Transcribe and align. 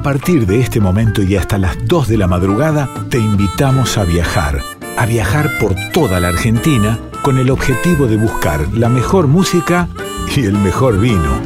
A 0.00 0.02
partir 0.02 0.46
de 0.46 0.60
este 0.60 0.80
momento 0.80 1.22
y 1.22 1.36
hasta 1.36 1.58
las 1.58 1.76
2 1.86 2.08
de 2.08 2.16
la 2.16 2.26
madrugada, 2.26 2.88
te 3.10 3.18
invitamos 3.18 3.98
a 3.98 4.04
viajar. 4.04 4.62
A 4.96 5.04
viajar 5.04 5.50
por 5.60 5.74
toda 5.92 6.20
la 6.20 6.28
Argentina 6.28 6.98
con 7.20 7.36
el 7.36 7.50
objetivo 7.50 8.06
de 8.06 8.16
buscar 8.16 8.66
la 8.72 8.88
mejor 8.88 9.26
música 9.26 9.88
y 10.34 10.46
el 10.46 10.54
mejor 10.54 10.98
vino. 10.98 11.38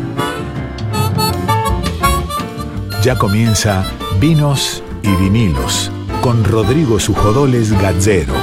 Ya 3.03 3.19
comienza 3.19 3.85
Vinos 4.21 4.85
y 5.03 5.13
Vinilos 5.17 5.91
con 6.21 6.45
Rodrigo 6.45 7.01
Sujodoles 7.01 7.73
Gazzero. 7.83 8.35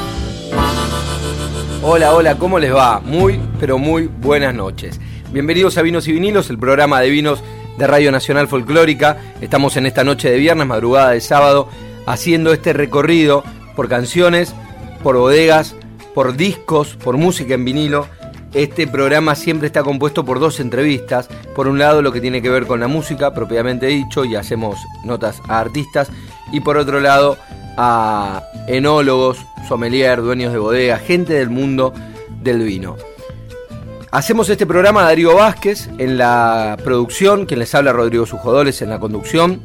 Hola, 1.84 2.14
hola, 2.14 2.38
¿cómo 2.38 2.60
les 2.60 2.76
va? 2.76 3.00
Muy, 3.00 3.40
pero 3.62 3.78
muy 3.78 4.08
buenas 4.08 4.54
noches. 4.54 5.00
Bienvenidos 5.32 5.78
a 5.78 5.82
Vinos 5.82 6.06
y 6.10 6.12
Vinilos, 6.12 6.50
el 6.50 6.60
programa 6.60 7.00
de 7.00 7.10
vinos 7.10 7.42
de 7.82 7.88
Radio 7.88 8.12
Nacional 8.12 8.48
Folclórica. 8.48 9.18
Estamos 9.42 9.76
en 9.76 9.88
esta 9.88 10.04
noche 10.04 10.30
de 10.30 10.38
viernes, 10.38 10.68
madrugada 10.68 11.10
de 11.12 11.20
sábado, 11.20 11.68
haciendo 12.06 12.54
este 12.54 12.74
recorrido 12.74 13.44
por 13.76 13.90
canciones, 13.90 14.54
por 15.02 15.18
bodegas, 15.18 15.76
por 16.14 16.36
discos, 16.36 16.96
por 16.96 17.18
música 17.18 17.56
en 17.56 17.66
vinilo. 17.66 18.06
Este 18.54 18.86
programa 18.86 19.34
siempre 19.34 19.66
está 19.66 19.82
compuesto 19.82 20.24
por 20.24 20.40
dos 20.40 20.60
entrevistas. 20.60 21.28
Por 21.56 21.68
un 21.68 21.80
lado, 21.80 22.04
lo 22.04 22.12
que 22.12 22.22
tiene 22.22 22.44
que 22.44 22.52
ver 22.52 22.68
con 22.68 22.80
la 22.82 22.88
música, 22.88 23.34
propiamente 23.34 23.88
dicho, 23.88 24.26
y 24.26 24.36
hacemos 24.36 24.78
notas 25.04 25.42
a 25.48 25.60
artistas. 25.60 26.12
Y 26.52 26.60
por 26.60 26.78
otro 26.78 27.00
lado, 27.00 27.40
a 27.78 28.44
enólogos, 28.68 29.40
sommelier, 29.68 30.22
dueños 30.22 30.54
de 30.54 30.60
bodega, 30.60 31.00
gente 31.00 31.34
del 31.34 31.50
mundo 31.50 31.96
del 32.44 32.62
vino. 32.62 32.96
Hacemos 34.12 34.50
este 34.50 34.66
programa 34.66 35.04
Darío 35.04 35.38
Vázquez 35.38 35.90
en 35.98 36.18
la 36.18 36.76
producción, 36.84 37.46
quien 37.46 37.62
les 37.62 37.74
habla 37.74 37.94
Rodrigo 37.94 38.26
Sujodoles 38.26 38.82
en 38.82 38.90
la 38.90 39.00
conducción. 39.00 39.62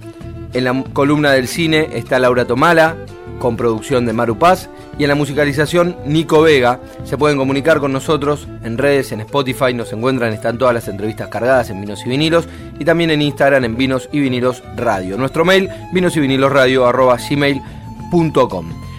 En 0.53 0.63
la 0.63 0.85
columna 0.93 1.33
del 1.33 1.49
cine 1.49 1.89
está 1.95 2.21
Laura 2.21 2.45
Tomala, 2.45 2.95
con 3.41 3.57
producción 3.57 4.07
de 4.07 4.13
Maru 4.13 4.39
Paz. 4.39 4.71
Y 5.01 5.03
en 5.03 5.09
la 5.09 5.17
musicalización, 5.17 5.97
Nico 6.07 6.43
Vega. 6.43 6.79
Se 7.03 7.19
pueden 7.19 7.39
comunicar 7.39 7.81
con 7.81 7.93
nosotros 7.93 8.47
en 8.63 8.79
redes, 8.79 9.11
en 9.11 9.21
Spotify, 9.23 9.75
nos 9.75 9.93
encuentran, 9.93 10.33
están 10.33 10.59
todas 10.59 10.75
las 10.75 10.87
entrevistas 10.87 11.27
cargadas 11.27 11.69
en 11.71 11.81
Vinos 11.81 12.07
y 12.07 12.09
Vinilos. 12.09 12.47
Y 12.79 12.85
también 12.85 13.11
en 13.11 13.23
Instagram 13.23 13.65
en 13.65 13.77
Vinos 13.77 14.09
y 14.13 14.21
Vinilos 14.21 14.63
Radio. 14.77 15.19
Nuestro 15.19 15.45
mail, 15.45 15.69
vinos 15.93 16.17
y 16.17 16.21
vinilos 16.21 16.53
radio. 16.53 16.85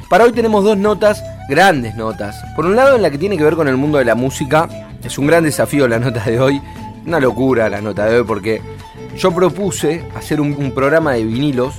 Para 0.10 0.26
hoy 0.26 0.34
tenemos 0.34 0.66
dos 0.66 0.78
notas, 0.78 1.24
grandes 1.48 1.96
notas. 1.96 2.36
Por 2.54 2.66
un 2.66 2.76
lado, 2.76 2.98
en 2.98 3.02
la 3.02 3.10
que 3.10 3.18
tiene 3.18 3.38
que 3.38 3.46
ver 3.46 3.56
con 3.56 3.70
el 3.70 3.78
mundo 3.78 3.98
de 3.98 4.04
la 4.04 4.16
música 4.16 4.68
es 5.04 5.18
un 5.18 5.28
gran 5.28 5.44
desafío 5.44 5.88
la 5.88 6.00
nota 6.00 6.24
de 6.24 6.40
hoy, 6.40 6.62
una 7.06 7.20
locura 7.20 7.70
la 7.70 7.82
nota 7.82 8.06
de 8.06 8.20
hoy 8.20 8.26
porque 8.26 8.62
yo 9.18 9.34
propuse 9.34 10.04
hacer 10.16 10.40
un, 10.40 10.72
programa 10.74 11.14
de 11.14 11.24
vinilos 11.24 11.76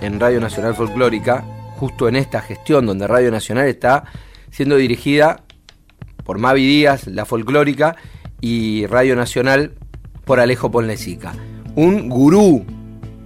en 0.00 0.18
Radio 0.18 0.40
Nacional 0.40 0.74
Folclórica, 0.74 1.44
justo 1.76 2.08
en 2.08 2.16
esta 2.16 2.40
gestión 2.40 2.86
donde 2.86 3.06
Radio 3.06 3.30
Nacional 3.30 3.68
está 3.68 4.04
siendo 4.50 4.76
dirigida 4.76 5.42
por 6.24 6.38
Mavi 6.38 6.66
Díaz, 6.66 7.06
la 7.06 7.26
folclórica, 7.26 7.96
y 8.40 8.86
Radio 8.86 9.14
Nacional 9.14 9.72
por 10.24 10.40
Alejo 10.40 10.70
Ponlecica. 10.70 11.34
Un 11.74 12.08
gurú 12.08 12.64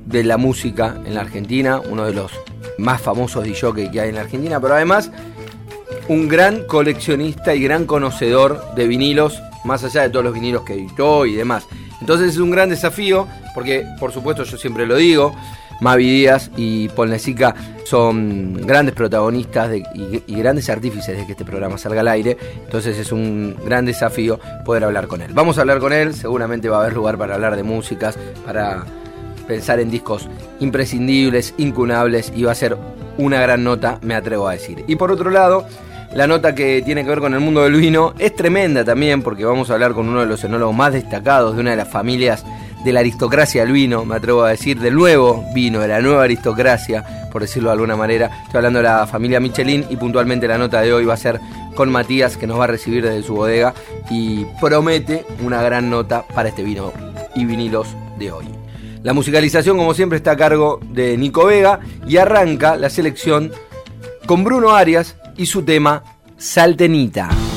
de 0.06 0.24
la 0.24 0.36
música 0.36 1.00
en 1.04 1.14
la 1.14 1.20
Argentina, 1.20 1.80
uno 1.80 2.06
de 2.06 2.14
los 2.14 2.32
más 2.78 3.00
famosos 3.00 3.44
DJ 3.44 3.90
que 3.90 4.00
hay 4.00 4.08
en 4.08 4.16
la 4.16 4.22
Argentina, 4.22 4.60
pero 4.60 4.74
además 4.74 5.12
un 6.08 6.28
gran 6.28 6.64
coleccionista 6.64 7.54
y 7.54 7.62
gran 7.62 7.86
conocedor 7.86 8.74
de 8.74 8.86
vinilos, 8.86 9.42
más 9.64 9.84
allá 9.84 10.02
de 10.02 10.10
todos 10.10 10.24
los 10.24 10.34
vinilos 10.34 10.62
que 10.62 10.74
editó 10.74 11.26
y 11.26 11.34
demás. 11.34 11.66
Entonces 12.00 12.30
es 12.30 12.38
un 12.38 12.50
gran 12.50 12.68
desafío, 12.68 13.26
porque 13.54 13.86
por 13.98 14.12
supuesto 14.12 14.44
yo 14.44 14.56
siempre 14.56 14.86
lo 14.86 14.96
digo, 14.96 15.34
Mavi 15.80 16.04
Díaz 16.04 16.50
y 16.56 16.88
Paul 16.90 17.14
son 17.84 18.54
grandes 18.66 18.94
protagonistas 18.94 19.70
y, 19.76 20.22
y, 20.26 20.34
grandes 20.36 20.70
artífices 20.70 21.16
de 21.16 21.26
que 21.26 21.32
este 21.32 21.44
programa 21.44 21.78
salga 21.78 22.00
al 22.00 22.08
aire. 22.08 22.36
Entonces 22.64 22.98
es 22.98 23.12
un 23.12 23.56
gran 23.64 23.84
desafío 23.84 24.40
poder 24.64 24.84
hablar 24.84 25.06
con 25.06 25.20
él. 25.22 25.32
Vamos 25.34 25.58
a 25.58 25.62
hablar 25.62 25.80
con 25.80 25.92
él, 25.92 26.14
seguramente 26.14 26.68
va 26.68 26.78
a 26.78 26.80
haber 26.80 26.94
lugar 26.94 27.18
para 27.18 27.34
hablar 27.34 27.56
de 27.56 27.62
músicas, 27.62 28.18
para 28.44 28.84
pensar 29.46 29.80
en 29.80 29.90
discos 29.90 30.28
imprescindibles, 30.60 31.54
incunables 31.58 32.32
y 32.34 32.44
va 32.44 32.52
a 32.52 32.54
ser 32.54 32.76
una 33.18 33.40
gran 33.40 33.62
nota, 33.62 33.98
me 34.02 34.14
atrevo 34.14 34.48
a 34.48 34.52
decir. 34.52 34.84
Y 34.86 34.96
por 34.96 35.12
otro 35.12 35.30
lado, 35.30 35.66
la 36.14 36.28
nota 36.28 36.54
que 36.54 36.80
tiene 36.82 37.02
que 37.02 37.08
ver 37.08 37.18
con 37.18 37.34
el 37.34 37.40
mundo 37.40 37.64
del 37.64 37.74
vino 37.74 38.14
es 38.18 38.36
tremenda 38.36 38.84
también 38.84 39.20
porque 39.22 39.44
vamos 39.44 39.68
a 39.68 39.74
hablar 39.74 39.94
con 39.94 40.08
uno 40.08 40.20
de 40.20 40.26
los 40.26 40.44
enólogos 40.44 40.74
más 40.74 40.92
destacados 40.92 41.54
de 41.54 41.60
una 41.60 41.70
de 41.70 41.76
las 41.76 41.88
familias 41.88 42.44
de 42.84 42.92
la 42.92 43.00
aristocracia 43.00 43.64
del 43.64 43.72
vino, 43.72 44.04
me 44.04 44.14
atrevo 44.14 44.44
a 44.44 44.50
decir, 44.50 44.78
del 44.78 44.94
nuevo 44.94 45.42
vino, 45.54 45.80
de 45.80 45.88
la 45.88 46.00
nueva 46.00 46.22
aristocracia, 46.22 47.28
por 47.32 47.42
decirlo 47.42 47.70
de 47.70 47.72
alguna 47.72 47.96
manera. 47.96 48.26
Estoy 48.44 48.58
hablando 48.58 48.78
de 48.78 48.84
la 48.84 49.06
familia 49.06 49.40
Michelin 49.40 49.86
y 49.88 49.96
puntualmente 49.96 50.46
la 50.46 50.58
nota 50.58 50.82
de 50.82 50.92
hoy 50.92 51.04
va 51.04 51.14
a 51.14 51.16
ser 51.16 51.40
con 51.74 51.90
Matías 51.90 52.36
que 52.36 52.46
nos 52.46 52.60
va 52.60 52.64
a 52.64 52.68
recibir 52.68 53.02
desde 53.02 53.22
su 53.22 53.34
bodega 53.34 53.74
y 54.10 54.44
promete 54.60 55.24
una 55.42 55.62
gran 55.62 55.90
nota 55.90 56.24
para 56.34 56.50
este 56.50 56.62
vino 56.62 56.92
y 57.34 57.44
vinilos 57.46 57.88
de 58.18 58.30
hoy. 58.30 58.44
La 59.02 59.14
musicalización 59.14 59.78
como 59.78 59.94
siempre 59.94 60.18
está 60.18 60.32
a 60.32 60.36
cargo 60.36 60.78
de 60.90 61.16
Nico 61.16 61.46
Vega 61.46 61.80
y 62.06 62.18
arranca 62.18 62.76
la 62.76 62.90
selección 62.90 63.50
con 64.26 64.44
Bruno 64.44 64.76
Arias 64.76 65.16
y 65.36 65.46
su 65.46 65.62
tema 65.62 66.02
Saltenita. 66.36 67.53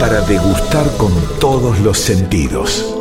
Para 0.00 0.20
degustar 0.20 0.86
con 0.96 1.12
todos 1.40 1.80
los 1.80 1.98
sentidos. 1.98 2.94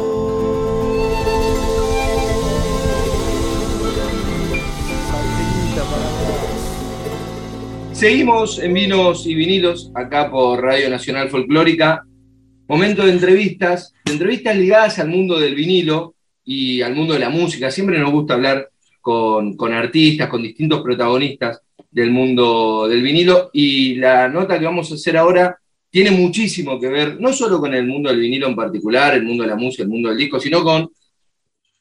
Seguimos 7.91 8.57
en 8.59 8.73
Vinos 8.73 9.27
y 9.27 9.35
Vinilos, 9.35 9.91
acá 9.93 10.31
por 10.31 10.61
Radio 10.61 10.89
Nacional 10.89 11.29
Folclórica. 11.29 12.03
Momento 12.67 13.05
de 13.05 13.11
entrevistas, 13.11 13.93
de 14.05 14.13
entrevistas 14.13 14.57
ligadas 14.57 14.97
al 14.97 15.09
mundo 15.09 15.39
del 15.39 15.53
vinilo 15.53 16.15
y 16.43 16.81
al 16.81 16.95
mundo 16.95 17.13
de 17.13 17.19
la 17.19 17.29
música. 17.29 17.69
Siempre 17.69 17.99
nos 17.99 18.11
gusta 18.11 18.33
hablar 18.33 18.69
con, 19.01 19.55
con 19.55 19.71
artistas, 19.71 20.29
con 20.29 20.41
distintos 20.41 20.81
protagonistas 20.81 21.61
del 21.91 22.09
mundo 22.09 22.87
del 22.87 23.03
vinilo. 23.03 23.51
Y 23.53 23.95
la 23.95 24.27
nota 24.27 24.57
que 24.57 24.65
vamos 24.65 24.91
a 24.91 24.95
hacer 24.95 25.15
ahora 25.15 25.59
tiene 25.89 26.11
muchísimo 26.11 26.79
que 26.79 26.87
ver, 26.87 27.19
no 27.19 27.33
solo 27.33 27.59
con 27.59 27.73
el 27.73 27.85
mundo 27.85 28.09
del 28.09 28.19
vinilo 28.19 28.47
en 28.47 28.55
particular, 28.55 29.15
el 29.15 29.23
mundo 29.23 29.43
de 29.43 29.49
la 29.49 29.55
música, 29.55 29.83
el 29.83 29.89
mundo 29.89 30.09
del 30.09 30.17
disco, 30.17 30.39
sino 30.39 30.63
con 30.63 30.89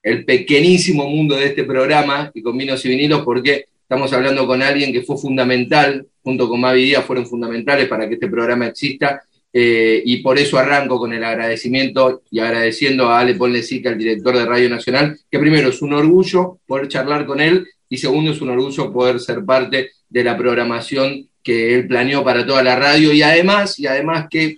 el 0.03 0.25
pequeñísimo 0.25 1.09
mundo 1.09 1.37
de 1.37 1.47
este 1.47 1.65
programa 1.65 2.31
y 2.33 2.43
con 2.43 2.57
vinos 2.57 2.85
y 2.85 2.89
vinilos, 2.89 3.23
porque 3.25 3.67
Estamos 3.89 4.13
hablando 4.13 4.49
con 4.49 4.63
alguien 4.63 4.93
que 4.93 5.03
fue 5.03 5.17
fundamental, 5.17 6.09
junto 6.21 6.49
con 6.49 6.61
Mavi 6.61 6.87
Díaz, 6.87 7.05
fueron 7.05 7.25
fundamentales 7.25 7.87
para 7.87 8.09
que 8.09 8.15
este 8.15 8.27
programa 8.27 8.67
exista. 8.67 9.23
Eh, 9.53 10.03
y 10.05 10.17
por 10.25 10.37
eso 10.39 10.59
arranco 10.59 10.99
con 10.99 11.13
el 11.13 11.23
agradecimiento 11.23 12.23
y 12.29 12.41
agradeciendo 12.41 13.09
a 13.09 13.21
Ale 13.21 13.37
Ponlesica, 13.37 13.91
el 13.91 13.99
director 13.99 14.37
de 14.37 14.45
Radio 14.45 14.69
Nacional, 14.69 15.17
que 15.31 15.39
primero 15.39 15.69
es 15.69 15.81
un 15.83 15.93
orgullo 15.93 16.59
poder 16.67 16.89
charlar 16.89 17.27
con 17.27 17.41
él 17.41 17.65
y 17.89 17.99
segundo 17.99 18.33
es 18.33 18.41
un 18.41 18.49
orgullo 18.49 18.93
poder 18.93 19.21
ser 19.21 19.45
parte 19.45 19.91
de 20.09 20.25
la 20.25 20.37
programación 20.37 21.29
que 21.47 21.77
él 21.77 21.87
planeó 21.87 22.25
para 22.25 22.45
toda 22.45 22.61
la 22.61 22.75
radio 22.75 23.13
y 23.13 23.23
además, 23.23 23.79
y 23.79 23.87
además 23.87 24.27
que, 24.29 24.57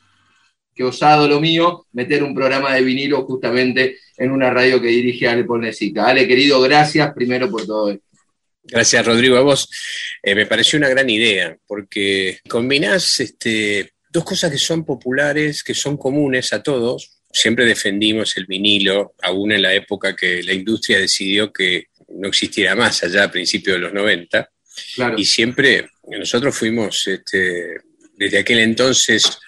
que 0.74 0.84
osado 0.84 1.28
lo 1.28 1.38
mío, 1.38 1.86
meter 1.92 2.22
un 2.22 2.34
programa 2.34 2.74
de 2.74 2.80
vinilo 2.80 3.26
justamente 3.26 3.98
en 4.16 4.30
una 4.30 4.48
radio 4.48 4.80
que 4.80 4.88
dirige 4.88 5.28
Ale 5.28 5.44
Ponlesica. 5.44 6.06
Ale, 6.06 6.26
querido, 6.26 6.58
gracias 6.62 7.12
primero 7.12 7.50
por 7.50 7.66
todo 7.66 7.90
esto. 7.90 8.06
Gracias, 8.62 9.04
Rodrigo, 9.04 9.36
a 9.36 9.42
vos. 9.42 9.68
Eh, 10.22 10.34
me 10.34 10.46
pareció 10.46 10.78
una 10.78 10.88
gran 10.88 11.10
idea, 11.10 11.54
porque 11.66 12.38
combinás 12.48 13.20
este, 13.20 13.92
dos 14.08 14.24
cosas 14.24 14.50
que 14.50 14.58
son 14.58 14.86
populares, 14.86 15.62
que 15.62 15.74
son 15.74 15.98
comunes 15.98 16.54
a 16.54 16.62
todos. 16.62 17.18
Siempre 17.30 17.66
defendimos 17.66 18.34
el 18.38 18.46
vinilo, 18.46 19.14
aún 19.20 19.52
en 19.52 19.60
la 19.60 19.74
época 19.74 20.16
que 20.16 20.42
la 20.42 20.54
industria 20.54 20.98
decidió 20.98 21.52
que 21.52 21.88
no 22.08 22.28
existiera 22.28 22.74
más, 22.74 23.02
allá 23.02 23.24
a 23.24 23.30
principios 23.30 23.76
de 23.76 23.82
los 23.82 23.92
90. 23.92 24.48
Y 25.18 25.24
siempre 25.26 25.88
nosotros 26.16 26.56
fuimos, 26.56 27.06
este, 27.06 27.76
desde 28.16 28.38
aquel 28.38 28.60
entonces, 28.60 29.38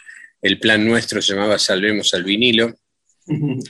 el 0.43 0.59
plan 0.59 0.87
nuestro 0.87 1.23
se 1.23 1.35
llamaba 1.35 1.59
Salvemos 1.59 2.13
al 2.15 2.25
vinilo. 2.25 2.77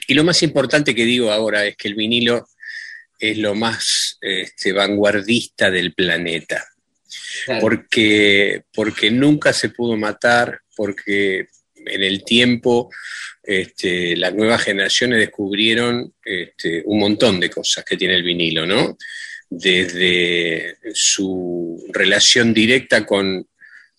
Y 0.06 0.14
lo 0.14 0.24
más 0.24 0.42
importante 0.42 0.94
que 0.94 1.04
digo 1.04 1.30
ahora 1.30 1.66
es 1.66 1.76
que 1.76 1.88
el 1.88 1.94
vinilo 1.94 2.48
es 3.18 3.36
lo 3.36 3.54
más 3.54 4.18
este, 4.20 4.72
vanguardista 4.72 5.70
del 5.70 5.92
planeta. 5.92 6.64
Porque, 7.60 8.62
porque 8.72 9.10
nunca 9.10 9.52
se 9.52 9.70
pudo 9.70 9.96
matar, 9.96 10.60
porque 10.74 11.48
en 11.74 12.02
el 12.02 12.24
tiempo 12.24 12.90
este, 13.42 14.16
las 14.16 14.34
nuevas 14.34 14.62
generaciones 14.62 15.18
descubrieron 15.18 16.14
este, 16.24 16.82
un 16.86 17.00
montón 17.00 17.40
de 17.40 17.50
cosas 17.50 17.84
que 17.84 17.96
tiene 17.96 18.14
el 18.14 18.22
vinilo, 18.22 18.66
¿no? 18.66 18.96
Desde 19.50 20.78
su 20.94 21.84
relación 21.92 22.54
directa 22.54 23.04
con 23.04 23.46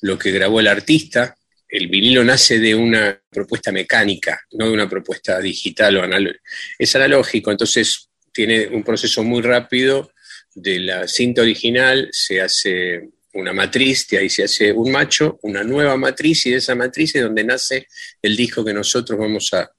lo 0.01 0.17
que 0.17 0.31
grabó 0.31 0.59
el 0.59 0.67
artista. 0.67 1.35
El 1.67 1.87
vinilo 1.87 2.23
nace 2.23 2.59
de 2.59 2.73
una 2.73 3.21
propuesta 3.29 3.71
mecánica, 3.71 4.41
no 4.53 4.67
de 4.67 4.73
una 4.73 4.89
propuesta 4.89 5.39
digital 5.39 5.97
o 5.97 6.03
analógica. 6.03 6.41
Es 6.79 6.95
analógico, 6.95 7.51
entonces 7.51 8.09
tiene 8.31 8.67
un 8.67 8.83
proceso 8.83 9.23
muy 9.23 9.41
rápido 9.41 10.11
de 10.53 10.79
la 10.79 11.07
cinta 11.07 11.41
original, 11.41 12.09
se 12.11 12.41
hace 12.41 13.09
una 13.33 13.53
matriz, 13.53 14.07
de 14.09 14.17
ahí 14.17 14.29
se 14.29 14.43
hace 14.43 14.71
un 14.71 14.91
macho, 14.91 15.39
una 15.43 15.63
nueva 15.63 15.95
matriz, 15.95 16.45
y 16.45 16.51
de 16.51 16.57
esa 16.57 16.75
matriz 16.75 17.15
es 17.15 17.23
donde 17.23 17.43
nace 17.43 17.87
el 18.21 18.35
disco 18.35 18.63
que 18.65 18.73
nosotros 18.73 19.17
vamos 19.17 19.53
a, 19.53 19.69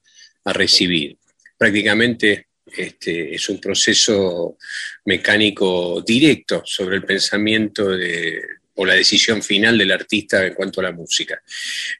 recibir. 0.45 1.17
Prácticamente 1.57 2.47
este, 2.75 3.35
es 3.35 3.49
un 3.49 3.59
proceso 3.59 4.57
mecánico 5.05 6.01
directo 6.05 6.61
sobre 6.65 6.97
el 6.97 7.03
pensamiento 7.03 7.89
de, 7.89 8.41
o 8.75 8.85
la 8.85 8.95
decisión 8.95 9.41
final 9.41 9.77
del 9.77 9.91
artista 9.91 10.45
en 10.45 10.53
cuanto 10.53 10.79
a 10.79 10.85
la 10.85 10.91
música. 10.91 11.41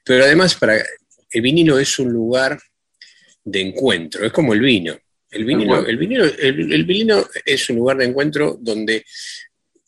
Pero 0.04 0.24
además, 0.24 0.54
para, 0.54 0.82
el 1.30 1.40
vinilo 1.40 1.78
es 1.78 1.98
un 1.98 2.12
lugar 2.12 2.58
de 3.44 3.60
encuentro, 3.60 4.24
es 4.24 4.32
como 4.32 4.54
el 4.54 4.60
vino. 4.60 4.98
El 5.30 5.44
vinilo, 5.44 5.84
el, 5.84 7.26
es 7.44 7.68
un 7.68 7.76
lugar 7.76 7.96
de 7.96 8.04
encuentro 8.04 8.56
donde 8.60 9.04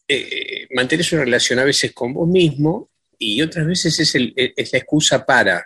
eh, 0.09 0.67
mantienes 0.75 1.13
una 1.13 1.25
relación 1.25 1.61
a 1.61 1.65
veces 1.65 1.93
con 1.93 2.13
vos 2.13 2.29
mismo 2.29 2.91
y 3.17 3.41
otras 3.43 3.65
veces 3.65 3.99
es, 4.01 4.15
es 4.35 4.73
la 4.73 4.79
excusa 4.79 5.25
para 5.25 5.65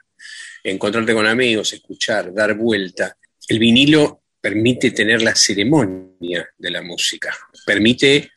encontrarte 0.63 1.15
con 1.15 1.27
amigos, 1.27 1.73
escuchar, 1.73 2.33
dar 2.35 2.55
vuelta. 2.55 3.17
El 3.49 3.59
vinilo 3.59 4.20
permite 4.41 4.91
tener 4.91 5.23
la 5.23 5.35
ceremonia 5.35 6.49
de 6.57 6.71
la 6.71 6.83
música, 6.83 7.37
permite 7.67 8.31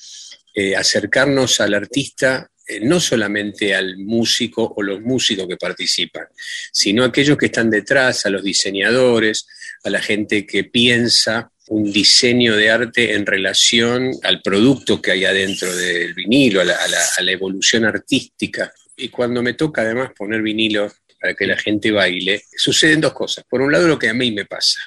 eh, 0.54 0.76
acercarnos 0.76 1.62
al 1.62 1.74
artista 1.74 2.50
eh, 2.66 2.80
no 2.80 3.00
solamente 3.00 3.76
al 3.76 3.98
músico 3.98 4.74
o 4.78 4.82
los 4.82 5.02
músicos 5.02 5.48
que 5.48 5.58
participan, 5.58 6.28
sino 6.72 7.04
a 7.04 7.08
aquellos 7.08 7.38
que 7.38 7.48
están 7.48 7.70
detrás, 7.70 8.26
a 8.26 8.30
los 8.30 8.42
diseñadores, 8.42 9.46
a 9.84 9.90
la 9.90 10.02
gente 10.02 10.46
que 10.46 10.64
piensa 10.64 11.52
un 11.68 11.92
diseño 11.92 12.56
de 12.56 12.70
arte 12.70 13.16
en 13.16 13.26
relación 13.26 14.12
al 14.24 14.42
producto 14.42 15.02
que 15.02 15.12
hay 15.12 15.26
adentro 15.26 15.76
del 15.76 16.14
vinilo, 16.14 16.62
a 16.62 16.66
la, 16.66 17.32
evolución 17.32 17.84
artística. 17.84 18.72
Y 18.96 19.10
cuando 19.10 19.42
me 19.42 19.54
toca 19.54 19.82
además 19.82 20.12
poner 20.16 20.42
vinilo 20.42 20.90
para 21.20 21.34
que 21.34 21.48
la 21.48 21.58
gente 21.58 21.92
baile, 21.92 22.44
suceden 22.56 23.02
dos 23.02 23.14
cosas. 23.14 23.44
Por 23.50 23.62
un 23.62 23.72
lado, 23.72 23.88
lo 23.88 24.00
que 24.00 24.10
a 24.10 24.14
mí 24.14 24.32
me 24.32 24.46
pasa. 24.46 24.80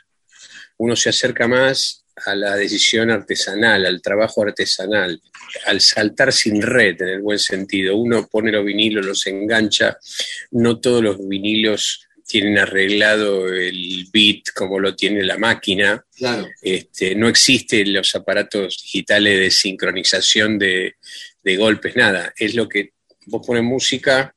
Uno 0.78 0.96
se 0.96 1.10
acerca 1.10 1.48
más 1.48 2.04
a 2.24 2.34
la 2.34 2.56
decisión 2.56 3.10
artesanal, 3.10 3.84
al 3.84 4.00
trabajo 4.00 4.42
artesanal, 4.42 5.20
al 5.66 5.80
saltar 5.80 6.32
sin 6.32 6.62
red 6.62 7.00
en 7.02 7.08
el 7.08 7.20
buen 7.20 7.38
sentido. 7.38 7.96
Uno 7.96 8.26
pone 8.26 8.50
los 8.50 8.64
vinilos, 8.64 9.04
los 9.04 9.26
engancha, 9.26 9.98
no 10.52 10.80
todos 10.80 11.02
los 11.02 11.28
vinilos 11.28 12.06
tienen 12.26 12.58
arreglado 12.58 13.52
el 13.52 14.08
beat 14.12 14.50
como 14.54 14.80
lo 14.80 14.96
tiene 14.96 15.22
la 15.22 15.38
máquina. 15.38 16.04
Este, 16.60 17.14
no 17.14 17.28
existen 17.28 17.92
los 17.92 18.14
aparatos 18.14 18.80
digitales 18.82 19.38
de 19.38 19.50
sincronización 19.50 20.58
de, 20.58 20.96
golpes, 21.56 21.94
nada. 21.94 22.32
Es 22.36 22.54
lo 22.54 22.68
que 22.68 22.90
vos 23.26 23.46
pones 23.46 23.62
música 23.62 24.34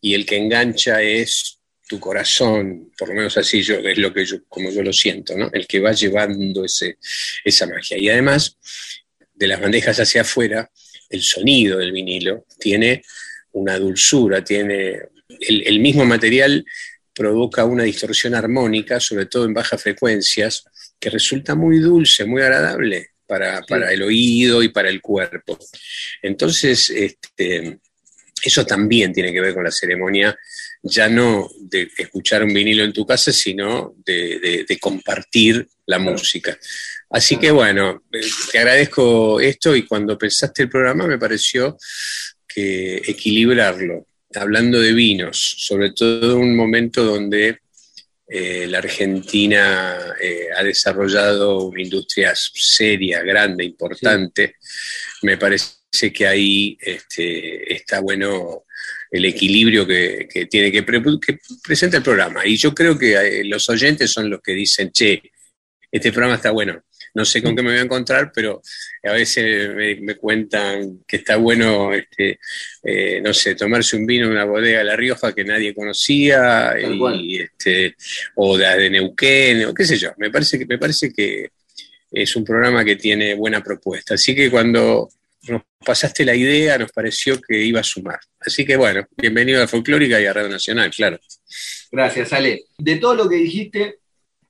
y 0.00 0.14
el 0.14 0.26
que 0.26 0.36
engancha 0.36 1.00
es 1.00 1.59
tu 1.90 1.98
corazón, 1.98 2.92
por 2.96 3.08
lo 3.08 3.14
menos 3.14 3.36
así 3.36 3.62
yo, 3.62 3.74
es 3.74 3.98
lo 3.98 4.14
que 4.14 4.24
yo, 4.24 4.44
como 4.48 4.70
yo 4.70 4.80
lo 4.80 4.92
siento, 4.92 5.36
¿no? 5.36 5.50
El 5.52 5.66
que 5.66 5.80
va 5.80 5.90
llevando 5.90 6.64
ese, 6.64 6.98
esa 7.44 7.66
magia. 7.66 7.98
Y 7.98 8.08
además, 8.08 8.56
de 9.34 9.48
las 9.48 9.60
bandejas 9.60 9.98
hacia 9.98 10.20
afuera, 10.20 10.70
el 11.08 11.20
sonido 11.22 11.78
del 11.78 11.90
vinilo 11.90 12.46
tiene 12.60 13.02
una 13.52 13.76
dulzura, 13.76 14.44
tiene 14.44 15.00
el 15.40 15.80
mismo 15.80 16.04
material 16.04 16.64
provoca 17.12 17.64
una 17.64 17.82
distorsión 17.82 18.34
armónica, 18.34 19.00
sobre 19.00 19.26
todo 19.26 19.44
en 19.44 19.52
bajas 19.52 19.82
frecuencias, 19.82 20.64
que 20.98 21.10
resulta 21.10 21.54
muy 21.54 21.78
dulce, 21.78 22.24
muy 22.24 22.42
agradable 22.42 23.10
para, 23.26 23.60
el 23.92 24.02
oído 24.02 24.62
y 24.62 24.68
para 24.68 24.88
el 24.88 25.00
cuerpo. 25.00 25.58
Entonces, 26.22 26.90
este, 26.90 27.78
eso 28.42 28.64
también 28.64 29.12
tiene 29.12 29.32
que 29.32 29.40
ver 29.40 29.54
con 29.54 29.64
la 29.64 29.70
ceremonia, 29.70 30.36
ya 30.82 31.08
no 31.08 31.50
de 31.58 31.90
escuchar 31.96 32.42
un 32.42 32.52
vinilo 32.52 32.84
en 32.84 32.92
tu 32.92 33.06
casa, 33.06 33.32
sino 33.32 33.94
de, 34.04 34.78
compartir 34.80 35.66
la 35.86 35.98
música. 35.98 36.58
Así 37.10 37.36
que 37.36 37.50
bueno, 37.50 38.04
te 38.52 38.58
agradezco 38.58 39.40
esto 39.40 39.74
y 39.74 39.84
cuando 39.84 40.16
pensaste 40.16 40.62
el 40.62 40.70
programa 40.70 41.06
me 41.06 41.18
pareció 41.18 41.76
que 42.46 42.96
equilibrarlo 42.96 44.06
hablando 44.34 44.80
de 44.80 44.92
vinos, 44.92 45.56
sobre 45.58 45.92
todo 45.92 46.36
en 46.36 46.42
un 46.42 46.56
momento 46.56 47.04
donde 47.04 47.58
eh, 48.28 48.66
la 48.68 48.78
Argentina 48.78 49.98
eh, 50.20 50.46
ha 50.56 50.62
desarrollado 50.62 51.64
una 51.64 51.82
industria 51.82 52.32
seria, 52.34 53.22
grande, 53.22 53.64
importante, 53.64 54.54
me 55.22 55.36
parece 55.36 56.12
que 56.14 56.26
ahí 56.26 56.78
este, 56.80 57.74
está 57.74 57.98
bueno 57.98 58.64
el 59.10 59.24
equilibrio 59.24 59.86
que, 59.86 60.28
tiene 60.48 60.70
que, 60.70 60.84
que 60.84 61.38
presenta 61.62 61.96
el 61.96 62.02
programa. 62.02 62.46
Y 62.46 62.56
yo 62.56 62.72
creo 62.74 62.98
que 62.98 63.14
eh, 63.14 63.44
los 63.44 63.68
oyentes 63.68 64.10
son 64.10 64.30
los 64.30 64.40
que 64.40 64.52
dicen, 64.52 64.90
che, 64.92 65.22
este 65.90 66.12
programa 66.12 66.36
está 66.36 66.50
bueno. 66.50 66.82
No 67.12 67.24
sé 67.24 67.42
con 67.42 67.56
qué 67.56 67.62
me 67.62 67.70
voy 67.70 67.78
a 67.78 67.82
encontrar, 67.82 68.30
pero 68.32 68.62
a 69.02 69.12
veces 69.12 69.74
me, 70.00 70.14
cuentan 70.14 71.00
que 71.08 71.16
está 71.16 71.36
bueno, 71.36 71.92
este, 71.92 72.38
eh, 72.84 73.20
no 73.20 73.34
sé, 73.34 73.56
tomarse 73.56 73.96
un 73.96 74.06
vino 74.06 74.26
en 74.26 74.32
una 74.32 74.44
bodega 74.44 74.78
de 74.78 74.84
La 74.84 74.94
Rioja 74.94 75.34
que 75.34 75.44
nadie 75.44 75.74
conocía, 75.74 76.74
y, 76.78 77.40
este, 77.40 77.96
o 78.36 78.56
de, 78.56 78.90
Neuquén, 78.90 79.64
o 79.64 79.74
qué 79.74 79.84
sé 79.84 79.96
yo. 79.96 80.12
Me 80.18 80.30
parece 80.30 80.56
que, 80.56 80.66
me 80.66 80.78
parece 80.78 81.12
que 81.12 81.50
es 82.12 82.36
un 82.36 82.44
programa 82.44 82.84
que 82.84 82.94
tiene 82.94 83.34
buena 83.34 83.60
propuesta. 83.60 84.14
Así 84.14 84.32
que 84.32 84.48
cuando 84.48 85.08
nos 85.48 85.62
pasaste 85.84 86.24
la 86.24 86.34
idea, 86.34 86.78
nos 86.78 86.92
pareció 86.92 87.40
que 87.40 87.62
iba 87.62 87.80
a 87.80 87.84
sumar. 87.84 88.18
Así 88.38 88.64
que 88.64 88.76
bueno, 88.76 89.06
bienvenido 89.16 89.62
a 89.62 89.66
Folclórica 89.66 90.20
y 90.20 90.26
a 90.26 90.32
Radio 90.32 90.50
Nacional, 90.50 90.90
claro. 90.90 91.18
Gracias, 91.90 92.32
Ale. 92.32 92.64
De 92.78 92.96
todo 92.96 93.14
lo 93.14 93.28
que 93.28 93.36
dijiste, 93.36 94.00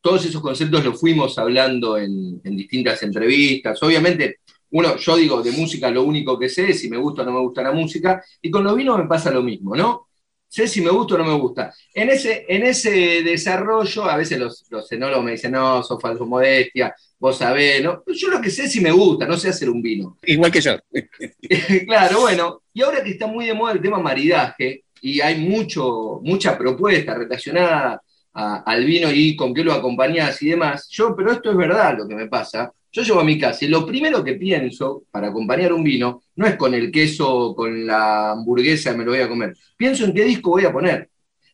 todos 0.00 0.25
esos 0.25 0.42
conceptos 0.42 0.85
los 0.85 0.99
fuimos 0.99 1.38
hablando 1.38 1.97
en, 1.97 2.40
distintas 2.42 3.02
entrevistas. 3.02 3.82
Obviamente, 3.82 4.40
uno, 4.70 4.97
yo 4.97 5.16
digo, 5.16 5.42
de 5.42 5.52
música 5.52 5.90
lo 5.90 6.02
único 6.02 6.38
que 6.38 6.49
sé 6.49 6.70
es 6.70 6.80
si 6.80 6.88
me 6.90 6.97
gusta 6.97 7.23
o 7.23 7.25
no 7.25 7.32
me 7.32 7.40
gusta 7.40 7.62
la 7.62 7.73
música, 7.73 8.23
y 8.40 8.50
con 8.50 8.64
los 8.64 8.76
vinos 8.76 8.99
me 8.99 9.06
pasa 9.06 9.30
lo 9.30 9.42
mismo, 9.42 9.76
¿no? 9.76 10.10
Sé 10.50 10.66
si 10.66 10.80
me 10.80 10.90
gusta 10.90 11.14
o 11.14 11.19
no 11.19 11.25
me 11.25 11.40
gusta. 11.40 11.73
En 11.95 12.11
ese, 12.11 12.45
en 12.49 12.64
ese 12.64 13.23
desarrollo, 13.23 14.04
a 14.04 14.16
veces 14.16 14.37
los, 14.37 14.66
los 14.69 14.90
enólogos 14.90 15.25
me 15.25 15.30
dicen, 15.30 15.52
no, 15.52 15.80
sos 15.85 16.02
falso 16.02 16.26
modestia, 16.26 16.92
vos 17.21 17.38
sabés, 17.38 17.83
¿no? 17.85 18.02
Yo 18.04 18.28
lo 18.28 18.40
que 18.40 18.50
sé 18.50 18.64
es 18.64 18.73
si 18.73 18.80
me 18.80 18.90
gusta, 18.90 19.26
no 19.26 19.37
sé 19.37 19.50
hacer 19.50 19.71
un 19.71 19.80
vino. 19.80 20.19
Igual 20.26 20.50
que 20.50 20.61
yo. 20.61 20.73
claro, 21.87 22.21
bueno, 22.23 22.62
y 22.75 22.83
ahora 22.83 23.04
que 23.04 23.11
está 23.11 23.28
muy 23.28 23.47
de 23.47 23.54
moda 23.54 23.75
el 23.75 23.80
tema 23.80 24.00
maridaje, 24.00 24.83
y 25.00 25.21
hay 25.21 25.38
mucho, 25.38 26.21
mucha 26.23 26.59
propuesta 26.59 27.14
relacionada 27.14 28.02
al 28.33 28.85
vino 28.85 29.11
y 29.12 29.35
con 29.37 29.54
qué 29.54 29.64
lo 29.64 29.73
acompañás 29.73 30.42
y 30.42 30.50
demás. 30.50 30.88
Yo, 30.90 31.14
pero 31.16 31.33
esto 31.33 31.50
es 31.50 31.57
verdad 31.57 31.97
lo 31.97 32.09
que 32.09 32.14
me 32.14 32.26
pasa. 32.26 32.73
Yo 32.92 33.02
llego 33.02 33.20
a 33.20 33.25
mi 33.25 33.38
casa 33.38 33.64
y 33.64 33.68
lo 33.68 33.87
primero 33.87 34.25
que 34.25 34.35
pienso 34.35 35.04
para 35.11 35.28
acompañar 35.28 35.73
un 35.73 35.85
vino 35.85 36.23
no 36.37 36.47
es 36.47 36.56
con 36.56 36.75
el 36.75 36.90
queso, 36.90 37.54
con 37.54 37.87
la 37.87 38.32
hamburguesa, 38.32 38.97
me 38.97 39.04
lo 39.04 39.12
voy 39.12 39.20
a 39.20 39.28
comer. 39.28 39.56
Pienso 39.76 40.04
en 40.04 40.14
qué 40.14 40.25
disco 40.25 40.50
voy 40.50 40.64
a 40.64 40.73
poner. 40.73 41.09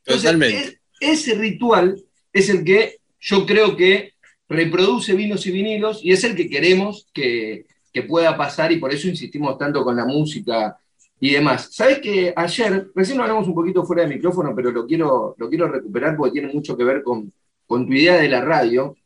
Totalmente. 0.05 0.79
ese 1.01 1.35
ritual 1.35 2.01
es 2.33 2.49
el 2.49 2.65
que 2.65 2.99
yo 3.21 3.45
creo 3.45 3.77
que 3.77 4.13
reproduce 4.49 5.15
vinos 5.15 5.47
y 5.47 5.51
vinilos 5.51 6.05
y 6.05 6.13
es 6.13 6.23
el 6.23 6.37
que 6.37 6.49
queremos 6.49 7.09
que, 7.13 7.67
que 7.93 8.03
pueda 8.03 8.37
pasar 8.37 8.71
y 8.73 8.77
por 8.77 8.93
eso 8.93 9.09
insistimos 9.09 9.59
tanto 9.59 9.83
con 9.83 9.97
la 9.97 10.05
música 10.05 10.77
y 11.19 11.33
demás. 11.33 11.69
Sabes 11.73 12.01
que 12.01 12.33
ayer, 12.37 12.91
recién 12.95 13.17
lo 13.17 13.25
hablamos 13.25 13.49
un 13.49 13.55
poquito 13.55 13.85
fuera 13.85 14.03
de 14.03 14.15
micrófono, 14.15 14.55
pero 14.55 14.71
lo 14.71 14.87
quiero, 14.87 15.35
lo 15.39 15.49
quiero 15.49 15.69
recuperar 15.69 16.17
porque 16.17 16.33
tiene 16.33 16.53
mucho 16.53 16.77
que 16.77 16.85
ver 16.85 17.03
con, 17.03 17.33
tu 17.67 17.93
idea 17.93 18.17
de 18.17 18.29
la 18.29 18.43
radio, 18.43 18.97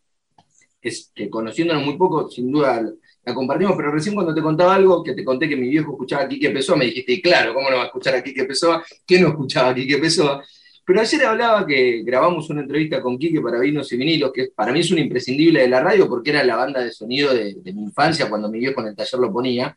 es 0.81 1.11
que 1.15 1.29
conociéndonos 1.29 1.85
muy 1.85 1.97
poco, 1.97 2.29
sin 2.29 2.51
duda 2.51 2.83
la 3.25 3.35
compartimos, 3.35 3.75
pero 3.77 3.93
recién 3.93 4.15
cuando 4.15 4.35
te 4.35 4.43
contaba 4.43 4.75
algo, 4.75 5.03
que 5.03 5.15
te 5.15 5.25
conté 5.25 5.49
que 5.49 5.57
mi 5.57 5.69
viejo 5.69 5.93
escuchaba 5.93 6.25
a 6.25 6.29
Quique 6.29 6.51
Pessoa, 6.51 6.79
me 6.79 6.87
dijiste, 6.87 7.21
claro, 7.21 7.55
¿cómo 7.55 7.71
no 7.71 7.77
va 7.77 7.83
a 7.83 7.87
escuchar 7.87 8.15
a 8.15 8.23
Quique 8.23 8.45
Pessoa? 8.45 8.85
¿Quién 9.07 9.23
no 9.23 9.29
escuchaba 9.29 9.71
a 9.71 9.75
Quique 9.75 9.99
Pessoa? 9.99 10.43
Pero 10.85 11.01
ayer 11.01 11.25
hablaba 11.25 11.67
que 11.67 12.03
grabamos 12.03 12.49
una 12.51 12.63
entrevista 12.63 13.01
con 13.03 13.19
Quique 13.19 13.41
para 13.41 13.61
Vinos 13.61 13.93
y 13.93 13.97
Vinilos, 13.97 14.33
que 14.33 14.49
para 14.55 14.73
mí 14.73 14.81
es 14.81 14.91
un 14.91 14.99
imprescindible 14.99 15.61
de 15.61 15.69
la 15.69 15.81
radio 15.81 16.09
porque 16.09 16.31
era 16.31 16.43
la 16.43 16.57
banda 16.57 16.83
de 16.83 16.91
sonido 16.91 17.33
de, 17.33 17.55
de 17.55 17.73
mi 17.73 17.83
infancia 17.83 18.29
cuando 18.29 18.51
mi 18.51 18.59
viejo 18.59 18.81
en 18.81 18.89
el 18.89 18.97
taller 18.97 19.21
lo 19.21 19.33
ponía 19.33 19.77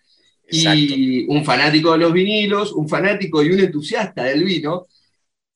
y 0.50 1.26
un 1.28 1.44
fanático 1.44 1.94
de 1.94 1.98
los 2.00 2.14
vinilos, 2.14 2.74
un 2.74 2.88
fanático 2.88 3.44
y 3.44 3.50
un 3.50 3.60
entusiasta 3.60 4.24
del 4.24 4.44
vino. 4.44 4.88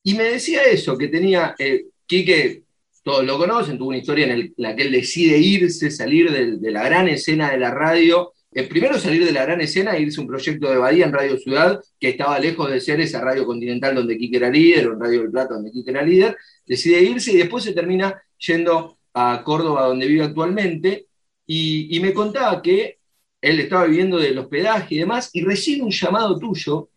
Y 0.02 0.14
me 0.14 0.24
decía 0.24 0.62
eso, 0.64 0.96
que 0.96 1.08
tenía, 1.08 1.54
eh, 1.58 1.86
Quique, 2.06 2.64
todos 3.08 3.24
lo 3.24 3.38
conocen, 3.38 3.78
tuvo 3.78 3.88
una 3.88 3.96
historia 3.96 4.30
en 4.30 4.52
la 4.58 4.76
que 4.76 4.82
él 4.82 4.92
decide 4.92 5.38
irse, 5.38 5.90
salir 5.90 6.30
de, 6.30 6.70
la 6.70 6.84
gran 6.84 7.08
escena 7.08 7.50
de 7.50 7.56
la 7.56 7.70
radio. 7.70 8.34
Eh, 8.52 8.64
primero 8.64 8.98
salir 8.98 9.24
de 9.24 9.32
la 9.32 9.46
gran 9.46 9.62
escena 9.62 9.96
e 9.96 10.02
irse 10.02 10.20
a 10.20 10.24
un 10.24 10.28
proyecto 10.28 10.68
de 10.68 10.76
Bahía 10.76 11.06
en 11.06 11.12
Radio 11.14 11.38
Ciudad, 11.38 11.80
que 11.98 12.10
estaba 12.10 12.38
lejos 12.38 12.70
de 12.70 12.82
ser 12.82 13.00
esa 13.00 13.22
radio 13.22 13.46
continental 13.46 13.94
donde 13.94 14.18
Quique 14.18 14.36
era 14.36 14.50
líder, 14.50 14.88
o 14.88 14.92
en 14.92 15.00
Radio 15.00 15.22
del 15.22 15.30
Plata 15.30 15.54
donde 15.54 15.70
Quique 15.70 15.90
era 15.90 16.02
líder. 16.02 16.36
Decide 16.66 17.00
irse 17.00 17.32
y 17.32 17.38
después 17.38 17.64
se 17.64 17.72
termina 17.72 18.22
yendo 18.36 18.98
a 19.14 19.42
Córdoba, 19.42 19.86
donde 19.86 20.06
vive 20.06 20.24
actualmente. 20.24 21.06
Y, 21.46 21.96
y 21.96 22.00
me 22.00 22.12
contaba 22.12 22.60
que 22.60 22.98
él 23.40 23.58
estaba 23.58 23.86
viviendo 23.86 24.18
del 24.18 24.38
hospedaje 24.38 24.96
y 24.96 24.98
demás, 24.98 25.30
y 25.32 25.40
recibe 25.40 25.82
un 25.82 25.92
llamado 25.92 26.38
tuyo 26.38 26.90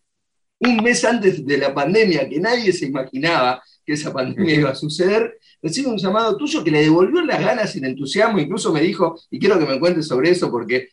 un 0.58 0.76
mes 0.76 1.04
antes 1.04 1.44
de 1.44 1.58
la 1.58 1.74
pandemia, 1.74 2.28
que 2.28 2.38
nadie 2.38 2.70
se 2.72 2.86
imaginaba 2.86 3.62
que 3.84 3.94
esa 3.94 4.12
pandemia 4.12 4.54
iba 4.54 4.70
a 4.70 4.74
suceder, 4.74 5.38
recibe 5.60 5.88
un 5.88 5.98
llamado 5.98 6.36
tuyo 6.36 6.62
que 6.62 6.70
le 6.70 6.82
devolvió 6.82 7.22
las 7.22 7.40
ganas 7.40 7.74
y 7.74 7.78
el 7.78 7.86
entusiasmo, 7.86 8.38
incluso 8.38 8.72
me 8.72 8.80
dijo, 8.80 9.18
y 9.30 9.38
quiero 9.38 9.58
que 9.58 9.66
me 9.66 9.78
cuentes 9.78 10.06
sobre 10.06 10.30
eso 10.30 10.50
porque 10.50 10.88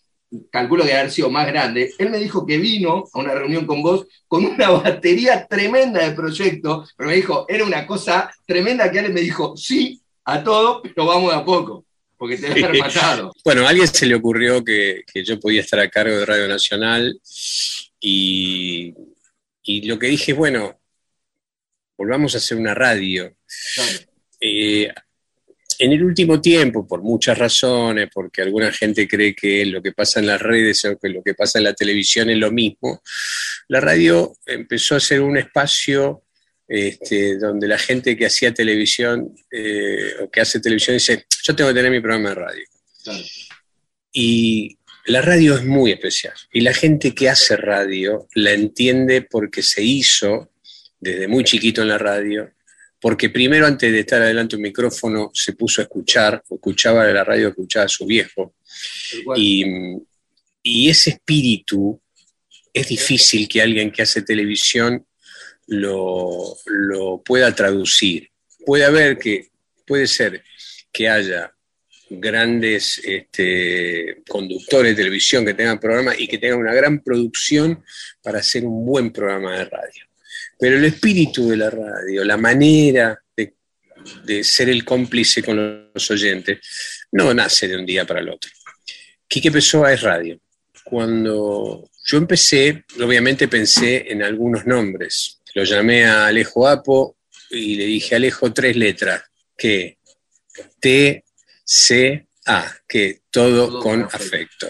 calculo 0.52 0.86
que 0.86 0.94
haber 0.94 1.10
sido 1.10 1.30
más 1.30 1.48
grande, 1.48 1.92
él 1.98 2.10
me 2.10 2.20
dijo 2.20 2.46
que 2.46 2.58
vino 2.58 3.06
a 3.12 3.20
una 3.20 3.34
reunión 3.34 3.66
con 3.66 3.82
vos 3.82 4.06
con 4.28 4.46
una 4.46 4.70
batería 4.70 5.48
tremenda 5.48 6.08
de 6.08 6.16
proyecto, 6.16 6.86
pero 6.96 7.10
me 7.10 7.16
dijo, 7.16 7.46
era 7.48 7.64
una 7.66 7.88
cosa 7.88 8.32
tremenda 8.46 8.92
que 8.92 9.00
él 9.00 9.14
me 9.14 9.22
dijo, 9.22 9.58
sí, 9.58 10.00
a 10.26 10.44
todo, 10.44 10.82
pero 10.84 11.06
vamos 11.06 11.34
a 11.34 11.44
poco 11.44 11.86
porque 12.20 12.38
te 12.38 12.48
haber 12.48 12.78
matado. 12.78 13.32
Bueno, 13.46 13.66
a 13.66 13.70
alguien 13.70 13.88
se 13.88 14.06
le 14.06 14.14
ocurrió 14.14 14.64
que, 14.64 15.04
yo 15.24 15.40
podía 15.40 15.62
estar 15.62 15.80
a 15.80 15.90
cargo 15.90 16.18
de 16.18 16.26
Radio 16.26 16.50
Nacional 16.50 17.20
y, 18.00 18.94
lo 19.86 19.98
que 19.98 20.08
dije, 20.08 20.34
bueno, 20.34 20.79
volvamos 22.00 22.34
a 22.34 22.38
hacer 22.38 22.58
una 22.58 22.74
radio. 22.74 23.36
Eh, 24.40 24.90
en 25.80 25.92
el 25.92 26.02
último 26.02 26.40
tiempo, 26.40 26.88
por 26.88 27.02
muchas 27.04 27.38
razones, 27.38 28.10
porque 28.14 28.42
alguna 28.42 28.72
gente 28.72 29.06
cree 29.06 29.36
que 29.36 29.66
lo 29.66 29.82
que 29.82 29.92
pasa 29.92 30.22
en 30.22 30.28
las 30.28 30.42
redes 30.42 30.84
o 30.86 30.98
que 30.98 31.10
lo 31.10 31.22
que 31.22 31.34
pasa 31.34 31.60
en 31.60 31.66
la 31.66 31.74
televisión 31.74 32.30
es 32.30 32.38
lo 32.38 32.52
mismo, 32.52 33.02
la 33.68 33.82
radio 33.82 34.34
empezó 34.46 34.96
a 34.96 35.02
ser 35.02 35.22
un 35.22 35.38
espacio 35.38 36.24
este, 36.66 37.38
donde 37.38 37.68
la 37.68 37.78
gente 37.78 38.16
que 38.16 38.28
hacía 38.28 38.54
televisión 38.54 39.36
eh, 39.52 40.14
o 40.22 40.30
que 40.30 40.40
hace 40.40 40.62
televisión 40.62 40.96
dice, 40.96 41.26
yo 41.44 41.54
tengo 41.54 41.70
que 41.70 41.76
tener 41.76 41.92
mi 41.92 42.00
programa 42.00 42.30
de 42.30 42.36
radio. 42.36 42.66
Y 44.14 44.78
la 45.06 45.22
radio 45.22 45.56
es 45.56 45.66
muy 45.66 45.92
especial. 45.92 46.36
Y 46.54 46.62
la 46.62 46.74
gente 46.74 47.14
que 47.14 47.30
hace 47.30 47.58
radio 47.58 48.28
la 48.36 48.52
entiende 48.52 49.22
porque 49.22 49.64
se 49.64 49.84
hizo 49.84 50.52
desde 51.00 51.28
muy 51.28 51.44
chiquito 51.44 51.82
en 51.82 51.88
la 51.88 51.98
radio, 51.98 52.52
porque 53.00 53.30
primero 53.30 53.66
antes 53.66 53.92
de 53.92 54.00
estar 54.00 54.22
adelante 54.22 54.56
un 54.56 54.62
micrófono 54.62 55.32
se 55.34 55.54
puso 55.54 55.82
a 55.82 55.84
escuchar, 55.84 56.44
o 56.50 56.56
escuchaba 56.56 57.06
de 57.06 57.14
la 57.14 57.24
radio, 57.24 57.50
escuchaba 57.50 57.86
a 57.86 57.90
su 57.90 58.06
viejo. 58.06 58.56
Y, 59.36 59.64
y 60.64 60.90
ese 60.90 61.12
espíritu 61.12 62.02
es 62.74 62.88
difícil 62.88 63.48
que 63.48 63.62
alguien 63.62 63.92
que 63.92 64.02
hace 64.02 64.22
televisión 64.22 65.06
lo, 65.68 67.22
pueda 67.24 67.54
traducir. 67.54 68.30
Puede 68.66 68.86
haber 68.86 69.18
que, 69.18 69.50
puede 69.86 70.08
ser 70.08 70.44
que 70.92 71.08
haya 71.08 71.54
grandes 72.10 73.00
este, 73.04 74.24
conductores 74.28 74.92
de 74.92 75.04
televisión 75.04 75.46
que 75.46 75.54
tengan 75.54 75.80
programas 75.80 76.20
y 76.20 76.28
que 76.28 76.40
tengan 76.40 76.60
una 76.60 76.74
gran 76.74 77.04
producción 77.04 77.84
para 78.22 78.40
hacer 78.40 78.66
un 78.66 78.86
buen 78.86 79.12
programa 79.12 79.58
de 79.58 79.66
radio. 79.66 80.09
Pero 80.60 80.78
el 80.78 80.86
espíritu 80.86 81.48
de 81.48 81.58
la 81.58 81.70
radio, 81.70 82.24
la 82.26 82.38
manera 82.38 83.18
de, 83.36 83.54
de 84.26 84.44
ser 84.44 84.70
el 84.70 84.84
cómplice 84.84 85.42
con 85.42 85.92
los 85.94 86.12
oyentes, 86.12 86.60
no 87.14 87.34
nace 87.34 87.68
de 87.68 87.78
un 87.78 87.86
día 87.86 88.06
para 88.06 88.20
el 88.20 88.30
otro. 88.30 88.52
Quique 89.28 89.52
Pessoa 89.52 89.94
es 89.94 90.02
radio. 90.02 90.40
Cuando 90.84 91.90
yo 92.06 92.18
empecé, 92.18 92.84
obviamente 93.00 93.48
pensé 93.48 94.12
en 94.12 94.24
algunos 94.24 94.66
nombres, 94.66 95.40
lo 95.54 95.64
llamé 95.64 96.06
a 96.06 96.28
Alejo 96.28 96.68
Apo 96.68 97.18
y 97.52 97.76
le 97.76 97.86
dije, 97.86 98.16
Alejo, 98.16 98.52
tres 98.52 98.76
letras, 98.76 99.24
que 99.58 99.98
T, 100.80 101.24
C, 101.64 102.28
A, 102.46 102.76
que 102.88 103.22
todo, 103.30 103.80
con 103.80 104.04
afecto. 104.04 104.70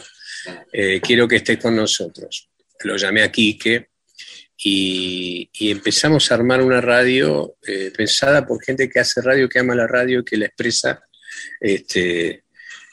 Eh, 0.72 1.00
quiero 1.02 1.28
que 1.28 1.38
estés 1.38 1.58
con 1.58 1.76
nosotros. 1.76 2.50
Lo 2.84 2.98
llamé 2.98 3.24
a 3.24 3.32
Quique 3.32 3.89
y, 4.62 5.50
empezamos 5.72 6.32
a 6.32 6.36
armar 6.36 6.62
una 6.62 6.82
radio 6.82 7.56
eh, 7.66 7.92
pensada 7.96 8.46
por 8.46 8.64
gente 8.64 8.90
que 8.90 9.00
hace 9.00 9.22
radio, 9.22 9.48
que 9.48 9.60
ama 9.60 9.76
la 9.76 9.88
radio, 9.88 10.24
que 10.24 10.38
la 10.38 10.46
expresa 10.46 11.02
este, 11.60 12.44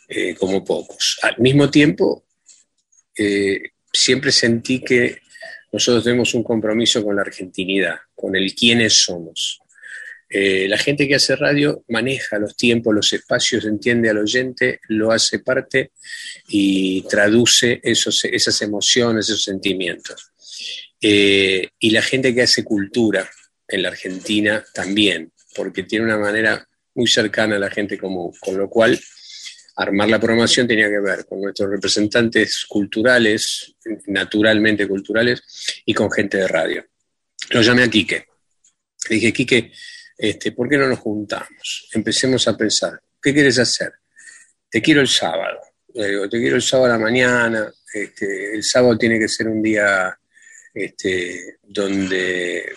eh, 0.08 0.34
como 0.34 0.64
pocos. 0.64 1.18
Al 1.22 1.36
mismo 1.38 1.70
tiempo, 1.70 2.24
siempre 3.92 4.30
sentí 4.30 4.80
que 4.80 5.20
nosotros 5.72 6.04
tenemos 6.04 6.34
un 6.34 6.42
compromiso 6.42 7.02
con 7.02 7.16
la 7.16 7.22
argentinidad, 7.22 7.96
con 8.14 8.36
el 8.36 8.54
quiénes 8.54 8.94
somos. 8.94 9.60
Eh, 10.28 10.66
la 10.68 10.76
gente 10.76 11.06
que 11.06 11.14
hace 11.14 11.36
radio 11.36 11.84
maneja 11.88 12.38
los 12.38 12.56
tiempos, 12.56 12.94
los 12.94 13.12
espacios, 13.12 13.64
entiende 13.64 14.10
al 14.10 14.18
oyente, 14.18 14.80
lo 14.88 15.12
hace 15.12 15.38
parte 15.38 15.92
y 16.48 17.02
traduce 17.02 17.80
esos, 17.82 18.24
esas 18.24 18.60
emociones, 18.62 19.28
esos 19.28 19.44
sentimientos. 19.44 20.32
Eh, 21.00 21.68
y 21.78 21.90
la 21.90 22.02
gente 22.02 22.34
que 22.34 22.42
hace 22.42 22.64
cultura 22.64 23.28
en 23.68 23.82
la 23.82 23.88
Argentina 23.88 24.64
también, 24.72 25.32
porque 25.54 25.82
tiene 25.82 26.04
una 26.04 26.18
manera 26.18 26.66
muy 26.94 27.06
cercana 27.06 27.56
a 27.56 27.58
la 27.58 27.70
gente 27.70 27.98
común, 27.98 28.32
con 28.40 28.56
lo 28.56 28.68
cual 28.68 28.98
armar 29.76 30.08
la 30.08 30.18
programación 30.18 30.66
tenía 30.66 30.88
que 30.88 31.00
ver 31.00 31.26
con 31.26 31.40
nuestros 31.40 31.68
representantes 31.70 32.64
culturales, 32.66 33.74
naturalmente 34.06 34.88
culturales, 34.88 35.42
y 35.84 35.92
con 35.92 36.10
gente 36.10 36.38
de 36.38 36.48
radio. 36.48 36.84
Lo 37.50 37.60
llamé 37.60 37.82
a 37.82 37.90
Quique. 37.90 38.26
Le 39.08 39.16
dije, 39.16 39.32
Quique, 39.32 39.72
este, 40.16 40.52
¿por 40.52 40.68
qué 40.68 40.78
no 40.78 40.88
nos 40.88 40.98
juntamos? 40.98 41.88
Empecemos 41.92 42.48
a 42.48 42.56
pensar, 42.56 43.00
¿qué 43.22 43.34
quieres 43.34 43.58
hacer? 43.58 43.92
Te 44.70 44.80
quiero 44.80 45.02
el 45.02 45.08
sábado. 45.08 45.60
Le 45.94 46.08
digo, 46.08 46.28
te 46.28 46.38
quiero 46.38 46.56
el 46.56 46.62
sábado 46.62 46.94
a 46.94 46.96
la 46.96 47.04
mañana. 47.04 47.70
Este, 47.92 48.54
el 48.54 48.64
sábado 48.64 48.96
tiene 48.96 49.18
que 49.18 49.28
ser 49.28 49.48
un 49.48 49.62
día 49.62 50.18
este, 50.76 51.56
donde 51.62 52.70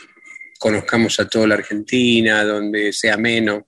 conozcamos 0.57 1.19
a 1.19 1.27
toda 1.27 1.47
la 1.47 1.55
Argentina, 1.55 2.45
donde 2.45 2.93
sea 2.93 3.17
menos. 3.17 3.63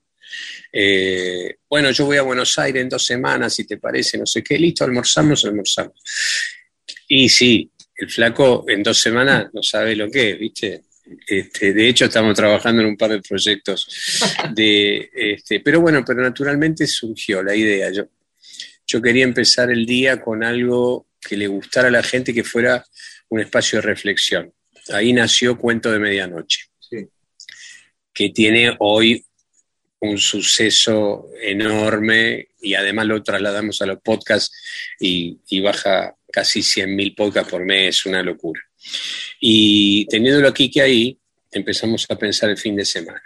Eh, 0.71 1.57
bueno, 1.69 1.91
yo 1.91 2.05
voy 2.05 2.15
a 2.15 2.21
Buenos 2.21 2.57
Aires 2.57 2.81
en 2.81 2.89
dos 2.89 3.05
semanas, 3.05 3.53
si 3.53 3.67
te 3.67 3.77
parece, 3.77 4.17
no 4.17 4.25
sé 4.25 4.41
qué, 4.41 4.57
listo, 4.57 4.85
almorzamos, 4.85 5.43
almorzamos. 5.43 6.01
Y 7.09 7.27
sí, 7.27 7.69
el 7.97 8.09
flaco 8.09 8.63
en 8.69 8.81
dos 8.81 8.97
semanas 8.99 9.47
no 9.53 9.61
sabe 9.61 9.97
lo 9.97 10.09
que 10.09 10.31
es, 10.31 10.39
¿viste? 10.39 10.83
Este, 11.27 11.73
de 11.73 11.89
hecho, 11.89 12.05
estamos 12.05 12.33
trabajando 12.33 12.81
en 12.81 12.87
un 12.87 12.97
par 12.97 13.11
de 13.11 13.21
proyectos. 13.21 13.85
De, 14.55 15.09
este, 15.13 15.59
pero 15.59 15.81
bueno, 15.81 16.05
pero 16.05 16.21
naturalmente 16.21 16.87
surgió 16.87 17.43
la 17.43 17.53
idea. 17.53 17.91
Yo, 17.91 18.05
yo 18.87 19.01
quería 19.01 19.25
empezar 19.25 19.69
el 19.71 19.85
día 19.85 20.21
con 20.21 20.41
algo 20.41 21.07
que 21.19 21.35
le 21.35 21.47
gustara 21.47 21.89
a 21.89 21.91
la 21.91 22.03
gente, 22.03 22.33
que 22.33 22.45
fuera 22.45 22.85
un 23.31 23.39
espacio 23.39 23.79
de 23.79 23.87
reflexión. 23.87 24.53
Ahí 24.89 25.13
nació 25.13 25.57
Cuento 25.57 25.91
de 25.91 25.99
Medianoche, 25.99 26.65
que 28.13 28.29
tiene 28.29 28.75
hoy 28.79 29.25
un 30.01 30.17
suceso 30.17 31.29
enorme 31.41 32.49
y 32.61 32.73
además 32.73 33.05
lo 33.05 33.23
trasladamos 33.23 33.81
a 33.81 33.85
los 33.85 34.01
podcasts 34.01 34.51
y, 34.99 35.39
baja 35.61 36.15
casi 36.31 36.59
100.000 36.59 37.15
podcasts 37.15 37.49
por 37.49 37.63
mes, 37.63 38.05
una 38.05 38.21
locura. 38.21 38.61
Y 39.39 40.05
teniéndolo 40.07 40.47
aquí 40.47 40.69
que 40.69 40.81
ahí, 40.81 41.17
empezamos 41.51 42.05
a 42.09 42.17
pensar 42.17 42.49
el 42.49 42.57
fin 42.57 42.75
de 42.75 42.85
semana. 42.85 43.21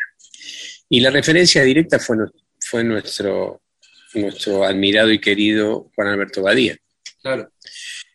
Y 0.87 0.99
la 0.99 1.09
referencia 1.09 1.63
directa 1.63 1.97
fue, 1.97 2.17
fue 2.59 2.83
nuestro, 2.83 3.63
nuestro 4.13 4.63
admirado 4.63 5.11
y 5.11 5.19
querido 5.19 5.91
Juan 5.95 6.09
Alberto 6.09 6.43
Badía. 6.43 6.77
Claro. 7.21 7.51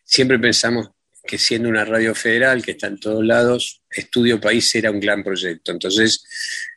Siempre 0.05 0.39
pensamos 0.39 0.89
que 1.31 1.37
siendo 1.37 1.69
una 1.69 1.85
radio 1.85 2.13
federal 2.13 2.61
que 2.61 2.71
está 2.71 2.87
en 2.87 2.99
todos 2.99 3.23
lados, 3.23 3.81
Estudio 3.89 4.41
País 4.41 4.75
era 4.75 4.91
un 4.91 4.99
gran 4.99 5.23
proyecto. 5.23 5.71
Entonces 5.71 6.25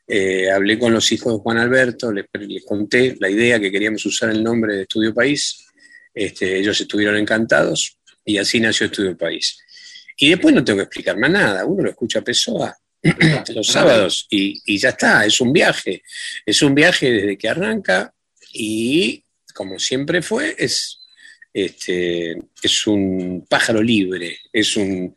eh, 0.06 0.48
hablé 0.48 0.78
con 0.78 0.92
los 0.92 1.10
hijos 1.10 1.32
de 1.32 1.40
Juan 1.40 1.58
Alberto, 1.58 2.12
les, 2.12 2.26
conté 2.64 3.16
la 3.18 3.28
idea 3.28 3.58
que 3.58 3.72
queríamos 3.72 4.06
usar 4.06 4.30
el 4.30 4.44
nombre 4.44 4.76
de 4.76 4.82
Estudio 4.82 5.12
País. 5.12 5.66
Este, 6.14 6.56
ellos 6.56 6.80
estuvieron 6.80 7.16
encantados 7.16 7.98
y 8.24 8.38
así 8.38 8.60
nació 8.60 8.86
Estudio 8.86 9.18
País. 9.18 9.58
Y 10.18 10.30
después 10.30 10.54
no 10.54 10.62
tengo 10.62 10.76
que 10.76 10.84
explicar 10.84 11.18
más 11.18 11.32
nada, 11.32 11.64
uno 11.64 11.82
lo 11.82 11.90
escucha 11.90 12.20
a 12.20 12.22
Pessoa 12.22 12.78
los 13.48 13.66
sábados 13.66 14.28
y, 14.30 14.62
y 14.66 14.78
ya 14.78 14.90
está, 14.90 15.26
es 15.26 15.40
un 15.40 15.52
viaje, 15.52 16.00
es 16.46 16.62
un 16.62 16.76
viaje 16.76 17.10
desde 17.10 17.36
que 17.36 17.48
arranca 17.48 18.14
y 18.52 19.24
como 19.52 19.80
siempre 19.80 20.22
fue, 20.22 20.54
es 20.56 21.00
este, 21.54 22.36
es 22.60 22.86
un 22.88 23.46
pájaro 23.48 23.80
libre, 23.80 24.38
es, 24.52 24.76
un, 24.76 25.14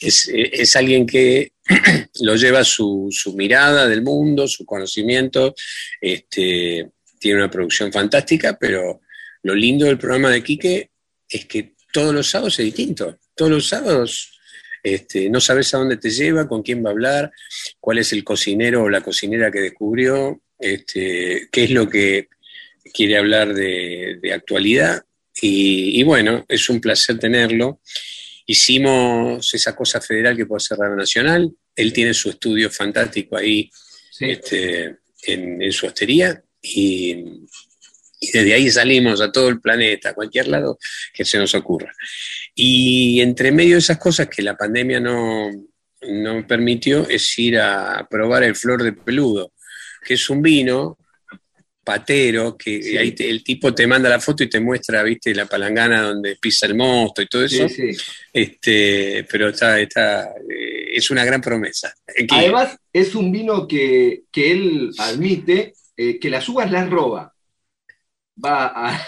es, 0.00 0.76
alguien 0.76 1.04
que 1.04 1.54
lo 2.20 2.36
lleva 2.36 2.62
su, 2.62 3.10
mirada 3.34 3.88
del 3.88 4.02
mundo, 4.02 4.46
su 4.46 4.64
conocimiento, 4.64 5.56
este, 6.00 6.88
tiene 7.18 7.38
una 7.38 7.50
producción 7.50 7.92
fantástica, 7.92 8.56
pero 8.56 9.00
lo 9.42 9.56
lindo 9.56 9.86
del 9.86 9.98
programa 9.98 10.30
de 10.30 10.44
Quique 10.44 10.90
es 11.28 11.46
que 11.46 11.72
todos 11.92 12.14
los 12.14 12.30
sábados 12.30 12.60
es 12.60 12.66
distinto, 12.66 13.18
todos 13.34 13.50
los 13.50 13.66
sábados 13.66 14.38
este, 14.84 15.28
no 15.30 15.40
sabes 15.40 15.74
a 15.74 15.78
dónde 15.78 15.96
te 15.96 16.10
lleva, 16.10 16.46
con 16.46 16.62
quién 16.62 16.84
va 16.84 16.90
a 16.90 16.92
hablar, 16.92 17.32
cuál 17.80 17.98
es 17.98 18.12
el 18.12 18.22
cocinero 18.22 18.84
o 18.84 18.88
la 18.88 19.00
cocinera 19.00 19.50
que 19.50 19.60
descubrió, 19.60 20.40
qué 20.60 21.48
es 21.52 21.70
lo 21.70 21.90
que 21.90 22.28
quiere 22.94 23.16
hablar 23.16 23.52
de, 23.52 24.20
de 24.22 24.32
actualidad 24.32 25.04
y, 25.40 26.02
bueno, 26.02 26.44
es 26.48 26.68
un 26.68 26.80
placer 26.80 27.18
tenerlo. 27.18 27.80
Hicimos 28.46 29.52
esa 29.54 29.74
cosa 29.74 30.00
federal 30.00 30.36
que 30.36 30.46
puede 30.46 30.60
ser 30.60 30.78
Radio 30.78 30.96
Nacional. 30.96 31.50
Él 31.74 31.92
tiene 31.92 32.12
su 32.12 32.30
estudio 32.30 32.70
fantástico 32.70 33.36
ahí 33.36 33.70
este, 34.20 34.98
en, 35.24 35.72
su 35.72 35.86
hostería 35.86 36.42
y, 36.60 37.24
desde 38.32 38.54
ahí 38.54 38.70
salimos 38.70 39.20
a 39.20 39.32
todo 39.32 39.48
el 39.48 39.60
planeta, 39.60 40.10
a 40.10 40.14
cualquier 40.14 40.48
lado 40.48 40.78
que 41.12 41.24
se 41.24 41.38
nos 41.38 41.54
ocurra. 41.54 41.92
Y 42.54 43.20
entre 43.20 43.50
medio 43.50 43.74
de 43.74 43.80
esas 43.80 43.98
cosas 43.98 44.28
que 44.28 44.42
la 44.42 44.56
pandemia 44.56 45.00
no, 45.00 45.50
no 46.02 46.46
permitió 46.46 47.08
es 47.08 47.36
ir 47.38 47.58
a 47.58 48.06
probar 48.08 48.44
el 48.44 48.54
flor 48.54 48.82
de 48.82 48.92
peludo, 48.92 49.54
que 50.04 50.14
es 50.14 50.30
un 50.30 50.40
vino 50.40 50.98
patero, 51.84 52.56
que 52.56 52.98
ahí 52.98 53.14
el 53.18 53.42
tipo 53.42 53.74
te 53.74 53.86
manda 53.86 54.08
la 54.08 54.20
foto 54.20 54.44
y 54.44 54.48
te 54.48 54.60
muestra, 54.60 55.02
viste, 55.02 55.34
la 55.34 55.46
palangana 55.46 56.02
donde 56.02 56.36
pisa 56.36 56.66
el 56.66 56.74
monstruo 56.74 57.24
y 57.24 57.28
todo 57.28 57.44
eso. 57.44 57.66
este, 58.32 59.26
pero 59.30 59.48
está, 59.48 59.80
está, 59.80 60.24
eh, 60.48 60.92
es 60.94 61.10
una 61.10 61.24
gran 61.24 61.40
promesa. 61.40 61.92
Además, 62.30 62.76
es 62.92 63.14
un 63.14 63.32
vino 63.32 63.66
que, 63.66 64.24
él 64.32 64.90
admite 64.98 65.74
eh, 65.96 66.18
que 66.18 66.30
las 66.30 66.48
uvas 66.48 66.70
las 66.70 66.88
roba 66.88 67.31
va 68.36 69.06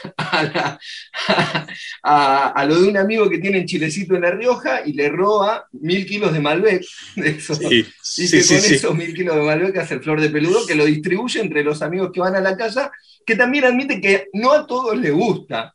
a, 2.02 2.64
lo 2.66 2.80
de 2.80 2.88
un 2.88 2.96
amigo 2.96 3.28
que 3.28 3.38
tiene 3.38 3.58
en 3.58 3.66
Chilecito 3.66 4.14
en 4.14 4.22
La 4.22 4.30
Rioja 4.30 4.86
y 4.86 4.92
le 4.92 5.08
roba 5.08 5.66
mil 5.72 6.06
kilos 6.06 6.32
de 6.32 6.40
Malbec. 6.40 6.84
Eso. 7.16 7.54
y 7.62 7.84
que 8.30 8.46
con 8.46 8.56
esos 8.56 8.94
mil 8.94 9.14
kilos 9.14 9.36
de 9.36 9.42
Malbec 9.42 9.76
hace 9.78 9.94
el 9.94 10.02
flor 10.02 10.20
de 10.20 10.30
peludo 10.30 10.66
que 10.66 10.74
lo 10.74 10.84
distribuye 10.84 11.40
entre 11.40 11.64
los 11.64 11.82
amigos 11.82 12.10
que 12.12 12.20
van 12.20 12.36
a 12.36 12.40
la 12.40 12.56
casa, 12.56 12.92
que 13.24 13.36
también 13.36 13.64
admite 13.64 14.00
que 14.00 14.28
no 14.34 14.52
a 14.52 14.66
todos 14.66 14.96
le 14.98 15.10
gusta, 15.10 15.74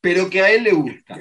pero 0.00 0.28
que 0.28 0.42
a 0.42 0.50
él 0.50 0.64
le 0.64 0.72
gusta. 0.72 1.18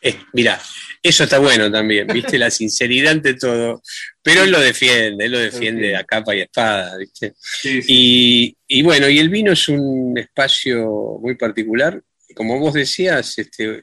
Eh, 0.00 0.16
mira, 0.32 0.60
eso 1.08 1.24
está 1.24 1.38
bueno 1.38 1.70
también, 1.70 2.06
viste, 2.06 2.38
la 2.38 2.50
sinceridad 2.50 3.12
ante 3.12 3.34
todo, 3.34 3.82
pero 4.22 4.42
él 4.42 4.50
lo 4.50 4.60
defiende, 4.60 5.24
él 5.24 5.32
lo 5.32 5.38
defiende 5.38 5.96
a 5.96 6.04
capa 6.04 6.34
y 6.34 6.40
espada, 6.40 6.96
viste. 6.96 7.34
Y, 7.64 8.82
bueno, 8.82 9.08
y 9.08 9.18
el 9.18 9.28
vino 9.28 9.52
es 9.52 9.68
un 9.68 10.16
espacio 10.18 11.18
muy 11.20 11.34
particular, 11.36 12.00
como 12.34 12.58
vos 12.58 12.74
decías, 12.74 13.38
este, 13.38 13.82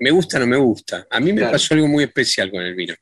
me 0.00 0.10
gusta 0.10 0.36
o 0.36 0.40
no 0.40 0.46
me 0.46 0.56
gusta. 0.56 1.06
A 1.10 1.20
mí 1.20 1.32
me 1.32 1.42
pasó 1.42 1.74
algo 1.74 1.88
muy 1.88 2.04
especial 2.04 2.50
con 2.50 2.62
el 2.62 2.74
vino. 2.74 2.94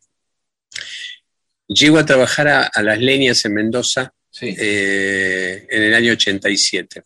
Llego 1.68 1.98
a 1.98 2.06
trabajar 2.06 2.48
a, 2.48 2.82
las 2.82 2.98
leñas 2.98 3.44
en 3.44 3.54
Mendoza 3.54 4.12
eh, 4.40 5.66
en 5.68 5.82
el 5.82 5.94
año 5.94 6.12
87. 6.12 7.02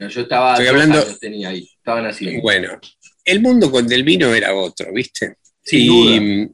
yo 0.00 0.20
estaba, 0.22 0.54
Estoy 0.54 0.66
hablando, 0.66 1.18
tenía 1.18 1.50
ahí, 1.50 1.70
estaban 1.76 2.06
así. 2.06 2.38
Bueno, 2.40 2.80
el 3.26 3.40
mundo 3.40 3.70
con 3.70 3.86
del 3.86 4.04
vino 4.04 4.34
era 4.34 4.54
otro, 4.54 4.92
¿viste? 4.92 5.34
y, 5.70 6.48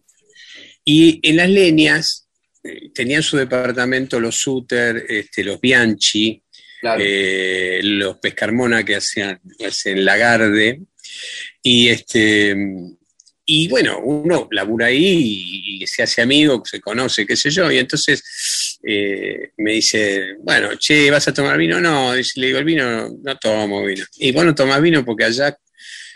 y 0.85 1.21
en 1.23 1.37
las 1.37 1.49
leñas 1.49 2.23
eh, 2.65 2.91
tenían 2.95 3.23
su 3.23 3.37
departamento 3.37 4.21
los 4.21 4.37
Suter, 4.37 5.05
este, 5.09 5.43
los 5.45 5.61
Bianchi, 5.61 6.43
eh, 6.99 7.81
los 7.83 8.19
Pescarmona 8.19 8.85
que 8.85 8.97
hacían, 8.97 9.41
hacen 9.67 10.05
Lagarde. 10.05 10.81
Y, 11.63 11.89
este, 11.89 12.57
y 13.45 13.69
bueno, 13.69 14.01
uno 14.01 14.49
labura 14.51 14.87
ahí 14.87 15.81
y, 15.81 15.87
se 15.87 16.05
hace 16.05 16.23
amigo, 16.23 16.63
se 16.65 16.81
conoce, 16.81 17.27
qué 17.27 17.37
sé 17.37 17.51
yo. 17.51 17.71
Y 17.71 17.79
entonces 17.79 18.79
eh, 18.85 19.51
me 19.57 19.73
dice, 19.73 20.37
bueno, 20.41 20.77
che, 20.77 21.11
¿vas 21.11 21.27
a 21.27 21.35
tomar 21.35 21.59
vino? 21.59 21.81
No, 21.81 22.15
le 22.15 22.47
digo, 22.47 22.59
el 22.59 22.65
vino 22.65 23.09
no 23.23 23.37
tomo 23.39 23.85
vino. 23.85 24.05
Y 24.19 24.31
bueno, 24.31 24.55
tomas 24.55 24.81
vino 24.81 25.05
porque 25.05 25.25
allá 25.25 25.57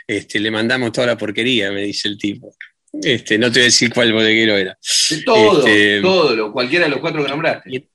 este, 0.06 0.40
le 0.40 0.50
mandamos 0.50 0.92
toda 0.92 1.08
la 1.08 1.18
porquería, 1.18 1.72
me 1.72 1.82
dice 1.82 2.08
el 2.08 2.18
tipo. 2.18 2.54
Este, 3.02 3.38
no 3.38 3.48
te 3.48 3.58
voy 3.58 3.62
a 3.62 3.64
decir 3.64 3.92
cuál 3.92 4.12
bodeguero 4.12 4.56
era. 4.56 4.78
todo, 5.24 5.66
este, 5.66 6.00
todo, 6.00 6.52
cualquiera 6.52 6.86
de 6.86 6.90
los 6.92 7.00
cuatro 7.00 7.22
que 7.22 7.30
nombraste. 7.30 7.88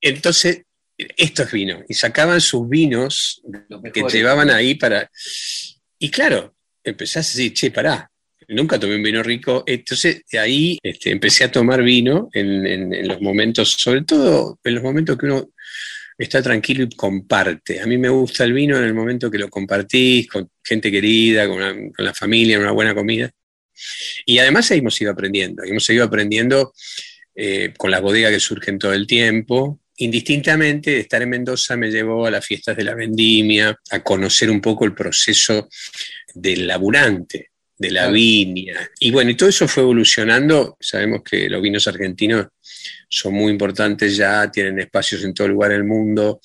entonces, 0.00 0.62
esto 0.96 1.42
es 1.42 1.52
vino. 1.52 1.82
Y 1.88 1.94
sacaban 1.94 2.40
sus 2.40 2.68
vinos 2.68 3.42
que 3.92 4.02
llevaban 4.02 4.50
ahí 4.50 4.74
para. 4.74 5.10
Y 5.98 6.10
claro, 6.10 6.54
empezás 6.84 7.26
a 7.26 7.38
decir, 7.38 7.54
che, 7.54 7.70
pará, 7.70 8.10
nunca 8.48 8.78
tomé 8.78 8.96
un 8.96 9.02
vino 9.02 9.22
rico. 9.22 9.64
Entonces, 9.66 10.22
de 10.30 10.38
ahí 10.38 10.78
este, 10.82 11.10
empecé 11.10 11.44
a 11.44 11.52
tomar 11.52 11.82
vino 11.82 12.28
en, 12.32 13.06
los 13.08 13.20
momentos, 13.20 13.72
sobre 13.72 14.02
todo 14.02 14.58
en 14.62 14.74
los 14.74 14.82
momentos 14.82 15.18
que 15.18 15.26
uno 15.26 15.50
está 16.18 16.42
tranquilo 16.42 16.84
y 16.84 16.90
comparte. 16.90 17.80
A 17.80 17.86
mí 17.86 17.98
me 17.98 18.08
gusta 18.08 18.44
el 18.44 18.52
vino 18.52 18.76
en 18.76 18.84
el 18.84 18.94
momento 18.94 19.30
que 19.30 19.38
lo 19.38 19.48
compartís 19.48 20.28
con 20.28 20.50
gente 20.62 20.90
querida, 20.90 21.46
con, 21.46 21.92
la 21.98 22.14
familia, 22.14 22.58
una 22.58 22.72
buena 22.72 22.94
comida. 22.94 23.30
Y 24.24 24.38
además 24.38 24.70
hemos 24.70 25.00
ido 25.00 25.12
aprendiendo, 25.12 25.62
hemos 25.62 25.84
seguido 25.84 26.04
aprendiendo 26.04 26.72
eh, 27.34 27.74
con 27.76 27.90
las 27.90 28.00
bodegas 28.00 28.32
que 28.32 28.40
surgen 28.40 28.78
todo 28.78 28.94
el 28.94 29.06
tiempo. 29.06 29.80
Indistintamente, 29.98 30.98
estar 30.98 31.22
en 31.22 31.30
Mendoza 31.30 31.76
me 31.76 31.90
llevó 31.90 32.26
a 32.26 32.30
las 32.30 32.44
fiestas 32.44 32.76
de 32.76 32.84
la 32.84 32.94
vendimia, 32.94 33.78
a 33.90 34.02
conocer 34.02 34.50
un 34.50 34.60
poco 34.60 34.84
el 34.84 34.94
proceso 34.94 35.68
del 36.34 36.66
laburante, 36.66 37.50
de 37.78 37.90
la 37.90 38.08
viña. 38.08 38.90
Y 38.98 39.10
bueno, 39.10 39.30
y 39.30 39.34
todo 39.34 39.48
eso 39.48 39.68
fue 39.68 39.82
evolucionando. 39.82 40.76
Sabemos 40.80 41.22
que 41.22 41.48
los 41.48 41.60
vinos 41.60 41.86
argentinos 41.86 42.46
son 43.08 43.34
muy 43.34 43.52
importantes 43.52 44.16
ya, 44.16 44.50
tienen 44.50 44.80
espacios 44.80 45.24
en 45.24 45.34
todo 45.34 45.48
lugar 45.48 45.70
del 45.72 45.84
mundo. 45.84 46.40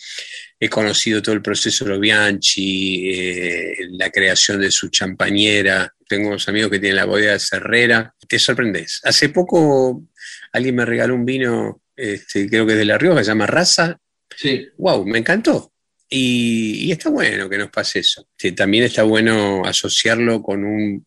He 0.60 0.70
conocido 0.70 1.22
todo 1.22 1.34
el 1.34 1.42
proceso 1.42 1.86
de 1.86 1.92
los 1.92 2.00
Bianchi, 2.00 3.10
eh, 3.10 3.76
la 3.92 4.10
creación 4.10 4.62
de 4.62 4.72
su 4.72 4.90
champañera. 4.90 5.92
Tengo 6.08 6.30
unos 6.30 6.48
amigos 6.48 6.70
que 6.72 6.80
tienen 6.80 6.98
la 6.98 7.06
bodega 7.06 7.34
de 7.34 7.40
Cerrera. 7.40 8.14
Te 8.28 8.38
sorprendes. 8.38 9.00
Hace 9.04 9.30
poco 9.30 10.04
alguien 10.52 10.76
me 10.76 10.86
regaló 10.86 11.16
un 11.16 11.26
vino, 11.26 11.82
este, 11.96 12.48
creo 12.48 12.66
que 12.66 12.74
es 12.74 12.80
de 12.80 12.86
La 12.86 12.98
Rioja, 12.98 13.24
se 13.24 13.32
llama 13.32 13.48
Raza. 13.48 13.98
Sí. 14.36 14.68
Wow, 14.78 15.06
me 15.06 15.20
encantó. 15.20 15.72
Y, 16.10 16.88
y 16.88 16.92
está 16.92 17.10
bueno 17.10 17.50
que 17.50 17.58
nos 17.58 17.70
pase 17.70 18.00
eso. 18.00 18.28
También 18.56 18.84
está 18.84 19.04
bueno 19.04 19.64
asociarlo 19.66 20.42
con 20.44 20.66
un, 20.66 21.06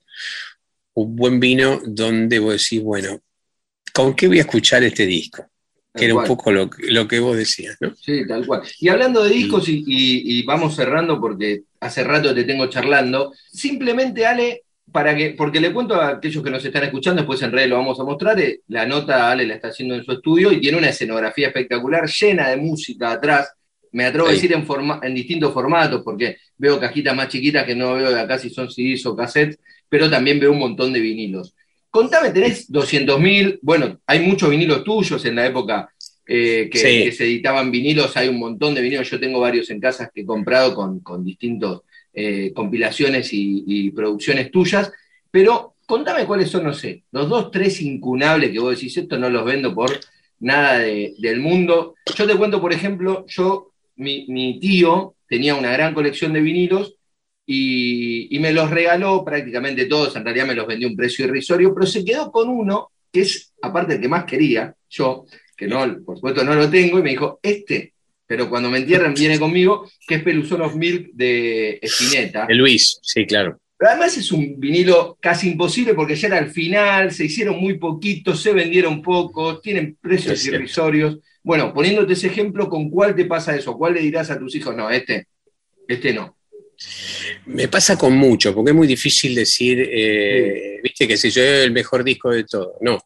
un 0.95 1.17
buen 1.17 1.41
vino 1.41 1.81
donde 1.85 2.39
vos 2.39 2.53
decís, 2.53 2.83
bueno, 2.83 3.21
¿con 3.93 4.15
qué 4.15 4.27
voy 4.27 4.39
a 4.39 4.43
escuchar 4.43 4.83
este 4.83 5.07
disco? 5.07 5.47
Que 5.93 6.07
era 6.07 6.15
un 6.17 6.25
poco 6.25 6.51
lo, 6.51 6.69
lo, 6.91 7.07
que 7.07 7.21
vos 7.21 7.37
decías, 7.37 7.77
¿no? 7.81 7.95
Sí, 7.95 8.27
tal 8.27 8.45
cual. 8.45 8.63
Y 8.81 8.89
hablando 8.89 9.23
de 9.23 9.31
discos, 9.31 9.69
y, 9.69 9.85
y, 9.87 10.39
y, 10.39 10.43
vamos 10.43 10.75
cerrando 10.75 11.21
porque 11.21 11.63
hace 11.79 12.03
rato 12.03 12.35
te 12.35 12.43
tengo 12.43 12.67
charlando, 12.67 13.33
simplemente, 13.53 14.27
Ale, 14.27 14.65
para 14.91 15.15
que, 15.17 15.31
porque 15.31 15.61
le 15.61 15.73
cuento 15.73 15.95
a 15.95 16.09
aquellos 16.09 16.43
que 16.43 16.51
nos 16.51 16.65
están 16.65 16.85
escuchando, 16.85 17.23
después 17.23 17.43
en 17.43 17.53
redes 17.53 17.69
lo 17.69 17.77
vamos 17.77 17.99
a 18.01 18.05
mostrar, 18.05 18.39
eh, 18.41 18.61
la 18.69 18.87
nota 18.87 19.31
Ale 19.31 19.47
la 19.47 19.55
está 19.55 19.69
haciendo 19.69 19.95
en 19.95 20.05
su 20.05 20.13
estudio 20.13 20.53
y 20.53 20.61
tiene 20.61 20.79
una 20.79 20.89
escenografía 20.89 21.49
espectacular, 21.49 22.09
llena 22.09 22.51
de 22.51 22.57
música 22.57 23.13
atrás, 23.13 23.53
me 23.93 24.05
atrevo 24.05 24.27
sí. 24.27 24.33
a 24.33 24.35
decir 24.35 24.53
en, 24.53 24.67
forma, 24.67 25.01
en 25.03 25.15
distintos 25.15 25.53
formatos, 25.53 26.03
porque 26.05 26.39
veo 26.57 26.81
cajitas 26.81 27.15
más 27.15 27.29
chiquitas 27.29 27.65
que 27.65 27.77
no 27.77 27.95
veo 27.95 28.11
de 28.11 28.21
acá 28.21 28.39
si 28.39 28.51
son 28.51 28.69
CDs 28.69 29.07
o 29.07 29.15
cassettes, 29.15 29.59
pero 29.95 30.11
también 30.11 30.41
veo 30.41 30.51
un 30.51 30.59
montón 30.59 30.93
de 30.93 30.99
vinilos. 30.99 31.55
Contame, 31.89 32.31
tenés 32.31 32.69
200.000, 32.69 33.61
bueno, 33.63 34.01
hay 34.09 34.19
muchos 34.27 34.51
vinilos 34.51 34.83
tuyos 34.83 35.25
en 35.25 35.37
la 35.37 35.47
época 35.47 35.89
eh, 36.27 36.69
que, 36.69 36.79
sí. 36.79 37.05
que, 37.05 37.13
se 37.13 37.23
editaban 37.23 37.71
vinilos, 37.71 38.17
hay 38.17 38.27
un 38.27 38.41
montón 38.41 38.75
de 38.75 38.81
vinilos, 38.81 39.09
yo 39.09 39.21
tengo 39.21 39.39
varios 39.39 39.71
en 39.71 39.79
casas 39.79 40.11
que 40.13 40.23
he 40.23 40.27
comprado 40.27 40.75
con, 40.75 40.99
con 40.99 41.25
distintos 41.25 41.83
eh, 42.13 42.51
compilaciones 42.53 43.33
y, 43.33 43.63
y, 43.69 43.93
producciones 43.93 44.51
tuyas, 44.51 44.91
pero 45.31 45.77
contame 45.87 46.27
cuáles 46.27 46.51
son, 46.51 46.65
no 46.65 46.73
sé, 46.73 47.05
los 47.13 47.29
dos, 47.29 47.53
tres 47.53 47.81
incunables 47.81 48.51
que 48.51 48.59
vos 48.59 48.75
decís, 48.75 48.97
esto 48.97 49.17
no 49.17 49.31
los 49.31 49.45
vendo 49.45 49.73
por 49.73 50.01
nada 50.41 50.81
de, 50.81 51.15
del 51.19 51.39
mundo. 51.39 51.95
Yo 52.17 52.27
te 52.27 52.35
cuento, 52.35 52.61
por 52.61 52.73
ejemplo, 52.73 53.25
yo, 53.29 53.71
mi, 53.95 54.27
mi 54.27 54.59
tío 54.59 55.15
tenía 55.29 55.55
una 55.55 55.71
gran 55.71 55.95
colección 55.95 56.33
de 56.33 56.41
vinilos 56.41 56.97
y, 57.47 58.35
y, 58.35 58.39
me 58.39 58.53
los 58.53 58.71
regaló 58.71 59.25
prácticamente 59.25 59.85
todos, 59.87 60.17
en 60.17 60.25
realidad 60.25 60.47
me 60.47 60.55
los 60.55 60.67
vendió 60.67 60.89
a 60.89 60.91
un 60.91 60.97
precio 60.97 61.27
irrisorio, 61.27 61.75
pero 61.75 61.87
se 61.87 62.05
quedó 62.05 62.33
con 62.33 62.49
uno 62.49 62.91
que 63.13 63.21
es, 63.21 63.53
aparte 63.63 63.95
el 63.95 64.01
que 64.01 64.09
más 64.09 64.25
quería, 64.25 64.75
yo, 64.91 65.27
que 65.57 65.67
no, 65.67 66.03
por 66.05 66.17
supuesto 66.17 66.43
no 66.43 66.55
lo 66.55 66.69
tengo, 66.69 66.99
y 66.99 67.03
me 67.03 67.11
dijo, 67.11 67.39
este, 67.43 67.95
pero 68.27 68.49
cuando 68.49 68.71
me 68.71 68.79
entierren 68.79 69.15
viene 69.15 69.39
conmigo, 69.39 69.89
que 70.07 70.17
es 70.17 70.23
Pelusonos 70.23 70.75
Milk 70.75 71.11
de 71.13 71.79
Espineta. 71.81 72.47
De 72.47 72.55
Luis, 72.55 72.99
sí, 73.03 73.27
claro. 73.27 73.61
Pero 73.77 73.91
además 73.91 74.17
es 74.17 74.33
un 74.33 74.59
vinilo 74.59 75.19
casi 75.21 75.51
imposible 75.51 75.95
porque 75.95 76.17
ya 76.17 76.29
era 76.29 76.39
al 76.39 76.51
final, 76.51 77.13
se 77.13 77.27
hicieron 77.27 77.61
muy 77.61 77.79
poquitos, 77.79 78.41
se 78.41 78.53
vendieron 78.53 79.03
pocos, 79.03 79.61
tienen 79.61 79.97
precios 80.01 80.35
es 80.35 80.47
irrisorios. 80.47 81.19
Bueno, 81.43 81.75
poniéndote 81.75 82.15
ese 82.15 82.29
ejemplo, 82.29 82.69
¿con 82.69 82.89
cuál 82.89 83.15
te 83.15 83.27
pasa 83.27 83.55
eso? 83.55 83.77
¿Cuál 83.77 83.95
le 83.95 84.01
dirás 84.01 84.31
a 84.31 84.39
tus 84.39 84.55
hijos? 84.55 84.75
No, 84.75 84.89
este, 84.91 85.27
este 85.87 86.15
no. 86.15 86.37
Me 87.47 87.69
pasa 87.69 87.99
con 87.99 88.15
mucho, 88.15 88.55
porque 88.55 88.71
es 88.71 88.77
muy 88.77 88.87
difícil 88.87 89.35
decir, 89.35 89.89
eh, 89.91 90.77
sí. 90.77 90.83
viste, 90.83 91.09
que 91.09 91.17
si 91.17 91.31
yo 91.31 91.43
el 91.43 91.73
mejor 91.73 92.03
disco 92.03 92.31
de 92.31 92.45
todo. 92.45 92.79
No, 92.81 93.05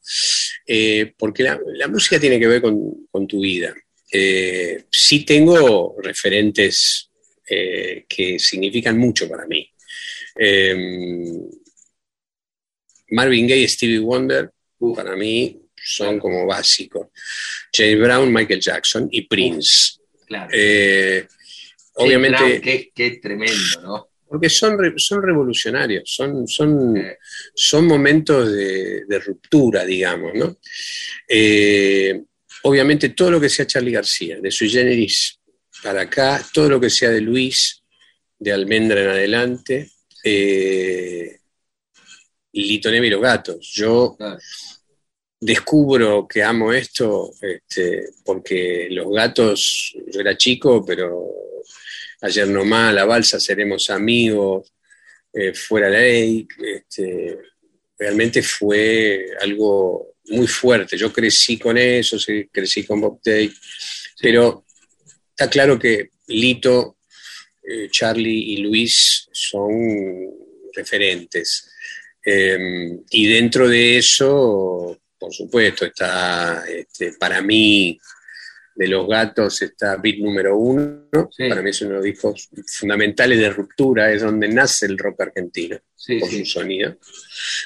eh, 0.67 1.13
porque 1.19 1.43
la, 1.43 1.59
la, 1.75 1.89
música 1.89 2.21
tiene 2.21 2.39
que 2.39 2.47
ver 2.47 2.63
con, 2.63 3.07
con 3.11 3.27
tu 3.27 3.41
vida. 3.41 3.75
Eh, 4.13 4.85
sí 4.91 5.25
tengo 5.25 5.97
referentes 6.03 7.05
que 7.45 8.39
significan 8.39 8.99
mucho 8.99 9.27
para 9.27 9.47
mí. 9.47 9.73
Marvin 13.11 13.47
Gaye 13.47 13.63
y 13.63 13.69
Stevie 13.69 13.99
Wonder, 14.01 14.51
uh, 14.79 14.95
para 14.95 15.17
mí, 15.17 15.61
son 15.75 16.19
como 16.19 16.47
básicos. 16.47 17.09
James 17.73 17.99
Brown, 17.99 18.33
Michael 18.33 18.61
Jackson 18.61 19.09
y 19.11 19.23
Prince. 19.23 19.99
Claro. 20.27 20.51
Eh, 20.53 21.27
obviamente. 21.95 22.39
Brown, 22.39 22.61
qué, 22.61 22.91
qué, 22.95 23.11
tremendo, 23.19 23.81
¿no? 23.83 24.08
Porque 24.29 24.51
son, 24.51 24.77
son 24.97 25.23
revolucionarios, 25.23 26.03
son, 26.05 26.47
son, 26.47 26.95
son 27.55 27.87
momentos 27.87 28.53
de, 28.53 29.07
de, 29.07 29.19
ruptura, 29.21 29.85
digamos, 29.85 30.35
¿no? 30.35 30.59
Eh, 31.27 32.23
obviamente 32.63 33.11
todo 33.11 33.31
lo 33.33 33.41
que 33.41 33.49
sea 33.49 33.67
Charlie 33.67 33.93
García, 33.93 34.39
de 34.41 34.51
Sui 34.51 34.69
Generis 34.69 35.39
para 35.83 36.03
acá, 36.03 36.45
todo 36.53 36.69
lo 36.69 36.81
que 36.81 36.91
sea 36.91 37.11
de 37.11 37.21
Luis, 37.21 37.83
de 38.39 38.53
Almendra 38.53 39.01
en 39.01 39.09
adelante, 39.09 39.91
eh, 40.25 41.39
Lito 42.53 42.91
Neve 42.91 43.07
y 43.07 43.11
los 43.11 43.21
gatos. 43.21 43.71
Yo 43.75 44.17
claro. 44.17 44.39
descubro 45.41 46.27
que 46.27 46.43
amo 46.43 46.73
esto 46.73 47.31
este, 47.41 48.11
porque 48.25 48.89
los 48.91 49.13
gatos, 49.13 49.95
yo 50.07 50.21
era 50.21 50.37
chico, 50.37 50.85
pero 50.85 51.38
ayer 52.21 52.49
nomás, 52.49 52.95
la 52.95 53.05
balsa, 53.05 53.39
seremos 53.41 53.91
amigos, 53.91 54.73
eh, 55.33 55.55
fuera 55.55 55.89
la 55.89 56.01
ley, 56.01 56.47
este, 56.59 57.39
realmente 57.99 58.43
fue 58.43 59.27
algo 59.41 60.15
muy 60.27 60.47
fuerte. 60.47 60.97
Yo 60.97 61.13
crecí 61.13 61.59
con 61.59 61.79
eso, 61.79 62.17
crecí 62.51 62.85
con 62.85 63.01
Bob 63.01 63.21
Day, 63.23 63.53
pero 64.21 64.65
está 65.31 65.49
claro 65.49 65.79
que 65.79 66.11
Lito, 66.29 66.99
eh, 67.63 67.89
Charlie 67.91 68.53
y 68.53 68.57
Luis 68.59 69.29
son 69.33 70.31
referentes. 70.75 71.71
Eh, 72.25 72.99
y 73.11 73.27
dentro 73.27 73.69
de 73.69 73.99
eso, 73.99 75.01
por 75.19 75.33
supuesto, 75.33 75.87
está 75.87 76.65
este, 76.69 77.13
para 77.13 77.41
mí 77.41 77.99
de 78.79 78.87
los 78.87 79.09
gatos 79.09 79.61
está 79.61 79.97
Beat 79.97 80.19
número 80.19 80.57
uno, 80.57 81.09
sí. 81.37 81.49
para 81.49 81.63
mí 81.63 81.71
es 81.71 81.81
uno 81.83 81.91
de 81.91 81.97
los 81.97 82.05
discos 82.05 82.49
fundamentales 82.79 83.37
de 83.41 83.51
ruptura, 83.51 84.13
es 84.13 84.23
donde 84.23 84.47
nace 84.47 84.87
el 84.87 84.97
rock 84.97 85.23
argentino, 85.23 85.81
sí, 85.97 86.21
por 86.21 86.29
sí. 86.29 86.45
su 86.45 86.53
sonido. 86.61 86.97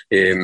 Eh, 0.09 0.35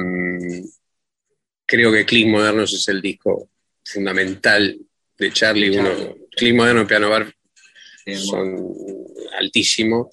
creo 1.65 1.91
que 1.91 2.05
Click 2.05 2.27
Modernos 2.27 2.75
es 2.75 2.87
el 2.89 3.01
disco 3.01 3.49
fundamental 3.83 4.79
de 5.17 5.33
Charlie, 5.33 5.73
Charlie. 5.73 6.05
uno, 6.05 6.17
Click 6.37 6.55
Moderno 6.55 6.83
y 6.83 6.85
Piano 6.85 7.09
Bar 7.09 7.35
son 8.15 8.75
altísimos. 9.39 10.09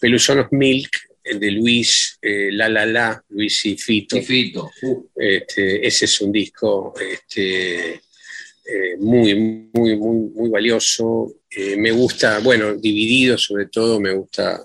Pelusonos 0.00 0.46
Milk, 0.50 0.96
de 1.22 1.50
Luis, 1.50 2.18
eh, 2.22 2.48
La 2.52 2.70
La 2.70 2.86
La, 2.86 3.22
Luis 3.28 3.66
y 3.66 3.76
Fito. 3.76 4.16
Y 4.16 4.22
Fito. 4.22 4.70
Uh. 4.80 5.10
Este, 5.14 5.86
ese 5.86 6.06
es 6.06 6.20
un 6.22 6.32
disco 6.32 6.94
este, 6.98 8.00
eh, 8.70 8.96
muy, 8.98 9.34
muy, 9.72 9.96
muy, 9.96 10.16
muy 10.34 10.48
valioso. 10.48 11.32
Eh, 11.50 11.76
me 11.76 11.90
gusta, 11.90 12.38
bueno, 12.38 12.74
dividido 12.74 13.36
sobre 13.36 13.66
todo, 13.66 13.98
me 14.00 14.12
gusta. 14.12 14.62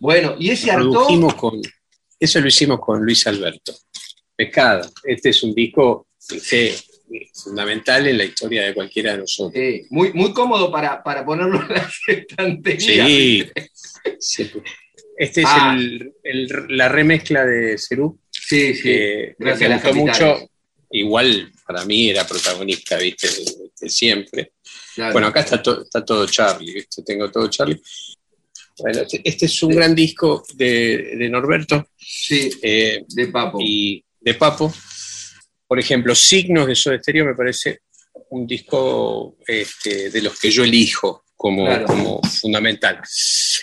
Bueno, 0.00 0.34
y 0.38 0.50
ese 0.50 0.70
harto... 0.70 1.06
con 1.36 1.60
Eso 2.18 2.40
lo 2.40 2.48
hicimos 2.48 2.80
con 2.80 3.04
Luis 3.04 3.26
Alberto. 3.26 3.72
Pescada. 4.34 4.90
Este 5.04 5.30
es 5.30 5.42
un 5.42 5.54
disco 5.54 6.08
sí, 6.18 6.72
fundamental 7.32 8.06
en 8.06 8.18
la 8.18 8.24
historia 8.24 8.64
de 8.64 8.74
cualquiera 8.74 9.12
de 9.12 9.18
nosotros. 9.18 9.54
Sí, 9.54 9.86
muy, 9.90 10.12
muy 10.12 10.32
cómodo 10.32 10.70
para, 10.70 11.02
para 11.02 11.24
ponerlo 11.24 11.62
en 11.62 11.68
la 11.68 11.90
estantería. 12.08 13.06
Sí. 13.06 13.46
sí. 14.18 14.50
Este 15.16 15.40
es 15.42 15.46
ah. 15.48 15.74
el, 15.78 16.12
el, 16.22 16.48
la 16.70 16.88
remezcla 16.88 17.46
de 17.46 17.78
Cerú. 17.78 18.18
Sí, 18.30 18.74
sí. 18.74 18.98
Gracias 19.38 19.70
me 19.70 19.76
gustó 19.76 19.94
mucho. 19.94 20.50
Igual 20.90 21.52
para 21.66 21.84
mí 21.84 22.10
era 22.10 22.26
protagonista, 22.26 22.96
viste, 22.96 23.28
de, 23.80 23.88
siempre. 23.88 24.52
Claro. 24.94 25.12
Bueno, 25.12 25.28
acá 25.28 25.40
está, 25.40 25.62
to, 25.62 25.82
está 25.82 26.04
todo 26.04 26.26
Charlie, 26.26 26.74
¿viste? 26.74 27.02
tengo 27.02 27.30
todo 27.30 27.48
Charlie. 27.48 27.80
Bueno, 28.78 29.00
este, 29.00 29.20
este 29.24 29.46
es 29.46 29.62
un 29.62 29.74
gran 29.74 29.94
disco 29.94 30.44
de, 30.54 31.16
de 31.16 31.28
Norberto. 31.28 31.88
Sí, 31.98 32.50
eh, 32.62 33.04
de 33.08 33.26
Papo. 33.28 33.58
Y 33.60 34.04
de 34.20 34.34
Papo. 34.34 34.72
Por 35.66 35.78
ejemplo, 35.78 36.14
Signos 36.14 36.66
de 36.66 36.74
Soda 36.74 36.98
Stereo 36.98 37.24
me 37.24 37.34
parece 37.34 37.80
un 38.30 38.46
disco 38.46 39.36
este, 39.46 40.10
de 40.10 40.22
los 40.22 40.38
que 40.38 40.50
yo 40.50 40.64
elijo 40.64 41.24
como, 41.34 41.66
como 41.84 42.20
fundamental. 42.22 43.00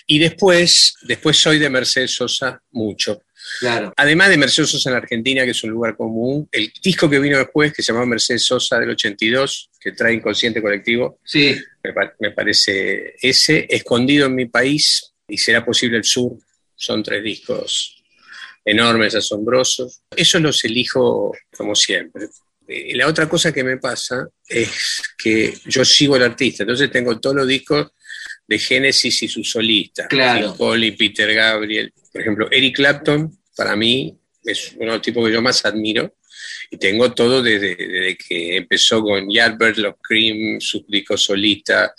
Y 0.07 0.19
después, 0.19 0.95
después 1.03 1.38
soy 1.38 1.59
de 1.59 1.69
Mercedes 1.69 2.15
Sosa 2.15 2.62
mucho. 2.71 3.21
Claro. 3.60 3.93
Además 3.97 4.29
de 4.29 4.38
Mercedes 4.38 4.69
Sosa 4.69 4.89
en 4.89 4.95
Argentina, 4.95 5.43
que 5.43 5.51
es 5.51 5.63
un 5.63 5.71
lugar 5.71 5.95
común, 5.95 6.47
el 6.51 6.71
disco 6.82 7.10
que 7.10 7.19
vino 7.19 7.38
después, 7.38 7.73
que 7.73 7.82
se 7.82 7.91
llamaba 7.91 8.06
Mercedes 8.06 8.45
Sosa 8.45 8.79
del 8.79 8.91
82, 8.91 9.69
que 9.79 9.91
trae 9.91 10.13
Inconsciente 10.13 10.62
Colectivo, 10.62 11.19
sí. 11.23 11.56
me, 12.19 12.32
parece 12.32 13.15
ese, 13.21 13.67
Escondido 13.69 14.27
en 14.27 14.36
mi 14.36 14.45
país 14.45 15.13
y 15.27 15.38
Será 15.38 15.65
Posible 15.65 15.97
el 15.97 16.03
Sur, 16.03 16.38
son 16.75 17.03
tres 17.03 17.23
discos 17.23 18.03
enormes, 18.65 19.15
asombrosos. 19.15 20.01
Eso 20.15 20.39
los 20.39 20.63
elijo 20.63 21.34
como 21.56 21.75
siempre. 21.75 22.27
Y 22.67 22.93
la 22.93 23.08
otra 23.08 23.27
cosa 23.27 23.51
que 23.51 23.63
me 23.63 23.77
pasa 23.77 24.27
es 24.47 25.01
que 25.17 25.53
yo 25.65 25.84
sigo 25.84 26.15
al 26.15 26.23
artista, 26.23 26.63
entonces 26.63 26.89
tengo 26.91 27.19
todos 27.19 27.36
los 27.36 27.47
discos 27.47 27.91
de 28.47 28.60
Génesis 28.60 29.23
y 29.23 29.27
sus 29.27 29.49
solistas, 29.49 30.08
claro. 30.08 30.56
Paul 30.58 30.84
y 30.84 30.91
Peter 30.91 31.34
Gabriel. 31.34 31.93
Por 32.13 32.21
ejemplo, 32.21 32.47
Eric 32.52 32.76
Clapton, 32.76 33.36
para 33.58 33.76
mí, 33.76 34.15
es 34.45 34.73
uno 34.73 34.91
de 34.91 34.97
los 34.97 35.02
tipos 35.02 35.26
que 35.26 35.34
yo 35.34 35.41
más 35.41 35.65
admiro. 35.65 36.15
Y 36.69 36.78
tengo 36.78 37.13
todo 37.13 37.41
desde, 37.41 38.17
que 38.17 38.58
empezó 38.58 39.02
con 39.02 39.30
Yardbird, 39.30 39.78
Los 39.78 39.95
Cream, 40.02 40.60
sus 40.60 40.86
discos 40.88 41.23
solistas, 41.23 41.91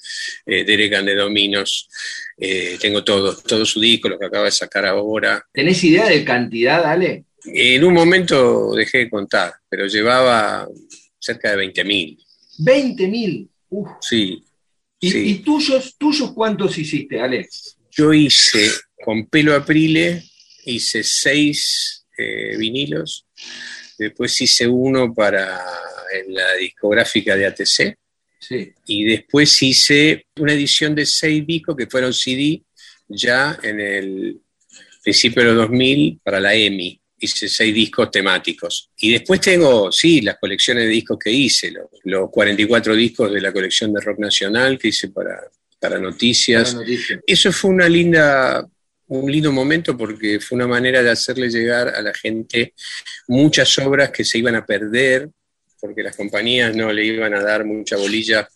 eh, 0.47 0.65
Derek 0.65 0.95
and 0.95 1.09
the 1.09 1.15
Dominos. 1.15 1.89
Eh, 2.37 2.77
tengo 2.81 3.03
todo, 3.05 3.37
todo 3.37 3.65
su 3.65 3.81
disco, 3.81 4.09
lo 4.09 4.19
que 4.19 4.27
acaba 4.27 4.47
de 4.47 4.51
sacar 4.51 4.87
ahora. 4.87 5.45
¿Tenés 5.53 5.83
idea 5.85 6.09
de 6.09 6.25
cantidad, 6.25 6.85
Ale? 6.85 7.25
En 7.45 7.85
un 7.85 7.95
momento 7.95 8.75
dejé 8.75 8.99
de 8.99 9.11
contar, 9.11 9.55
pero 9.69 9.87
llevaba 9.87 10.69
cerca 11.19 11.55
de 11.57 11.67
20.000. 11.69 12.19
¿20.000? 12.59 13.49
Sí. 14.01 14.45
¿Y, 15.01 15.17
¿Y, 15.17 15.35
tuyos, 15.41 15.97
tuyos 15.99 16.33
cuántos 16.33 16.79
hiciste, 16.79 17.21
Ale? 17.21 17.49
Yo 17.91 18.13
hice 18.13 18.71
con 19.05 19.27
Pelo 19.27 19.55
Aprile, 19.55 20.23
hice 20.65 21.03
seis 21.05 22.07
eh, 22.17 22.57
vinilos, 22.57 23.27
después 23.99 24.41
hice 24.41 24.67
uno 24.67 25.13
para 25.13 25.61
en 26.13 26.35
la 26.35 26.55
discográfica 26.55 27.37
de 27.37 27.47
ATC, 27.47 27.97
sí. 28.39 28.73
y 28.87 29.05
después 29.05 29.63
hice 29.63 30.27
una 30.39 30.53
edición 30.53 30.95
de 30.95 31.07
seis 31.07 31.47
discos 31.47 31.77
que 31.77 31.87
fueron 31.87 32.15
CD 32.15 32.63
ya 33.09 33.59
en 33.63 33.81
el 33.81 34.41
principio 35.03 35.43
de 35.43 35.49
los 35.49 35.57
2000 35.69 36.21
para 36.23 36.41
la 36.41 36.55
EMI 36.55 37.01
hice 37.25 37.49
seis 37.49 37.75
discos 37.75 38.11
temáticos. 38.11 38.91
Y 38.99 39.13
después 39.13 39.41
tengo, 39.41 39.91
sí, 39.91 40.21
las 40.21 40.39
colecciones 40.39 40.85
de 40.85 40.91
discos 40.91 41.19
que 41.19 41.31
hice, 41.31 41.73
los, 42.05 42.31
44 42.31 42.95
discos 42.95 43.33
de 43.33 43.41
la 43.41 43.53
colección 43.53 43.93
de 43.93 44.01
rock 44.01 44.19
nacional 44.19 44.79
que 44.79 44.89
hice 44.89 45.09
para, 45.09 45.41
para, 45.79 45.99
noticias. 45.99 46.77
Eso 47.27 47.53
fue 47.53 47.71
una 47.71 47.89
linda, 47.89 48.67
un 49.21 49.31
lindo 49.31 49.53
momento 49.53 49.97
porque 49.97 50.41
fue 50.41 50.57
una 50.57 50.67
manera 50.67 51.03
de 51.03 51.11
hacerle 51.11 51.49
llegar 51.49 51.89
a 51.89 52.03
la 52.03 52.13
gente 52.15 52.75
muchas 53.29 53.79
obras 53.79 54.11
que 54.11 54.25
se 54.25 54.39
iban 54.39 54.55
a 54.57 54.65
perder 54.65 55.29
porque 55.81 56.03
las 56.03 56.17
compañías 56.17 56.75
no 56.75 56.93
le 56.93 57.05
iban 57.05 57.35
a 57.35 57.43
dar 57.43 57.65
mucha 57.65 57.97
bolilla 57.97 58.49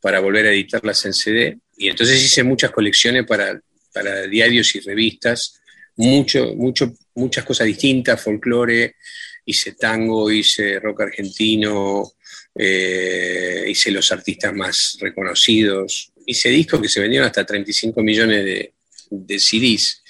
para 0.00 0.18
volver 0.18 0.46
a 0.46 0.52
editarlas 0.52 1.04
en 1.04 1.12
CD. 1.12 1.58
Y 1.76 1.88
entonces 1.88 2.22
hice 2.22 2.42
muchas 2.42 2.72
colecciones 2.72 3.24
para, 3.24 3.60
para 3.92 4.22
diarios 4.22 4.74
y 4.74 4.80
revistas 4.80 5.60
mucho, 5.96 6.54
mucho, 6.56 6.92
muchas 7.14 7.44
cosas 7.44 7.66
distintas, 7.66 8.20
folclore, 8.20 8.96
hice 9.44 9.72
tango, 9.72 10.30
hice 10.30 10.80
rock 10.80 11.02
argentino, 11.02 12.12
eh, 12.54 13.64
hice 13.68 13.90
los 13.90 14.10
artistas 14.10 14.52
más 14.54 14.96
reconocidos, 15.00 16.12
hice 16.26 16.48
discos 16.48 16.80
que 16.80 16.88
se 16.88 17.00
vendieron 17.00 17.26
hasta 17.26 17.44
35 17.44 18.02
millones 18.02 18.44
de, 18.44 18.72
de 19.12 19.38
CDs. 19.38 20.02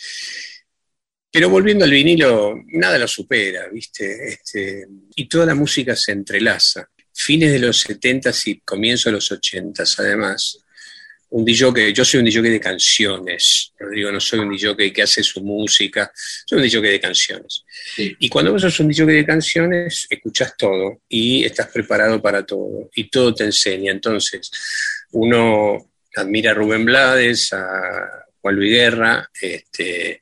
Pero 1.31 1.49
volviendo 1.49 1.85
al 1.85 1.91
vinilo, 1.91 2.63
nada 2.67 2.99
lo 2.99 3.09
supera, 3.09 3.67
¿viste? 3.73 4.29
Este, 4.29 4.87
y 5.17 5.27
toda 5.29 5.47
la 5.47 5.55
música 5.55 5.97
se 5.97 6.13
entrelaza. 6.13 6.89
Fines 7.15 7.53
de 7.53 7.59
los 7.59 7.81
70 7.81 8.31
y 8.47 8.61
comienzo 8.61 9.09
de 9.09 9.15
los 9.15 9.33
80 9.33 9.83
además, 9.99 10.59
un 11.33 11.47
DJ, 11.47 11.95
yo 11.95 12.05
soy 12.05 12.21
un 12.21 12.27
DJ 12.27 12.43
de 12.43 12.61
canciones, 12.61 13.73
Rodrigo, 13.79 14.13
no 14.13 14.21
soy 14.21 14.41
un 14.41 14.51
DJ 14.51 14.93
que 14.93 15.03
hace 15.03 15.23
su 15.23 15.43
música, 15.43 16.13
soy 16.15 16.59
un 16.59 16.65
DJ 16.65 16.81
de 16.83 17.01
canciones. 17.01 17.65
Y 17.97 18.29
cuando 18.29 18.53
vos 18.53 18.61
sos 18.61 18.81
un 18.81 18.89
DJ 18.89 19.07
de 19.07 19.25
canciones, 19.25 20.07
escuchas 20.11 20.55
todo 20.59 21.01
y 21.09 21.45
estás 21.45 21.69
preparado 21.69 22.21
para 22.21 22.45
todo 22.45 22.91
y 22.95 23.09
todo 23.09 23.35
te 23.35 23.45
enseña. 23.45 23.93
Entonces, 23.93 24.51
uno 25.13 25.93
admira 26.15 26.51
a 26.51 26.55
Rubén 26.55 26.85
Blades, 26.85 27.55
a 27.55 28.27
Juan 28.43 28.57
Luis 28.57 28.73
Guerra, 28.73 29.31
este, 29.41 30.21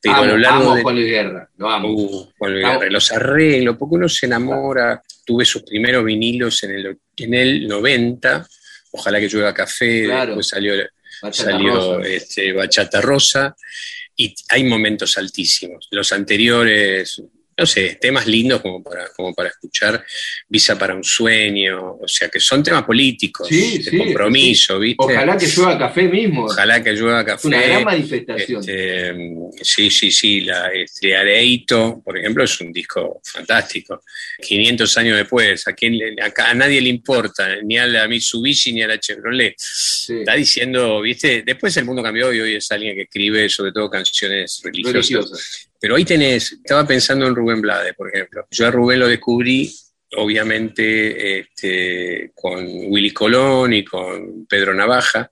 pero 0.00 0.16
a 0.16 0.26
lo 0.26 0.38
largo 0.38 0.74
de, 0.74 0.82
Juan 0.82 0.94
Luis 0.96 1.06
Guerra, 1.06 1.48
lo 1.56 1.70
amo. 1.70 1.88
Uh, 1.90 2.32
Juan 2.36 2.52
Luis 2.52 2.66
Guerra, 2.66 2.90
los 2.90 3.12
arreglos, 3.12 3.76
porque 3.76 3.94
uno 3.94 4.08
se 4.08 4.26
enamora. 4.26 5.00
Tuve 5.24 5.44
sus 5.44 5.62
primeros 5.62 6.04
vinilos 6.04 6.62
en 6.64 6.70
el, 6.70 6.98
en 7.16 7.34
el 7.34 7.68
90 7.68 8.48
Ojalá 8.92 9.20
que 9.20 9.28
llueva 9.28 9.52
café, 9.52 10.06
después 10.06 10.48
salió, 10.48 10.74
Bachata 11.22 11.50
salió 11.50 11.74
Rosa. 11.74 12.08
Este, 12.08 12.52
Bachata 12.52 13.00
Rosa, 13.00 13.56
y 14.16 14.34
hay 14.48 14.64
momentos 14.64 15.18
altísimos. 15.18 15.88
Los 15.90 16.12
anteriores, 16.12 17.22
no 17.58 17.66
sé, 17.66 17.98
temas 18.00 18.26
lindos 18.28 18.60
como 18.60 18.82
para, 18.82 19.08
como 19.08 19.34
para 19.34 19.48
escuchar, 19.48 20.04
Visa 20.48 20.78
para 20.78 20.94
un 20.94 21.02
sueño, 21.02 21.96
o 22.00 22.06
sea, 22.06 22.28
que 22.28 22.38
son 22.38 22.62
temas 22.62 22.84
políticos, 22.84 23.48
de 23.48 23.98
compromiso, 23.98 24.78
¿viste? 24.78 25.04
Ojalá 25.04 25.36
que 25.36 25.46
llueva 25.46 25.76
café 25.76 26.02
mismo. 26.04 26.44
Ojalá 26.44 26.82
que 26.82 26.92
llueva 26.92 27.24
café. 27.24 27.48
Una 27.48 27.60
gran 27.60 27.84
manifestación. 27.84 28.60
Este, 28.60 29.14
sí, 29.62 29.90
sí, 29.90 30.10
sí, 30.12 30.40
la 30.42 30.68
este, 30.72 31.16
Areito, 31.16 32.00
por 32.04 32.16
ejemplo, 32.16 32.44
es 32.44 32.60
un 32.60 32.72
disco 32.72 33.20
fantástico. 33.24 34.02
500 34.40 34.98
años 34.98 35.16
después, 35.16 35.66
a, 35.66 35.72
quién, 35.72 35.98
a, 36.20 36.54
nadie 36.54 36.80
le 36.80 36.88
importa, 36.88 37.56
ni 37.62 37.76
a 37.76 37.86
la 37.86 38.06
Mitsubishi 38.06 38.72
ni 38.72 38.82
a 38.82 38.88
la 38.88 39.00
Chevrolet. 39.00 39.56
Está 39.56 40.34
diciendo, 40.34 41.00
¿viste? 41.00 41.42
Después 41.42 41.76
el 41.76 41.84
mundo 41.84 42.04
cambió 42.04 42.32
y 42.32 42.40
hoy 42.40 42.54
es 42.54 42.70
alguien 42.70 42.94
que 42.94 43.02
escribe 43.02 43.48
sobre 43.48 43.72
todo 43.72 43.90
canciones 43.90 44.60
religiosas. 44.62 45.67
Pero 45.80 45.96
ahí 45.96 46.04
tenés, 46.04 46.52
estaba 46.52 46.86
pensando 46.86 47.26
en 47.26 47.34
Rubén 47.34 47.60
Blade, 47.60 47.94
por 47.94 48.08
ejemplo. 48.08 48.46
Yo 48.50 48.66
a 48.66 48.70
Rubén 48.70 49.00
lo 49.00 49.08
descubrí, 49.08 49.72
obviamente, 50.16 51.40
este, 51.40 52.32
con 52.34 52.66
Willy 52.66 53.12
Colón 53.12 53.72
y 53.72 53.84
con 53.84 54.46
Pedro 54.46 54.74
Navaja, 54.74 55.30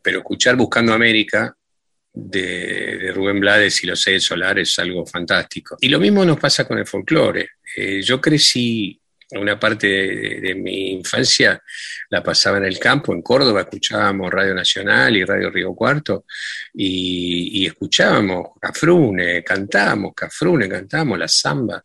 pero 0.00 0.18
escuchar 0.18 0.56
Buscando 0.56 0.92
América 0.92 1.56
de, 2.12 3.10
Rubén 3.14 3.40
Blades 3.40 3.82
y 3.82 3.86
los 3.86 4.00
seis 4.00 4.22
solares 4.22 4.70
es 4.70 4.78
algo 4.78 5.04
fantástico. 5.06 5.76
Y 5.80 5.88
lo 5.88 5.98
mismo 5.98 6.24
nos 6.24 6.38
pasa 6.38 6.66
con 6.66 6.78
el 6.78 6.86
folclore. 6.86 7.50
Eh, 7.76 8.02
yo 8.02 8.20
crecí 8.20 9.01
una 9.38 9.58
parte 9.58 9.86
de, 9.86 10.54
mi 10.54 10.92
infancia 10.92 11.62
la 12.10 12.22
pasaba 12.22 12.58
en 12.58 12.64
el 12.64 12.78
campo, 12.78 13.12
en 13.12 13.22
Córdoba, 13.22 13.62
escuchábamos 13.62 14.30
Radio 14.30 14.54
Nacional 14.54 15.16
y 15.16 15.24
Radio 15.24 15.50
Río 15.50 15.74
Cuarto 15.74 16.24
y, 16.74 17.66
escuchábamos 17.66 18.50
Cafrune, 18.60 19.42
cantábamos 19.42 20.12
Cafrune, 20.14 20.68
cantábamos 20.68 21.18
la 21.18 21.28
samba, 21.28 21.84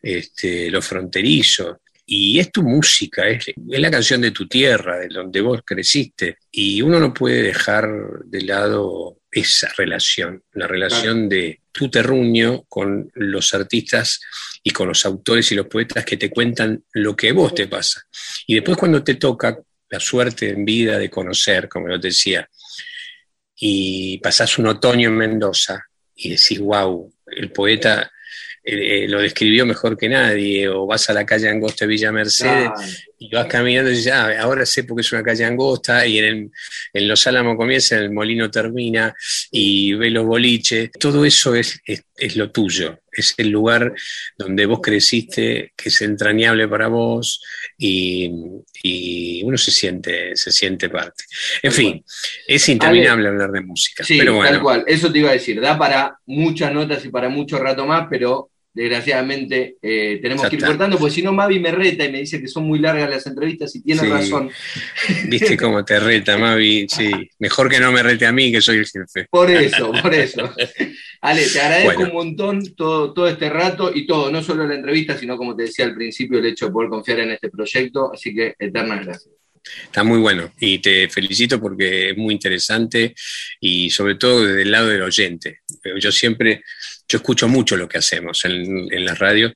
este, 0.00 0.70
los 0.70 0.86
fronterizos. 0.86 1.76
Y 2.08 2.38
es 2.38 2.52
tu 2.52 2.62
música, 2.62 3.26
es, 3.28 3.48
es 3.48 3.80
la 3.80 3.90
canción 3.90 4.20
de 4.20 4.30
tu 4.30 4.46
tierra, 4.46 4.98
de 4.98 5.08
donde 5.08 5.40
vos 5.40 5.62
creciste. 5.64 6.38
Y 6.52 6.80
uno 6.80 7.00
no 7.00 7.12
puede 7.12 7.42
dejar 7.42 7.88
de 8.24 8.42
lado 8.42 9.18
esa 9.36 9.70
relación, 9.76 10.42
la 10.52 10.66
relación 10.66 11.28
de 11.28 11.60
tu 11.70 11.90
terruño 11.90 12.64
con 12.68 13.10
los 13.14 13.52
artistas 13.52 14.18
y 14.62 14.70
con 14.70 14.88
los 14.88 15.04
autores 15.04 15.52
y 15.52 15.54
los 15.54 15.66
poetas 15.66 16.06
que 16.06 16.16
te 16.16 16.30
cuentan 16.30 16.82
lo 16.94 17.14
que 17.14 17.28
a 17.28 17.32
vos 17.34 17.54
te 17.54 17.66
pasa. 17.66 18.02
Y 18.46 18.54
después 18.54 18.78
cuando 18.78 19.04
te 19.04 19.16
toca 19.16 19.58
la 19.90 20.00
suerte 20.00 20.48
en 20.48 20.64
vida 20.64 20.98
de 20.98 21.10
conocer, 21.10 21.68
como 21.68 21.90
yo 21.90 22.00
te 22.00 22.08
decía, 22.08 22.48
y 23.56 24.18
pasás 24.18 24.56
un 24.58 24.68
otoño 24.68 25.10
en 25.10 25.16
Mendoza 25.16 25.84
y 26.14 26.30
decís, 26.30 26.58
wow, 26.58 27.12
el 27.26 27.52
poeta 27.52 28.10
eh, 28.64 29.06
lo 29.06 29.20
describió 29.20 29.66
mejor 29.66 29.98
que 29.98 30.08
nadie, 30.08 30.66
o 30.68 30.86
vas 30.86 31.10
a 31.10 31.12
la 31.12 31.26
calle 31.26 31.50
Angosta 31.50 31.84
de 31.84 31.90
Villa 31.90 32.10
Mercedes 32.10 32.70
y 33.18 33.34
vas 33.34 33.46
caminando 33.46 33.90
y 33.90 33.96
dices, 33.96 34.12
ah, 34.12 34.30
ahora 34.40 34.66
sé 34.66 34.84
porque 34.84 35.00
es 35.00 35.12
una 35.12 35.22
calle 35.22 35.44
angosta, 35.44 36.06
y 36.06 36.18
en, 36.18 36.52
en 36.92 37.08
Los 37.08 37.26
Álamos 37.26 37.56
comienza, 37.56 37.96
en 37.96 38.02
el 38.02 38.12
Molino 38.12 38.50
termina, 38.50 39.14
y 39.50 39.94
ve 39.94 40.10
los 40.10 40.26
boliches. 40.26 40.90
Todo 40.92 41.24
eso 41.24 41.54
es, 41.54 41.80
es, 41.86 42.36
lo 42.36 42.50
tuyo, 42.50 43.00
es 43.10 43.34
el 43.38 43.48
lugar 43.48 43.94
donde 44.36 44.66
vos 44.66 44.80
creciste, 44.82 45.72
que 45.74 45.88
es 45.88 46.02
entrañable 46.02 46.68
para 46.68 46.88
vos, 46.88 47.42
y, 47.78 48.30
uno 49.42 49.58
se 49.58 49.70
siente, 49.70 50.36
se 50.36 50.52
siente 50.52 50.88
parte. 50.88 51.24
En 51.62 51.72
fin, 51.72 52.04
es 52.46 52.68
interminable 52.68 53.28
hablar 53.28 53.50
de 53.50 53.60
música. 53.60 54.04
Sí, 54.04 54.18
pero 54.18 54.34
bueno. 54.34 54.50
tal 54.50 54.62
cual, 54.62 54.84
eso 54.86 55.10
te 55.10 55.18
iba 55.18 55.30
a 55.30 55.34
decir, 55.34 55.60
da 55.60 55.78
para 55.78 56.18
muchas 56.26 56.72
notas 56.72 57.04
y 57.04 57.08
para 57.08 57.28
mucho 57.28 57.58
rato 57.58 57.86
más, 57.86 58.06
pero 58.10 58.50
desgraciadamente 58.76 59.76
eh, 59.80 60.18
tenemos 60.20 60.46
que 60.50 60.56
ir 60.56 60.64
cortando, 60.64 60.98
porque 60.98 61.14
si 61.14 61.22
no 61.22 61.32
Mavi 61.32 61.58
me 61.58 61.72
reta 61.72 62.04
y 62.04 62.12
me 62.12 62.20
dice 62.20 62.42
que 62.42 62.46
son 62.46 62.64
muy 62.64 62.78
largas 62.78 63.08
las 63.08 63.26
entrevistas 63.26 63.74
y 63.74 63.82
tiene 63.82 64.02
razón. 64.02 64.50
Viste 65.28 65.56
cómo 65.56 65.82
te 65.82 65.98
reta, 65.98 66.36
Mavi, 66.36 66.86
sí. 66.86 67.10
Mejor 67.38 67.70
que 67.70 67.80
no 67.80 67.90
me 67.90 68.02
rete 68.02 68.26
a 68.26 68.32
mí, 68.32 68.52
que 68.52 68.60
soy 68.60 68.76
el 68.76 68.86
jefe. 68.86 69.28
Por 69.30 69.50
eso, 69.50 69.90
por 70.02 70.14
eso. 70.14 70.54
Ale, 71.22 71.46
te 71.46 71.58
agradezco 71.58 72.02
un 72.02 72.12
montón 72.12 72.74
todo, 72.76 73.14
todo 73.14 73.26
este 73.26 73.48
rato 73.48 73.90
y 73.94 74.06
todo, 74.06 74.30
no 74.30 74.42
solo 74.42 74.66
la 74.66 74.74
entrevista, 74.74 75.16
sino 75.16 75.38
como 75.38 75.56
te 75.56 75.62
decía 75.62 75.86
al 75.86 75.94
principio, 75.94 76.38
el 76.38 76.46
hecho 76.46 76.66
de 76.66 76.72
poder 76.72 76.90
confiar 76.90 77.20
en 77.20 77.30
este 77.30 77.48
proyecto, 77.48 78.12
así 78.12 78.34
que 78.34 78.54
eternas 78.58 79.06
gracias. 79.06 79.36
Está 79.84 80.04
muy 80.04 80.18
bueno 80.18 80.52
y 80.60 80.78
te 80.78 81.08
felicito 81.08 81.60
porque 81.60 82.10
es 82.10 82.16
muy 82.16 82.34
interesante 82.34 83.14
y 83.60 83.90
sobre 83.90 84.14
todo 84.14 84.44
desde 84.44 84.62
el 84.62 84.70
lado 84.70 84.88
del 84.88 85.02
oyente. 85.02 85.60
Yo 85.98 86.12
siempre, 86.12 86.62
yo 87.08 87.18
escucho 87.18 87.48
mucho 87.48 87.76
lo 87.76 87.88
que 87.88 87.98
hacemos 87.98 88.44
en, 88.44 88.92
en 88.92 89.04
la 89.04 89.14
radio 89.14 89.52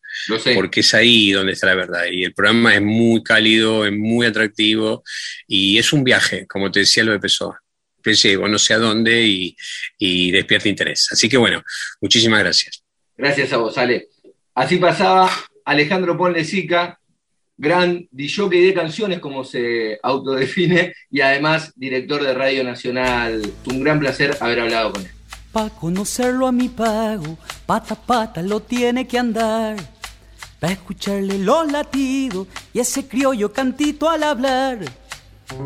porque 0.55 0.81
es 0.81 0.95
ahí 0.95 1.33
donde 1.33 1.53
está 1.53 1.67
la 1.67 1.75
verdad 1.75 2.05
y 2.11 2.25
el 2.25 2.33
programa 2.33 2.75
es 2.75 2.83
muy 2.83 3.23
cálido, 3.23 3.85
es 3.85 3.93
muy 3.93 4.27
atractivo 4.27 5.03
y 5.47 5.79
es 5.79 5.93
un 5.93 6.05
viaje, 6.05 6.47
como 6.47 6.71
te 6.71 6.81
decía 6.81 7.05
lo 7.05 7.13
de 7.13 7.19
Pessoa. 7.19 7.61
Te 8.03 8.15
llevo 8.15 8.49
no 8.49 8.59
sé 8.59 8.75
a 8.75 8.79
dónde 8.79 9.27
y, 9.27 9.57
y 9.99 10.31
despierta 10.31 10.69
interés. 10.69 11.09
Así 11.13 11.29
que 11.29 11.37
bueno, 11.37 11.63
muchísimas 12.01 12.41
gracias. 12.41 12.83
Gracias 13.17 13.53
a 13.53 13.59
vos, 13.59 13.77
Ale. 13.77 14.09
Así 14.55 14.79
pasaba 14.79 15.31
Alejandro 15.65 16.17
Ponle 16.17 16.45
gran 17.61 18.09
DJ 18.11 18.49
de 18.49 18.73
canciones, 18.73 19.19
como 19.19 19.45
se 19.45 19.99
autodefine, 20.03 20.95
y 21.11 21.21
además 21.21 21.73
director 21.77 22.23
de 22.23 22.33
Radio 22.33 22.65
Nacional. 22.65 23.43
Un 23.67 23.85
gran 23.85 24.01
placer 24.01 24.35
haber 24.41 24.61
hablado 24.61 24.93
con 24.93 25.03
él. 25.03 25.20
Pa' 25.53 25.71
conocerlo 25.71 26.47
a 26.47 26.53
mi 26.53 26.69
pago, 26.69 27.37
pata 27.67 27.95
pata 27.95 28.43
lo 28.43 28.61
tiene 28.61 29.07
que 29.07 29.19
andar. 29.19 29.77
Pa' 30.59 30.73
escucharle 30.73 31.39
los 31.39 31.71
latidos 31.71 32.47
y 32.73 32.81
ese 32.81 33.07
criollo 33.07 33.53
cantito 33.53 34.09
al 34.09 34.23
hablar. 34.23 34.79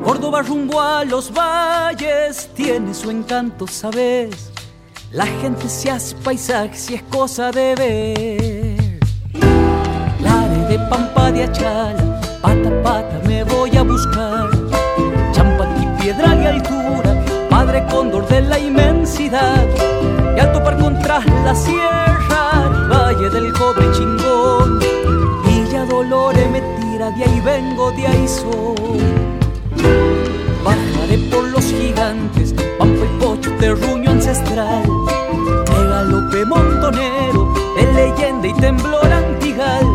Córdoba 0.04 0.42
rumbo 0.42 0.80
a 0.80 1.04
los 1.04 1.32
valles 1.32 2.48
tiene 2.54 2.94
su 2.94 3.10
encanto, 3.10 3.66
¿sabes? 3.66 4.50
La 5.12 5.26
gente 5.26 5.68
se 5.68 5.90
hace 5.90 6.16
paisaje 6.16 6.76
si 6.76 6.94
es 6.94 7.02
cosa 7.02 7.50
de 7.50 7.74
ver 7.74 8.84
de 10.68 10.78
Pampa 10.88 11.30
de 11.30 11.44
Achala, 11.44 12.20
pata 12.42 12.82
pata 12.82 13.20
me 13.26 13.44
voy 13.44 13.76
a 13.76 13.82
buscar. 13.82 14.50
y 15.82 16.02
piedra 16.02 16.34
y 16.34 16.46
altura, 16.46 17.24
padre 17.50 17.84
cóndor 17.90 18.26
de 18.28 18.40
la 18.42 18.58
inmensidad. 19.04 19.66
Y 20.36 20.40
al 20.40 20.52
topar 20.52 20.78
contra 20.78 21.20
la 21.44 21.54
sierra, 21.54 22.88
valle 22.90 23.28
del 23.28 23.52
cobre 23.52 23.90
chingón. 23.92 24.78
Villa 25.44 25.84
Dolores 25.84 26.50
me 26.50 26.60
tira, 26.60 27.10
de 27.10 27.24
ahí 27.24 27.40
vengo, 27.40 27.90
de 27.92 28.06
ahí 28.06 28.26
soy. 28.26 29.02
Bajaré 30.64 31.18
por 31.30 31.44
los 31.48 31.64
gigantes, 31.64 32.54
pampa 32.78 33.04
y 33.04 33.20
pocho, 33.20 33.50
terruño 33.60 34.10
ancestral. 34.10 34.82
De 34.82 35.88
galope 35.88 36.44
montonero, 36.46 37.52
de 37.76 37.92
leyenda 37.92 38.48
y 38.48 38.54
temblor 38.54 39.12
antigal 39.12 39.86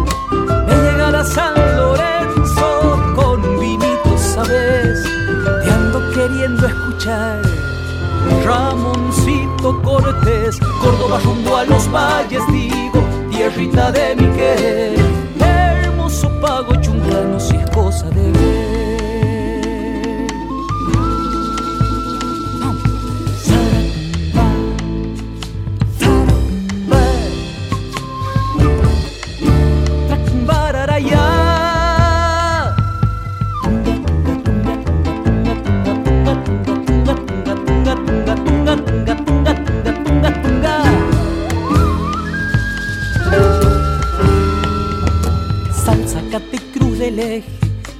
a 1.09 1.23
San 1.25 1.55
Lorenzo 1.75 3.13
con 3.15 3.59
vinito, 3.59 4.17
sabes, 4.17 5.03
te 5.63 5.69
ando 5.69 5.99
queriendo 6.13 6.67
escuchar. 6.67 7.48
Ramoncito 8.49 9.79
Cortés, 9.83 10.59
Córdoba 10.81 11.19
rumbo 11.23 11.55
a 11.55 11.65
los 11.65 11.87
valles, 11.91 12.41
digo, 12.51 12.99
tierrita 13.29 13.91
de 13.91 14.15
mi 14.15 14.27
querer. 14.35 15.18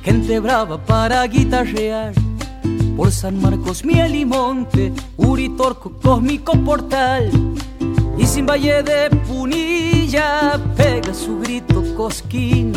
Gente 0.04 0.40
brava 0.40 0.78
para 0.78 1.26
guitarrear. 1.26 2.14
Por 2.96 3.12
San 3.12 3.42
Marcos, 3.42 3.84
Miel 3.84 4.14
y 4.14 4.24
Monte, 4.24 4.94
Uritorco, 5.18 5.92
Cósmico 6.02 6.54
Portal. 6.64 7.32
Y 8.18 8.26
sin 8.26 8.46
Valle 8.46 8.84
de 8.84 9.10
Punilla 9.28 10.60
pega 10.76 11.14
su 11.14 11.40
grito 11.40 11.84
cosquín. 11.96 12.72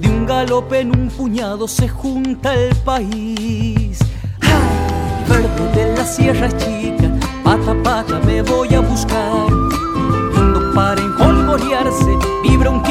De 0.00 0.08
un 0.08 0.26
galope 0.26 0.80
en 0.80 0.90
un 0.90 1.08
puñado 1.08 1.66
se 1.66 1.88
junta 1.88 2.54
el 2.54 2.74
país. 2.76 3.98
¡Ay! 4.40 5.24
Verde 5.28 5.72
de 5.74 5.96
la 5.96 6.04
Sierra 6.04 6.48
Chica, 6.58 7.10
pata 7.42 7.74
pata 7.82 8.20
me 8.26 8.42
voy 8.42 8.74
a 8.74 8.80
buscar. 8.80 9.46
Cuando 10.34 10.74
para 10.74 11.00
enjolgorearse, 11.00 12.18
vibra 12.42 12.68
un 12.68 12.82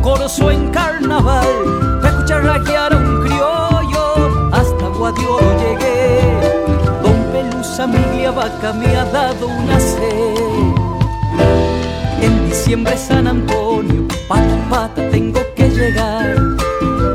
corso 0.00 0.50
en 0.50 0.70
carnaval 0.70 1.89
charraquear 2.50 2.92
a 2.92 2.96
un 2.96 3.20
criollo, 3.22 4.50
hasta 4.52 4.86
Guadiolo 4.88 5.50
llegué. 5.60 6.20
Don 7.02 7.18
Pelusa, 7.32 7.86
mi 7.86 8.26
vaca 8.26 8.72
me 8.72 8.96
ha 8.96 9.04
dado 9.04 9.46
una 9.46 9.78
sed. 9.78 10.74
En 12.20 12.48
diciembre 12.48 12.96
San 12.96 13.26
Antonio, 13.26 14.06
pata 14.28 14.56
pata 14.68 15.08
tengo 15.10 15.40
que 15.54 15.70
llegar. 15.70 16.36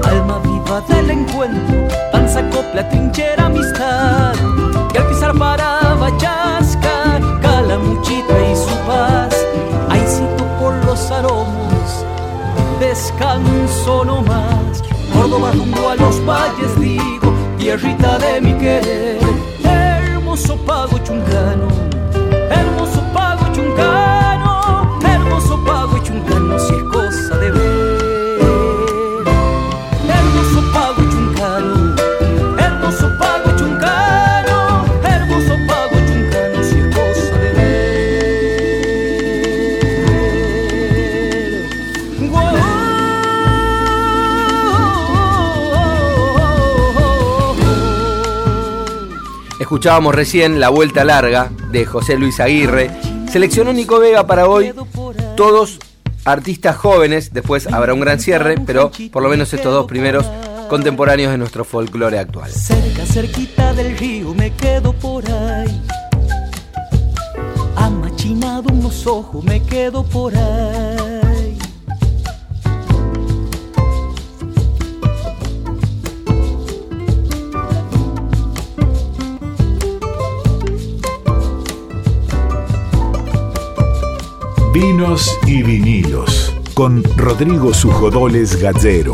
Alma 0.04 0.40
viva 0.40 0.82
del 0.88 1.12
encuentro, 1.12 1.88
danza, 2.14 2.42
copla, 2.50 2.88
trinchera, 2.90 3.46
amistad. 3.46 4.34
Que 4.92 5.00
al 5.00 5.08
pisar 5.08 5.38
para 5.38 5.96
Vallasca, 5.96 7.20
Calamuchita 7.42 8.34
y 8.52 8.56
su 8.56 8.76
paz. 8.88 9.36
Ahí 9.90 10.04
cito 10.08 10.46
por 10.60 10.74
los 10.86 11.12
aromos, 11.12 12.06
descanso 12.80 14.06
nomás 14.06 14.95
Córdoba 15.16 15.52
rumbo 15.52 15.90
a 15.90 15.96
los 15.96 16.20
valles 16.26 16.78
digo, 16.80 17.34
tierrita 17.58 18.18
de 18.20 18.42
mi 18.42 18.54
querer, 18.58 19.18
hermoso 19.64 20.58
pago 20.58 20.98
chungano, 21.00 21.68
Escuchábamos 49.66 50.14
recién 50.14 50.60
La 50.60 50.70
Vuelta 50.70 51.04
Larga 51.04 51.50
de 51.72 51.88
José 51.88 52.20
Luis 52.20 52.40
Aguirre. 52.40 52.92
Seleccionó 53.32 53.74
Nico 53.74 54.00
Vega 54.00 54.28
para 54.28 54.48
hoy 54.48 54.72
todos 55.36 55.80
artistas 56.24 56.76
jóvenes, 56.76 57.34
después 57.34 57.66
habrá 57.66 57.96
un 57.96 58.00
gran 58.00 58.20
cierre, 58.20 58.58
pero 58.64 58.92
por 59.12 59.24
lo 59.24 59.30
menos 59.30 59.52
estos 59.52 59.74
dos 59.74 59.88
primeros 59.88 60.28
contemporáneos 60.70 61.32
de 61.32 61.40
nuestro 61.40 61.66
folclore 61.66 62.20
actual. 62.20 62.52
Cerca, 62.52 63.08
cerquita 63.08 63.74
del 63.74 63.98
río 63.98 64.36
me 64.36 64.54
quedo 64.54 64.94
por 64.94 65.28
ahí. 65.32 65.82
Amachinado 67.76 68.72
unos 68.72 69.08
ojos 69.08 69.44
me 69.44 69.64
quedo 69.64 70.04
por 70.04 70.38
ahí. 70.38 70.85
Y 85.48 85.64
vinilos 85.64 86.54
con 86.74 87.02
Rodrigo 87.16 87.74
Sujodoles 87.74 88.62
Gallero. 88.62 89.14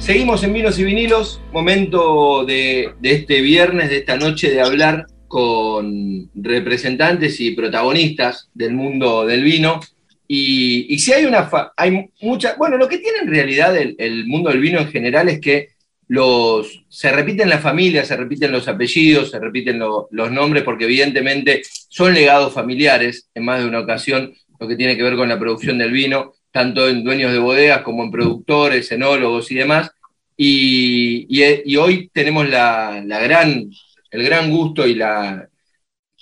Seguimos 0.00 0.42
en 0.42 0.54
Vinos 0.54 0.76
y 0.80 0.82
Vinilos, 0.82 1.40
momento 1.52 2.44
de, 2.44 2.94
este 3.00 3.42
viernes, 3.42 3.90
de 3.90 3.98
esta 3.98 4.16
noche, 4.16 4.50
de 4.50 4.60
hablar 4.60 5.06
con 5.28 6.30
representantes 6.34 7.40
y 7.40 7.52
protagonistas 7.52 8.50
del 8.52 8.72
mundo 8.72 9.24
del 9.24 9.44
vino. 9.44 9.78
Y, 10.26 10.98
si 10.98 11.12
hay 11.12 11.26
una. 11.26 11.48
hay 11.76 12.10
mucha, 12.22 12.56
bueno, 12.56 12.76
lo 12.76 12.88
que 12.88 12.98
tiene 12.98 13.18
en 13.18 13.28
realidad 13.28 13.76
el, 13.76 14.26
mundo 14.26 14.50
del 14.50 14.58
vino 14.58 14.80
en 14.80 14.88
general 14.88 15.28
es 15.28 15.40
que 15.40 15.73
los, 16.08 16.84
se 16.88 17.12
repiten 17.12 17.48
las 17.48 17.62
familias, 17.62 18.08
se 18.08 18.16
repiten 18.16 18.52
los 18.52 18.68
apellidos, 18.68 19.30
se 19.30 19.38
repiten 19.38 19.78
los 19.78 20.30
nombres, 20.30 20.62
porque 20.62 20.84
evidentemente 20.84 21.62
son 21.88 22.14
legados 22.14 22.52
familiares 22.52 23.28
en 23.34 23.44
más 23.44 23.60
de 23.60 23.68
una 23.68 23.80
ocasión, 23.80 24.34
lo 24.58 24.68
que 24.68 24.76
tiene 24.76 24.96
que 24.96 25.02
ver 25.02 25.16
con 25.16 25.28
la 25.28 25.38
producción 25.38 25.78
del 25.78 25.92
vino, 25.92 26.34
tanto 26.50 26.88
en 26.88 27.02
dueños 27.02 27.32
de 27.32 27.38
bodegas 27.38 27.82
como 27.82 28.04
en 28.04 28.10
productores, 28.10 28.90
enólogos 28.92 29.50
y 29.50 29.56
demás. 29.56 29.90
Y, 30.36 31.76
hoy 31.76 32.10
tenemos 32.12 32.48
la, 32.48 33.02
gran, 33.04 33.70
el 34.10 34.22
gran 34.24 34.50
gusto 34.50 34.86
y, 34.86 34.94
la, 34.94 35.48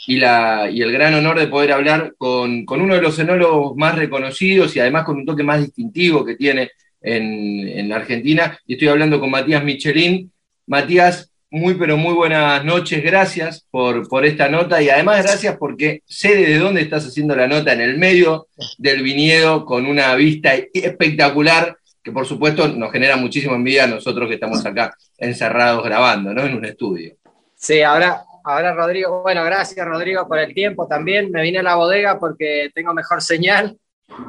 y, 0.07 0.17
la, 0.17 0.71
y 0.71 0.83
el 0.83 0.93
gran 0.93 1.15
honor 1.15 1.39
de 1.39 1.49
poder 1.49 1.73
hablar 1.73 2.15
con, 2.17 2.65
uno 2.67 2.95
de 2.95 3.03
los 3.03 3.19
enólogos 3.19 3.77
más 3.77 3.95
reconocidos 3.97 4.75
y 4.75 4.81
además 4.81 5.05
con 5.05 5.17
un 5.17 5.27
toque 5.27 5.43
más 5.43 5.61
distintivo 5.61 6.25
que 6.25 6.37
tiene 6.37 6.71
en, 7.03 7.93
Argentina. 7.93 8.59
Y 8.67 8.75
estoy 8.75 8.89
hablando 8.89 9.21
con 9.21 9.31
Matías 9.31 9.65
Michelin. 9.65 10.31
Matías, 10.67 11.31
muy 11.51 11.75
pero 11.75 11.97
muy 11.97 12.15
buenas 12.15 12.65
noches, 12.65 13.03
gracias 13.03 13.67
por, 13.71 14.09
por 14.09 14.25
esta 14.25 14.49
nota 14.49 14.81
y 14.81 14.89
además 14.89 15.23
gracias 15.23 15.57
porque 15.59 16.03
sé 16.07 16.35
de 16.35 16.59
dónde 16.59 16.81
estás 16.81 17.07
haciendo 17.07 17.37
la 17.37 17.47
nota, 17.47 17.73
en 17.73 17.83
el 17.83 17.99
medio 17.99 18.47
del 18.79 19.03
viñedo, 19.03 19.67
con 19.67 19.85
una 19.85 20.15
vista 20.15 20.55
espectacular 20.73 21.77
que 22.03 22.13
por 22.13 22.27
supuesto 22.27 22.69
nos 22.69 22.91
genera 22.91 23.17
muchísima 23.17 23.55
envidia 23.55 23.85
a 23.85 23.89
nosotros 23.89 24.29
que 24.29 24.35
estamos 24.35 24.65
acá 24.67 24.97
encerrados 25.19 25.85
grabando, 25.85 26.35
¿no? 26.35 26.45
En 26.45 26.55
un 26.55 26.65
estudio. 26.65 27.15
Sí, 27.55 27.81
ahora, 27.83 28.25
ahora 28.45 28.75
Rodrigo, 28.75 29.23
bueno, 29.23 29.45
gracias 29.45 29.87
Rodrigo 29.87 30.27
por 30.27 30.39
el 30.39 30.53
tiempo 30.53 30.89
también. 30.89 31.31
Me 31.31 31.43
vine 31.43 31.61
a 31.61 31.63
la 31.63 31.77
bodega 31.77 32.19
porque 32.19 32.71
tengo 32.75 32.93
mejor 32.93 33.23
señal 33.23 33.77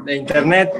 de 0.06 0.16
internet. 0.16 0.72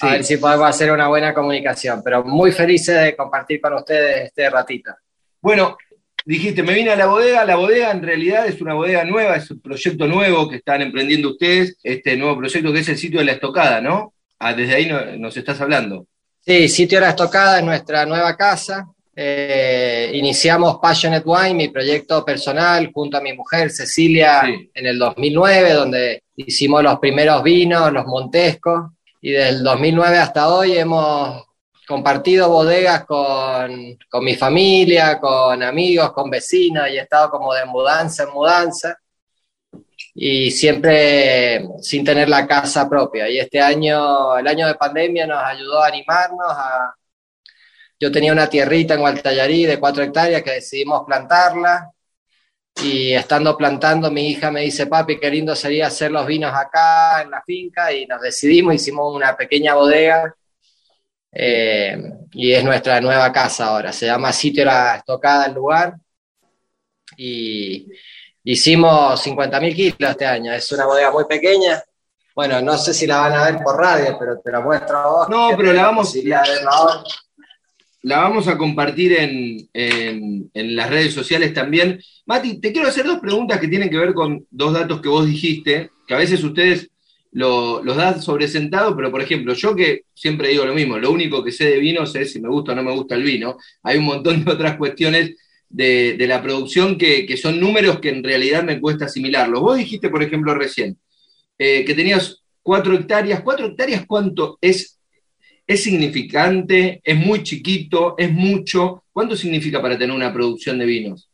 A 0.00 0.12
ver 0.12 0.24
si 0.24 0.36
podemos 0.38 0.68
hacer 0.68 0.90
una 0.90 1.08
buena 1.08 1.32
comunicación, 1.32 2.02
pero 2.02 2.24
muy 2.24 2.52
feliz 2.52 2.86
de 2.86 3.14
compartir 3.16 3.60
con 3.60 3.74
ustedes 3.74 4.26
este 4.26 4.50
ratito. 4.50 4.92
Bueno, 5.40 5.76
dijiste, 6.24 6.62
me 6.62 6.74
vine 6.74 6.90
a 6.90 6.96
la 6.96 7.06
bodega. 7.06 7.44
La 7.44 7.56
bodega 7.56 7.90
en 7.90 8.02
realidad 8.02 8.46
es 8.46 8.60
una 8.60 8.74
bodega 8.74 9.04
nueva, 9.04 9.36
es 9.36 9.50
un 9.50 9.60
proyecto 9.60 10.06
nuevo 10.06 10.48
que 10.48 10.56
están 10.56 10.82
emprendiendo 10.82 11.30
ustedes, 11.30 11.78
este 11.82 12.16
nuevo 12.16 12.38
proyecto 12.38 12.72
que 12.72 12.80
es 12.80 12.88
el 12.88 12.98
sitio 12.98 13.20
de 13.20 13.26
la 13.26 13.32
estocada, 13.32 13.80
¿no? 13.80 14.14
Ah, 14.38 14.52
desde 14.52 14.74
ahí 14.74 15.18
nos 15.18 15.36
estás 15.36 15.60
hablando. 15.60 16.06
Sí, 16.46 16.68
Sitio 16.68 17.00
La 17.00 17.10
Estocada 17.10 17.58
es 17.58 17.64
nuestra 17.64 18.04
nueva 18.04 18.36
casa. 18.36 18.86
Eh, 19.16 20.10
iniciamos 20.12 20.78
Passionate 20.82 21.26
Wine, 21.26 21.54
mi 21.54 21.68
proyecto 21.68 22.22
personal, 22.22 22.90
junto 22.92 23.16
a 23.16 23.22
mi 23.22 23.32
mujer 23.32 23.70
Cecilia, 23.70 24.42
en 24.74 24.86
el 24.86 24.98
2009, 24.98 25.72
donde 25.72 26.22
hicimos 26.36 26.82
los 26.82 26.98
primeros 26.98 27.42
vinos, 27.42 27.90
los 27.92 28.04
montescos, 28.04 28.90
y 29.24 29.32
desde 29.32 29.48
el 29.48 29.62
2009 29.62 30.18
hasta 30.18 30.54
hoy 30.54 30.76
hemos 30.76 31.46
compartido 31.88 32.50
bodegas 32.50 33.06
con, 33.06 33.98
con 34.10 34.22
mi 34.22 34.34
familia, 34.34 35.18
con 35.18 35.62
amigos, 35.62 36.12
con 36.12 36.28
vecinos, 36.28 36.90
y 36.90 36.98
he 36.98 37.00
estado 37.00 37.30
como 37.30 37.54
de 37.54 37.64
mudanza 37.64 38.24
en 38.24 38.32
mudanza 38.34 38.98
y 40.14 40.50
siempre 40.50 41.66
sin 41.80 42.04
tener 42.04 42.28
la 42.28 42.46
casa 42.46 42.86
propia. 42.86 43.26
Y 43.30 43.38
este 43.38 43.62
año, 43.62 44.36
el 44.36 44.46
año 44.46 44.66
de 44.66 44.74
pandemia, 44.74 45.26
nos 45.26 45.42
ayudó 45.42 45.82
a 45.82 45.86
animarnos 45.86 46.50
a... 46.50 46.94
Yo 47.98 48.12
tenía 48.12 48.30
una 48.30 48.50
tierrita 48.50 48.92
en 48.92 49.00
Gualtallarí 49.00 49.64
de 49.64 49.80
cuatro 49.80 50.02
hectáreas 50.02 50.42
que 50.42 50.50
decidimos 50.50 51.04
plantarla 51.06 51.93
y 52.82 53.14
estando 53.14 53.56
plantando 53.56 54.10
mi 54.10 54.30
hija 54.30 54.50
me 54.50 54.62
dice, 54.62 54.86
papi, 54.86 55.18
qué 55.18 55.30
lindo 55.30 55.54
sería 55.54 55.86
hacer 55.86 56.10
los 56.10 56.26
vinos 56.26 56.52
acá 56.54 57.22
en 57.22 57.30
la 57.30 57.42
finca 57.42 57.92
y 57.92 58.06
nos 58.06 58.20
decidimos, 58.20 58.74
hicimos 58.74 59.14
una 59.14 59.36
pequeña 59.36 59.74
bodega 59.74 60.34
eh, 61.32 61.96
y 62.32 62.52
es 62.52 62.64
nuestra 62.64 63.00
nueva 63.00 63.32
casa 63.32 63.66
ahora. 63.66 63.92
Se 63.92 64.06
llama 64.06 64.32
Sitio 64.32 64.64
La 64.64 64.96
Estocada 64.96 65.46
el 65.46 65.54
lugar 65.54 65.94
y 67.16 67.88
Hicimos 68.46 69.26
50.000 69.26 69.74
kilos 69.74 70.10
este 70.10 70.26
año, 70.26 70.52
es 70.52 70.70
una 70.70 70.84
bodega 70.84 71.10
muy 71.10 71.24
pequeña. 71.24 71.82
Bueno, 72.34 72.60
no 72.60 72.76
sé 72.76 72.92
si 72.92 73.06
la 73.06 73.20
van 73.20 73.32
a 73.32 73.44
ver 73.44 73.62
por 73.62 73.74
radio, 73.78 74.18
pero 74.18 74.38
te 74.38 74.52
la 74.52 74.60
muestro 74.60 74.98
a 74.98 75.06
vos. 75.06 75.28
No, 75.30 75.48
pero 75.56 75.72
la 75.72 75.84
vamos, 75.84 76.14
la, 76.16 76.42
la, 78.04 78.18
vamos 78.18 78.48
a 78.48 78.58
compartir 78.58 79.14
en, 79.14 79.70
en, 79.72 80.76
las 80.76 80.90
redes 80.90 81.14
sociales 81.14 81.54
también. 81.54 81.98
Mati, 82.26 82.60
te 82.60 82.70
quiero 82.70 82.86
hacer 82.86 83.06
dos 83.06 83.18
preguntas 83.18 83.58
que 83.58 83.68
tienen 83.68 83.88
que 83.88 83.96
ver 83.96 84.12
con 84.12 84.46
dos 84.50 84.74
datos 84.74 85.00
que 85.00 85.08
vos 85.08 85.26
dijiste, 85.26 85.90
que 86.06 86.14
a 86.14 86.18
veces 86.18 86.44
ustedes 86.44 86.90
los 87.32 87.96
dan 87.96 88.20
sobre 88.20 88.46
sentado, 88.46 88.94
pero 88.94 89.10
por 89.10 89.22
ejemplo, 89.22 89.54
yo 89.54 89.74
que 89.74 90.02
siempre 90.12 90.48
digo 90.48 90.66
lo 90.66 90.74
mismo, 90.74 90.98
lo 90.98 91.10
único 91.10 91.42
que 91.42 91.50
sé 91.50 91.64
de 91.64 91.78
vinos 91.78 92.14
es 92.14 92.32
si 92.32 92.42
me 92.42 92.48
gusta 92.50 92.72
o 92.72 92.74
no 92.74 92.82
me 92.82 92.92
gusta 92.92 93.14
el 93.14 93.22
vino. 93.22 93.56
Hay 93.82 93.96
un 93.96 94.04
montón 94.04 94.44
de 94.44 94.52
otras 94.52 94.76
cuestiones 94.76 95.34
de, 95.70 96.16
la 96.28 96.42
producción 96.42 96.98
que, 96.98 97.34
son 97.38 97.58
números 97.58 98.00
que 98.00 98.10
en 98.10 98.22
realidad 98.22 98.62
me 98.62 98.80
cuesta 98.80 99.06
asimilarlos. 99.06 99.62
Vos 99.62 99.78
dijiste, 99.78 100.10
por 100.10 100.22
ejemplo, 100.22 100.54
recién, 100.54 100.98
eh, 101.58 101.86
que 101.86 101.94
tenías 101.94 102.42
cuatro 102.62 102.94
hectáreas. 102.94 103.40
¿Cuatro 103.40 103.66
hectáreas 103.66 104.04
cuánto 104.06 104.58
es? 104.60 104.98
¿Es 105.66 105.82
significante? 105.82 107.00
¿Es 107.02 107.16
muy 107.16 107.42
chiquito? 107.42 108.14
¿Es 108.18 108.30
mucho? 108.30 109.04
¿Cuánto 109.12 109.34
significa 109.34 109.80
para 109.80 109.96
tener 109.96 110.14
una 110.14 110.32
producción 110.32 110.78
de 110.78 110.84
vinos? 110.84 111.30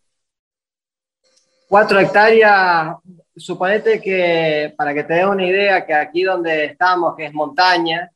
Cuatro 1.68 1.98
hectáreas, 1.98 2.96
suponete 3.36 4.00
que, 4.00 4.72
para 4.76 4.94
que 4.94 5.04
te 5.04 5.14
des 5.14 5.24
una 5.24 5.46
idea, 5.46 5.84
que 5.84 5.94
aquí 5.94 6.22
donde 6.22 6.64
estamos, 6.66 7.16
que 7.16 7.26
es 7.26 7.32
montaña, 7.32 8.10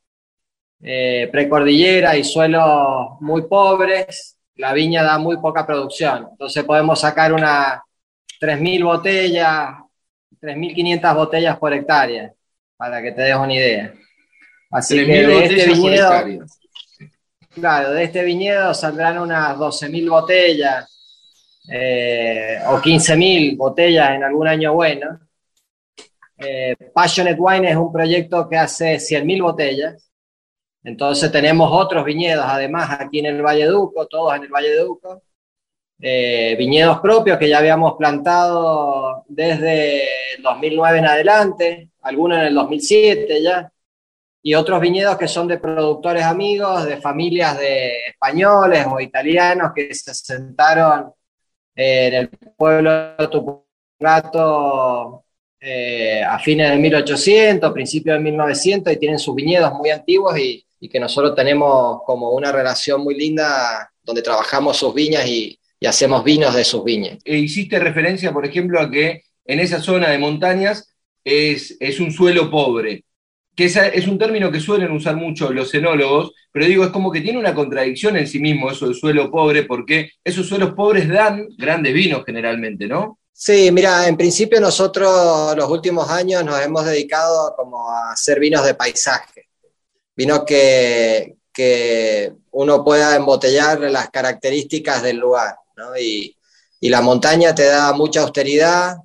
eh, 0.81 1.29
precordillera 1.33 2.17
y 2.17 2.25
suelos 2.25 3.21
muy 3.21 3.43
pobres, 3.43 4.37
la 4.57 4.73
viña 4.73 5.03
da 5.03 5.19
muy 5.19 5.39
poca 5.39 5.67
producción. 5.67 6.29
Entonces 6.31 6.63
podemos 6.65 7.01
sacar 7.01 7.33
unas 7.33 7.81
3.000 8.41 8.85
botellas, 8.85 9.71
3.500 10.41 11.15
botellas 11.15 11.59
por 11.59 11.73
hectárea, 11.73 12.33
para 12.77 13.03
que 13.03 13.13
te 13.13 13.23
des 13.23 13.37
una 13.37 13.55
idea. 13.55 13.95
Así 14.75 15.07
que 15.07 15.25
de 15.25 15.45
este 15.45 15.67
viñedo, 15.69 16.11
claro, 17.55 17.93
de 17.93 18.03
este 18.03 18.25
viñedo 18.25 18.75
saldrán 18.75 19.19
unas 19.19 19.57
12.000 19.57 20.11
botellas 20.11 20.91
eh, 21.71 22.59
o 22.67 22.79
15.000 22.79 23.57
botellas 23.57 24.17
en 24.17 24.25
algún 24.25 24.49
año 24.49 24.75
bueno. 24.75 25.21
Eh, 26.39 26.75
Passionate 26.93 27.37
Wine 27.39 27.71
es 27.71 27.77
un 27.77 27.93
proyecto 27.93 28.49
que 28.49 28.57
hace 28.57 28.97
100.000 28.97 29.43
botellas. 29.43 30.11
Entonces 30.83 31.31
tenemos 31.31 31.71
otros 31.73 32.05
viñedos, 32.05 32.45
además, 32.45 32.99
aquí 32.99 33.21
en 33.21 33.27
el 33.27 33.43
Valle 33.43 33.67
Duco, 33.67 34.09
todos 34.09 34.35
en 34.35 34.43
el 34.43 34.51
Valle 34.51 34.77
Duco, 34.77 35.23
eh, 36.01 36.57
viñedos 36.59 36.99
propios 36.99 37.39
que 37.39 37.49
ya 37.49 37.59
habíamos 37.59 37.95
plantado 37.97 39.25
desde 39.29 40.35
el 40.35 40.43
2009 40.43 40.99
en 40.99 41.07
adelante, 41.07 41.91
algunos 42.03 42.39
en 42.39 42.47
el 42.47 42.55
2007 42.55 43.41
ya, 43.41 43.71
y 44.47 44.55
otros 44.55 44.79
viñedos 44.79 45.17
que 45.17 45.27
son 45.27 45.49
de 45.49 45.59
productores 45.59 46.23
amigos, 46.23 46.85
de 46.85 46.99
familias 46.99 47.59
de 47.59 48.09
españoles 48.09 48.87
o 48.87 49.01
italianos 49.01 49.73
que 49.75 49.95
se 49.95 50.11
asentaron 50.11 51.15
en 51.75 52.13
el 52.13 52.29
pueblo 52.29 53.17
de 53.17 53.29
Tupungato 53.29 55.25
eh, 55.59 56.23
a 56.23 56.39
fines 56.39 56.71
de 56.71 56.77
1800, 56.77 57.73
principios 57.73 58.19
de 58.19 58.23
1900 58.23 58.93
y 58.93 58.97
tienen 58.99 59.19
sus 59.19 59.35
viñedos 59.35 59.73
muy 59.73 59.89
antiguos 59.89 60.39
y, 60.39 60.63
y 60.79 60.91
que 60.91 61.01
nosotros 61.01 61.35
tenemos 61.35 62.03
como 62.05 62.33
una 62.33 62.53
relación 62.53 63.03
muy 63.03 63.15
linda 63.15 63.91
donde 64.03 64.21
trabajamos 64.21 64.77
sus 64.77 64.95
viñas 64.95 65.27
y, 65.27 65.59
hacemos 65.87 66.25
vinos 66.25 66.55
de 66.55 66.65
sus 66.65 66.83
viñas. 66.83 67.19
E 67.27 67.37
hiciste 67.37 67.79
referencia, 67.79 68.33
por 68.33 68.47
ejemplo, 68.47 68.81
a 68.81 68.91
que 68.91 69.25
en 69.45 69.61
esa 69.61 69.83
zona 69.83 70.09
de 70.09 70.17
montañas 70.17 70.91
es, 71.23 71.77
es 71.79 72.01
un 72.01 72.11
suelo 72.11 72.51
pobre, 72.51 73.05
que 73.55 73.67
es 73.67 74.07
un 74.07 74.19
término 74.19 74.51
que 74.51 74.61
suelen 74.61 74.91
usar 74.93 75.17
mucho 75.17 75.53
los 75.53 75.73
enólogos, 75.75 76.33
pero 76.51 76.67
digo, 76.67 76.85
es 76.85 76.91
como 76.91 77.11
que 77.11 77.21
tiene 77.21 77.39
una 77.39 77.55
contradicción 77.55 78.17
en 78.17 78.27
sí 78.27 78.41
mismo 78.41 78.71
eso 78.71 78.87
del 78.87 78.95
suelo 78.95 79.31
pobre, 79.31 79.63
porque 79.65 80.11
esos 80.23 80.47
suelos 80.49 80.75
pobres 80.75 81.09
dan 81.09 81.47
grandes 81.57 81.95
vinos 81.95 82.25
generalmente, 82.27 82.87
¿no? 82.87 83.19
Sí, 83.33 83.71
mira, 83.73 84.07
en 84.07 84.17
principio 84.17 84.61
nosotros 84.61 85.57
los 85.57 85.69
últimos 85.69 86.09
años 86.11 86.45
nos 86.45 86.61
hemos 86.61 86.85
dedicado 86.85 87.55
como 87.57 87.91
a 87.91 88.13
hacer 88.13 88.39
vinos 88.39 88.65
de 88.65 88.75
paisaje 88.75 89.49
vino 90.17 90.45
que, 90.45 91.37
uno 92.51 92.85
pueda 92.85 93.17
embotellar 93.17 93.81
las 93.81 94.11
características 94.11 95.03
del 95.03 95.17
lugar, 95.19 95.57
¿no? 95.77 95.97
y, 95.99 96.37
la 96.81 97.01
montaña 97.01 97.55
te 97.55 97.65
da 97.65 97.95
mucha 97.95 98.21
austeridad 98.21 98.97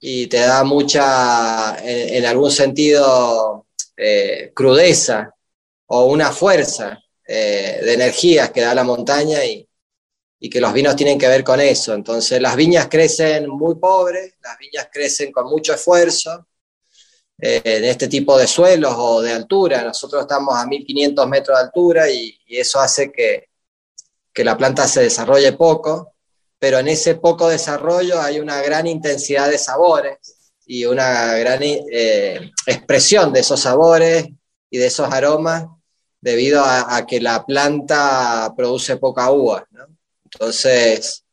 y 0.00 0.26
te 0.28 0.38
da 0.38 0.64
mucha, 0.64 1.76
en, 1.82 2.24
algún 2.24 2.50
sentido, 2.50 3.66
eh, 3.96 4.50
crudeza 4.54 5.34
o 5.86 6.06
una 6.06 6.32
fuerza 6.32 6.98
eh, 7.26 7.80
de 7.82 7.94
energías 7.94 8.50
que 8.50 8.62
da 8.62 8.74
la 8.74 8.84
montaña 8.84 9.44
y, 9.44 9.68
y 10.40 10.48
que 10.48 10.60
los 10.60 10.72
vinos 10.72 10.96
tienen 10.96 11.18
que 11.18 11.28
ver 11.28 11.44
con 11.44 11.60
eso. 11.60 11.92
Entonces 11.92 12.40
las 12.40 12.56
viñas 12.56 12.88
crecen 12.88 13.48
muy 13.48 13.74
pobres, 13.76 14.34
las 14.42 14.58
viñas 14.58 14.88
crecen 14.90 15.30
con 15.30 15.46
mucho 15.46 15.74
esfuerzo 15.74 16.48
eh, 17.38 17.60
en 17.64 17.84
este 17.84 18.08
tipo 18.08 18.38
de 18.38 18.46
suelos 18.46 18.94
o 18.96 19.20
de 19.20 19.32
altura. 19.32 19.82
Nosotros 19.82 20.22
estamos 20.22 20.54
a 20.56 20.66
1500 20.66 21.28
metros 21.28 21.58
de 21.58 21.64
altura 21.64 22.10
y, 22.10 22.36
eso 22.48 22.80
hace 22.80 23.12
que, 23.12 23.48
que, 24.32 24.42
la 24.42 24.56
planta 24.56 24.88
se 24.88 25.02
desarrolle 25.02 25.52
poco, 25.52 26.14
pero 26.60 26.78
en 26.78 26.88
ese 26.88 27.14
poco 27.16 27.48
desarrollo 27.48 28.20
hay 28.20 28.38
una 28.38 28.60
gran 28.60 28.86
intensidad 28.86 29.48
de 29.48 29.58
sabores 29.58 30.18
y 30.66 30.84
una 30.84 31.34
gran 31.38 31.60
eh, 31.62 32.52
expresión 32.66 33.32
de 33.32 33.40
esos 33.40 33.60
sabores 33.60 34.28
y 34.70 34.78
de 34.78 34.86
esos 34.86 35.10
aromas 35.10 35.64
debido 36.20 36.62
a, 36.62 37.06
que 37.06 37.18
la 37.18 37.44
planta 37.46 38.52
produce 38.54 38.98
poca 38.98 39.30
uva. 39.30 39.66
Entonces, 40.24 41.24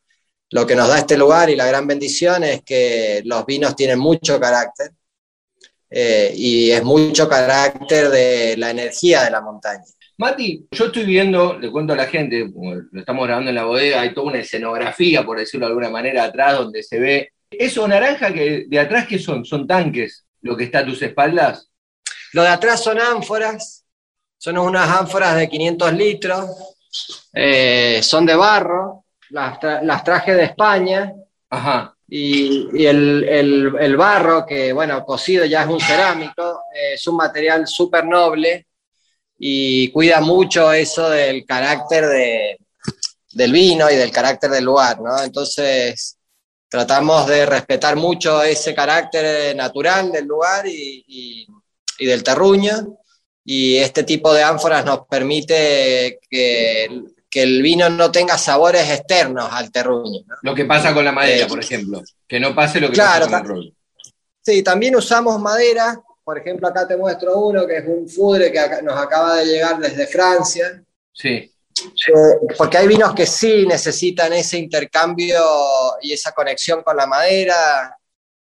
lo 0.50 0.66
que 0.66 0.76
nos 0.78 0.88
da 0.88 1.00
este 1.00 1.18
lugar 1.18 1.50
y 1.50 1.58
la 1.58 1.66
gran 1.66 1.86
bendición 1.86 2.46
es 2.46 2.64
que 2.64 3.22
los 3.26 3.46
vinos 3.46 3.76
tienen 3.76 4.00
mucho 4.00 4.40
carácter 4.40 4.92
eh, 5.90 6.32
y 6.34 6.72
es 6.72 6.84
mucho 6.84 7.28
carácter 7.28 8.10
de 8.10 8.56
la 8.56 8.70
energía 8.70 9.24
de 9.26 9.32
la 9.32 9.42
montaña. 9.42 9.84
Mati, 10.18 10.68
yo 10.72 10.86
estoy 10.86 11.06
viendo, 11.06 11.60
le 11.60 11.70
cuento 11.70 11.94
a 11.94 11.96
la 11.96 12.08
gente, 12.08 12.50
lo 12.92 13.00
estamos 13.00 13.28
grabando 13.28 13.50
en 13.50 13.56
la 13.56 13.66
bodega, 13.66 14.02
hay 14.02 14.14
toda 14.14 14.28
una 14.28 14.40
escenografía, 14.40 15.24
por 15.24 15.38
decirlo 15.38 15.68
de 15.68 15.72
alguna 15.72 15.90
manera, 15.90 16.24
atrás 16.24 16.58
donde 16.58 16.82
se 16.82 17.00
ve. 17.00 17.34
¿Eso 17.52 17.88
naranja 17.88 18.34
que 18.34 18.66
de 18.68 18.80
atrás 18.80 19.08
qué 19.08 19.20
son? 19.20 19.46
¿Son 19.46 19.68
tanques 19.68 20.26
lo 20.42 20.58
que 20.58 20.64
está 20.64 20.80
a 20.80 20.86
tus 20.86 21.02
espaldas? 21.04 21.70
Lo 22.34 22.42
de 22.42 22.50
atrás 22.50 22.84
son 22.84 23.00
ánforas, 23.00 23.86
son 24.38 24.58
unas 24.58 24.90
ánforas 24.90 25.36
de 25.38 25.48
500 25.48 25.94
litros 25.94 26.50
eh, 27.34 28.00
son 28.02 28.26
de 28.26 28.36
barro, 28.36 29.06
las, 29.30 30.04
traje 30.04 30.34
de 30.34 30.44
España. 30.46 31.14
Y, 32.10 32.86
el, 32.86 33.98
barro, 33.98 34.46
que 34.46 34.74
bueno, 34.74 35.04
cocido 35.06 35.46
ya 35.46 35.64
es 35.64 35.68
un 35.68 35.80
cerámico, 35.80 36.62
eh, 36.74 36.94
es 36.94 37.08
un 37.08 37.18
material 37.18 37.68
súper 37.68 38.06
noble 38.06 38.67
y 39.38 39.90
cuida 39.92 40.22
mucho 40.22 40.72
eso 40.72 41.10
del 41.10 41.46
carácter 41.46 42.08
de, 42.08 42.58
del 43.34 43.52
vino 43.52 43.90
y 43.90 43.96
del 43.96 44.12
carácter 44.12 44.50
del 44.52 44.66
lugar, 44.66 45.00
¿no? 45.02 45.22
Entonces, 45.22 46.18
tratamos 46.70 47.28
de 47.28 47.46
respetar 47.46 47.96
mucho 47.96 48.42
ese 48.44 48.74
carácter 48.74 49.56
natural 49.56 50.12
del 50.12 50.26
lugar 50.26 50.68
y, 50.68 51.48
y 52.00 52.06
del 52.06 52.24
terruño 52.24 52.98
y 53.50 53.78
este 53.78 54.04
tipo 54.04 54.34
de 54.34 54.44
ánforas 54.44 54.84
nos 54.84 55.08
permite 55.08 56.20
que, 56.30 56.90
que 57.30 57.44
el 57.44 57.62
vino 57.62 57.90
no 57.90 58.12
tenga 58.12 58.38
sabores 58.38 58.90
externos 58.90 59.48
al 59.52 59.72
terruño. 59.72 60.22
Lo 60.42 60.54
que 60.54 60.66
pasa 60.66 60.94
con 60.94 61.06
la 61.06 61.14
madera, 61.14 61.46
eh, 61.46 61.48
por 61.48 61.60
ejemplo, 61.60 62.04
que 62.28 62.40
no 62.40 62.54
pase 62.54 62.82
lo 62.82 62.92
que 62.92 62.98
pasa 62.98 63.22
con 63.22 63.34
el 63.34 63.48
rol. 63.48 63.74
Sí, 64.42 64.64
también 64.64 64.98
usamos 64.98 65.40
madera, 65.40 65.98
por 66.28 66.38
ejemplo, 66.38 66.68
acá 66.68 66.86
te 66.86 66.98
muestro 66.98 67.40
uno 67.40 67.66
que 67.66 67.78
es 67.78 67.86
un 67.88 68.06
fudre 68.06 68.52
que 68.52 68.82
nos 68.84 69.00
acaba 69.00 69.38
de 69.38 69.46
llegar 69.46 69.80
desde 69.80 70.08
Francia. 70.08 70.84
Sí. 71.14 71.30
Eh, 71.30 72.54
porque 72.58 72.80
hay 72.80 72.86
vinos 72.86 73.16
que 73.16 73.26
sí 73.26 73.66
necesitan 73.66 74.34
ese 74.34 74.58
intercambio 74.58 75.42
y 76.02 76.12
esa 76.12 76.34
conexión 76.34 76.84
con 76.84 76.98
la 76.98 77.06
madera. 77.06 77.98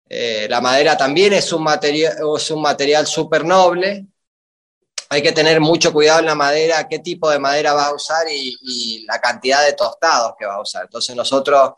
Eh, 0.06 0.46
la 0.50 0.60
madera 0.60 0.94
también 0.94 1.32
es 1.32 1.50
un 1.54 1.62
material, 1.62 2.18
es 2.36 2.50
un 2.50 2.60
material 2.60 3.06
súper 3.06 3.46
noble, 3.46 4.04
hay 5.08 5.22
que 5.22 5.32
tener 5.32 5.58
mucho 5.58 5.90
cuidado 5.90 6.20
en 6.20 6.26
la 6.26 6.34
madera, 6.34 6.86
qué 6.86 6.98
tipo 6.98 7.30
de 7.30 7.38
madera 7.38 7.72
va 7.72 7.86
a 7.86 7.94
usar 7.94 8.26
y, 8.30 9.06
la 9.06 9.18
cantidad 9.22 9.64
de 9.64 9.72
tostados 9.72 10.34
que 10.38 10.44
va 10.44 10.56
a 10.56 10.60
usar. 10.60 10.82
Entonces 10.82 11.16
nosotros 11.16 11.72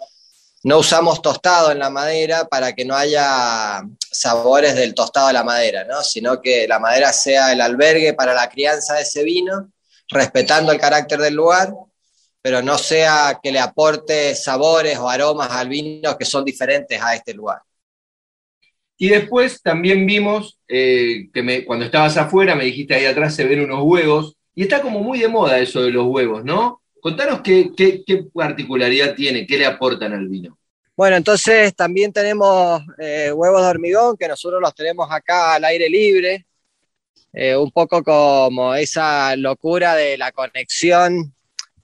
no 0.64 0.78
usamos 0.78 1.20
tostado 1.22 1.72
en 1.72 1.80
la 1.80 1.90
madera 1.90 2.46
para 2.46 2.72
que 2.72 2.84
no 2.84 2.94
haya 2.94 3.82
sabores 4.10 4.74
del 4.76 4.94
tostado 4.94 5.28
de 5.28 5.32
la 5.32 5.44
madera, 5.44 5.84
¿no? 5.84 6.02
sino 6.02 6.40
que 6.40 6.68
la 6.68 6.78
madera 6.78 7.12
sea 7.12 7.52
el 7.52 7.60
albergue 7.60 8.14
para 8.14 8.34
la 8.34 8.48
crianza 8.48 8.94
de 8.94 9.02
ese 9.02 9.24
vino, 9.24 9.72
respetando 10.08 10.70
el 10.70 10.78
carácter 10.78 11.20
del 11.20 11.34
lugar, 11.34 11.72
pero 12.40 12.62
no 12.62 12.78
sea 12.78 13.40
que 13.42 13.50
le 13.50 13.58
aporte 13.58 14.34
sabores 14.34 14.98
o 14.98 15.08
aromas 15.08 15.50
al 15.50 15.68
vino 15.68 16.16
que 16.16 16.24
son 16.24 16.44
diferentes 16.44 17.00
a 17.00 17.14
este 17.14 17.34
lugar. 17.34 17.62
Y 18.96 19.08
después 19.08 19.60
también 19.62 20.06
vimos 20.06 20.60
eh, 20.68 21.28
que 21.32 21.64
cuando 21.64 21.84
estabas 21.84 22.16
afuera 22.16 22.54
me 22.54 22.64
dijiste 22.64 22.94
ahí 22.94 23.06
atrás 23.06 23.34
se 23.34 23.44
ven 23.44 23.64
unos 23.64 23.80
huevos, 23.82 24.36
y 24.54 24.62
está 24.62 24.82
como 24.82 25.00
muy 25.00 25.18
de 25.18 25.28
moda 25.28 25.58
eso 25.58 25.82
de 25.82 25.90
los 25.90 26.06
huevos, 26.06 26.44
¿no? 26.44 26.81
Contanos 27.02 27.40
qué, 27.42 27.98
particularidad 28.32 29.14
tiene, 29.14 29.44
qué 29.44 29.58
le 29.58 29.66
aportan 29.66 30.12
al 30.12 30.28
vino. 30.28 30.56
Bueno, 30.96 31.16
entonces 31.16 31.74
también 31.74 32.12
tenemos 32.12 32.80
eh, 32.98 33.32
huevos 33.32 33.62
de 33.62 33.68
hormigón 33.68 34.16
que 34.16 34.28
nosotros 34.28 34.60
los 34.60 34.74
tenemos 34.74 35.10
acá 35.10 35.54
al 35.54 35.64
aire 35.64 35.88
libre, 35.88 36.46
eh, 37.32 37.56
un 37.56 37.72
poco 37.72 38.04
como 38.04 38.74
esa 38.74 39.34
locura 39.34 39.96
de 39.96 40.16
la 40.16 40.30
conexión 40.30 41.34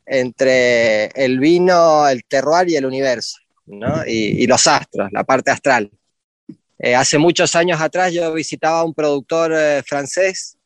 entre 0.07 1.07
el 1.09 1.41
vino, 1.41 2.07
el 2.07 2.25
terroir 2.25 2.69
y 2.69 2.77
el 2.77 2.87
universo, 2.87 3.39
¿no? 3.66 4.07
y 4.07 4.47
los 4.47 4.66
astros, 4.66 5.11
la 5.11 5.25
parte 5.25 5.51
astral. 5.51 5.91
Eh, 6.79 6.95
hace 6.95 7.19
muchos 7.19 7.57
años 7.57 7.81
atrás 7.81 8.12
yo 8.12 8.33
visitaba 8.33 8.81
a 8.81 8.85
un 8.85 8.95
productor 8.95 9.53
eh, 9.53 9.83
francés 9.85 10.57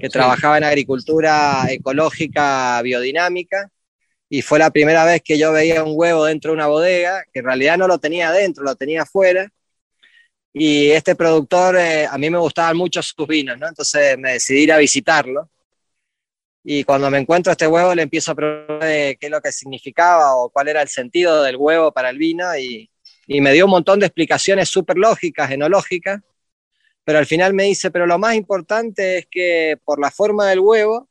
que 0.00 0.08
trabajaba 0.08 0.56
en 0.56 0.64
agricultura 0.64 1.66
ecológica 1.68 2.80
biodinámica 2.80 3.70
y 4.28 4.42
fue 4.42 4.58
la 4.58 4.70
primera 4.70 5.04
vez 5.04 5.22
que 5.22 5.38
yo 5.38 5.52
veía 5.52 5.82
un 5.82 5.92
huevo 5.94 6.24
dentro 6.24 6.50
de 6.50 6.56
una 6.56 6.66
bodega, 6.66 7.24
que 7.32 7.40
en 7.40 7.46
realidad 7.46 7.78
no 7.78 7.88
lo 7.88 7.98
tenía 7.98 8.30
dentro, 8.30 8.64
lo 8.64 8.76
tenía 8.76 9.02
afuera. 9.02 9.48
Y 10.52 10.90
este 10.90 11.14
productor, 11.14 11.76
eh, 11.76 12.06
a 12.06 12.18
mí 12.18 12.30
me 12.30 12.38
gustaban 12.38 12.76
mucho 12.76 13.02
sus 13.02 13.26
vinos, 13.26 13.58
¿no? 13.58 13.68
Entonces 13.68 14.18
me 14.18 14.32
decidí 14.32 14.64
ir 14.64 14.72
a 14.72 14.78
visitarlo. 14.78 15.50
Y 16.64 16.84
cuando 16.84 17.10
me 17.10 17.18
encuentro 17.18 17.52
este 17.52 17.66
huevo 17.66 17.94
le 17.94 18.02
empiezo 18.02 18.32
a 18.32 18.34
preguntar 18.34 18.80
qué 18.80 19.18
es 19.18 19.30
lo 19.30 19.40
que 19.40 19.52
significaba 19.52 20.36
o 20.36 20.50
cuál 20.50 20.68
era 20.68 20.82
el 20.82 20.88
sentido 20.88 21.42
del 21.42 21.56
huevo 21.56 21.92
para 21.92 22.10
el 22.10 22.18
vino 22.18 22.56
y, 22.58 22.90
y 23.26 23.40
me 23.40 23.52
dio 23.52 23.64
un 23.66 23.70
montón 23.70 24.00
de 24.00 24.06
explicaciones 24.06 24.68
súper 24.68 24.98
lógicas, 24.98 25.50
enológicas, 25.50 26.20
pero 27.04 27.18
al 27.18 27.26
final 27.26 27.54
me 27.54 27.64
dice, 27.64 27.90
pero 27.90 28.06
lo 28.06 28.18
más 28.18 28.34
importante 28.34 29.18
es 29.18 29.26
que 29.30 29.78
por 29.84 30.00
la 30.00 30.10
forma 30.10 30.48
del 30.48 30.60
huevo 30.60 31.07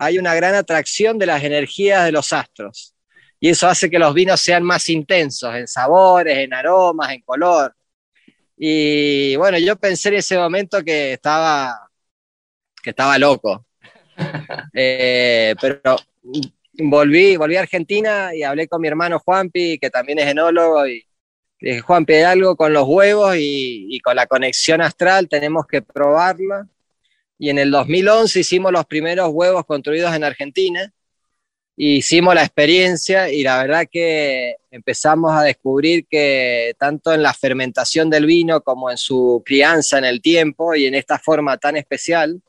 hay 0.00 0.18
una 0.18 0.34
gran 0.34 0.54
atracción 0.54 1.18
de 1.18 1.26
las 1.26 1.44
energías 1.44 2.06
de 2.06 2.12
los 2.12 2.32
astros. 2.32 2.94
Y 3.38 3.50
eso 3.50 3.68
hace 3.68 3.90
que 3.90 3.98
los 3.98 4.14
vinos 4.14 4.40
sean 4.40 4.62
más 4.62 4.88
intensos 4.88 5.54
en 5.54 5.68
sabores, 5.68 6.38
en 6.38 6.54
aromas, 6.54 7.12
en 7.12 7.20
color. 7.20 7.76
Y 8.56 9.36
bueno, 9.36 9.58
yo 9.58 9.76
pensé 9.76 10.08
en 10.08 10.14
ese 10.16 10.38
momento 10.38 10.82
que 10.82 11.12
estaba, 11.12 11.90
que 12.82 12.90
estaba 12.90 13.18
loco. 13.18 13.66
Eh, 14.74 15.54
pero 15.58 15.96
volví, 16.74 17.36
volví 17.36 17.56
a 17.56 17.60
Argentina 17.60 18.34
y 18.34 18.42
hablé 18.42 18.68
con 18.68 18.82
mi 18.82 18.88
hermano 18.88 19.18
Juanpi, 19.18 19.78
que 19.78 19.88
también 19.88 20.18
es 20.18 20.26
enólogo, 20.26 20.86
y, 20.86 21.06
dije, 21.58 21.80
Juan, 21.80 22.04
pide 22.04 22.26
algo 22.26 22.54
con 22.54 22.74
los 22.74 22.86
huevos 22.86 23.34
y, 23.38 23.98
con 24.00 24.16
la 24.16 24.26
conexión 24.26 24.82
astral, 24.82 25.28
tenemos 25.28 25.66
que 25.66 25.80
probarlo. 25.80 26.66
Y 27.40 27.48
en 27.48 27.58
el 27.58 27.70
2011 27.70 28.40
hicimos 28.40 28.70
los 28.70 28.84
primeros 28.84 29.30
huevos 29.32 29.64
construidos 29.64 30.14
en 30.14 30.24
Argentina. 30.24 30.92
hicimos 31.76 32.34
la 32.34 32.42
experiencia 32.42 33.30
y 33.30 33.42
la 33.42 33.56
verdad 33.62 33.86
que 33.90 34.56
empezamos 34.70 35.32
a 35.32 35.42
descubrir 35.44 36.06
que 36.06 36.74
tanto 36.78 37.14
en 37.14 37.22
la 37.22 37.32
fermentación 37.32 38.10
del 38.10 38.26
vino 38.26 38.60
como 38.60 38.90
en 38.90 38.98
su 38.98 39.42
crianza 39.46 39.96
en 39.96 40.04
el 40.04 40.20
tiempo 40.20 40.74
y 40.74 40.84
en 40.84 40.94
esta 40.94 41.18
forma 41.18 41.56
tan 41.56 41.78
especial, 41.78 42.42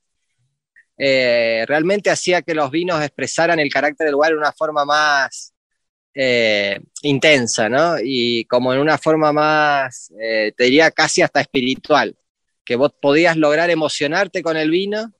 eh, 0.97 1.63
realmente 1.67 2.09
hacía 2.09 2.41
que 2.41 2.53
los 2.53 2.69
vinos 2.69 3.01
expresaran 3.01 3.59
el 3.59 3.71
carácter 3.71 4.05
del 4.05 4.13
lugar 4.13 4.31
de 4.31 4.37
una 4.39 4.51
forma 4.51 4.83
más, 4.83 5.53
eh, 6.13 6.81
intensa, 7.03 7.69
¿no? 7.69 7.95
Y 8.03 8.43
como 8.45 8.73
en 8.73 8.79
una 8.79 8.97
forma 8.97 9.31
más, 9.31 10.11
eh, 10.21 10.51
te 10.57 10.65
diría 10.65 10.91
casi 10.91 11.21
hasta 11.21 11.39
espiritual, 11.39 12.13
que 12.64 12.76
vos 12.76 12.91
podías 13.01 13.38
lograr 13.38 13.70
emocionarte 13.70 14.41
con 14.41 14.57
el 14.57 14.70
vino 14.70 15.12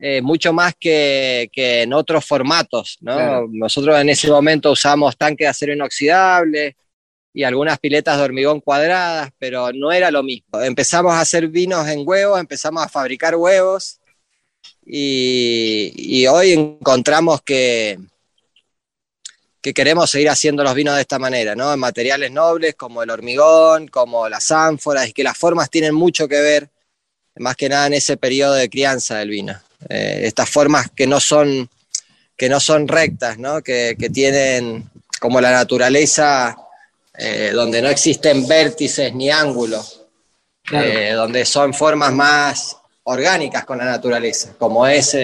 eh, 0.00 0.22
mucho 0.22 0.52
más 0.52 0.74
que, 0.78 1.50
en 1.54 1.92
otros 1.92 2.24
formatos, 2.24 2.98
¿no? 3.00 3.48
Nosotros 3.48 3.98
en 4.00 4.08
ese 4.10 4.30
momento 4.30 4.70
usamos 4.70 5.16
tanques 5.16 5.46
de 5.46 5.48
acero 5.48 5.72
inoxidable 5.72 6.76
y 7.34 7.42
algunas 7.42 7.78
piletas 7.80 8.16
de 8.16 8.22
hormigón 8.22 8.60
cuadradas, 8.60 9.30
pero 9.38 9.72
no 9.72 9.90
era 9.90 10.12
lo 10.12 10.22
mismo. 10.22 10.60
Empezamos 10.62 11.12
a 11.12 11.20
hacer 11.20 11.48
vinos 11.48 11.88
en 11.88 12.02
huevos, 12.06 12.38
empezamos 12.38 12.84
a 12.84 12.88
fabricar 12.88 13.34
huevos 13.34 14.00
y 14.84 16.26
hoy 16.28 16.52
encontramos 16.52 17.42
que, 17.42 17.98
que 19.60 19.74
queremos 19.74 20.10
seguir 20.10 20.30
haciendo 20.30 20.62
los 20.62 20.74
vinos 20.74 20.94
de 20.94 21.00
esta 21.00 21.18
manera, 21.18 21.54
¿no? 21.54 21.72
En 21.72 21.80
materiales 21.80 22.30
nobles 22.30 22.74
como 22.74 23.02
el 23.02 23.10
hormigón, 23.10 23.88
como 23.88 24.28
las 24.28 24.50
ánforas, 24.50 25.08
y 25.08 25.12
que 25.12 25.24
las 25.24 25.36
formas 25.36 25.68
tienen 25.70 25.94
mucho 25.94 26.28
que 26.28 26.40
ver, 26.40 26.70
más 27.36 27.56
que 27.56 27.68
nada 27.68 27.86
en 27.86 27.94
ese 27.94 28.16
periodo 28.16 28.54
de 28.54 28.70
crianza 28.70 29.16
del 29.16 29.30
vino. 29.30 29.60
Eh, 29.88 30.22
estas 30.24 30.48
formas 30.48 30.90
que 30.94 31.06
no 31.06 31.20
son, 31.20 31.68
que 32.36 32.48
no 32.48 32.60
son 32.60 32.86
rectas, 32.86 33.38
¿no? 33.38 33.62
Que, 33.62 33.96
que, 33.98 34.10
tienen 34.10 34.90
como 35.20 35.40
la 35.40 35.50
naturaleza, 35.50 36.56
eh, 37.16 37.50
donde 37.52 37.82
no 37.82 37.88
existen 37.88 38.46
vértices 38.46 39.12
ni 39.14 39.30
ángulos, 39.30 40.04
eh, 40.72 41.12
donde 41.14 41.44
son 41.44 41.74
formas 41.74 42.12
más 42.12 42.76
orgánicas 43.04 43.64
con 43.64 43.78
la 43.78 43.86
naturaleza, 43.86 44.54
como 44.58 44.86
es 44.86 45.16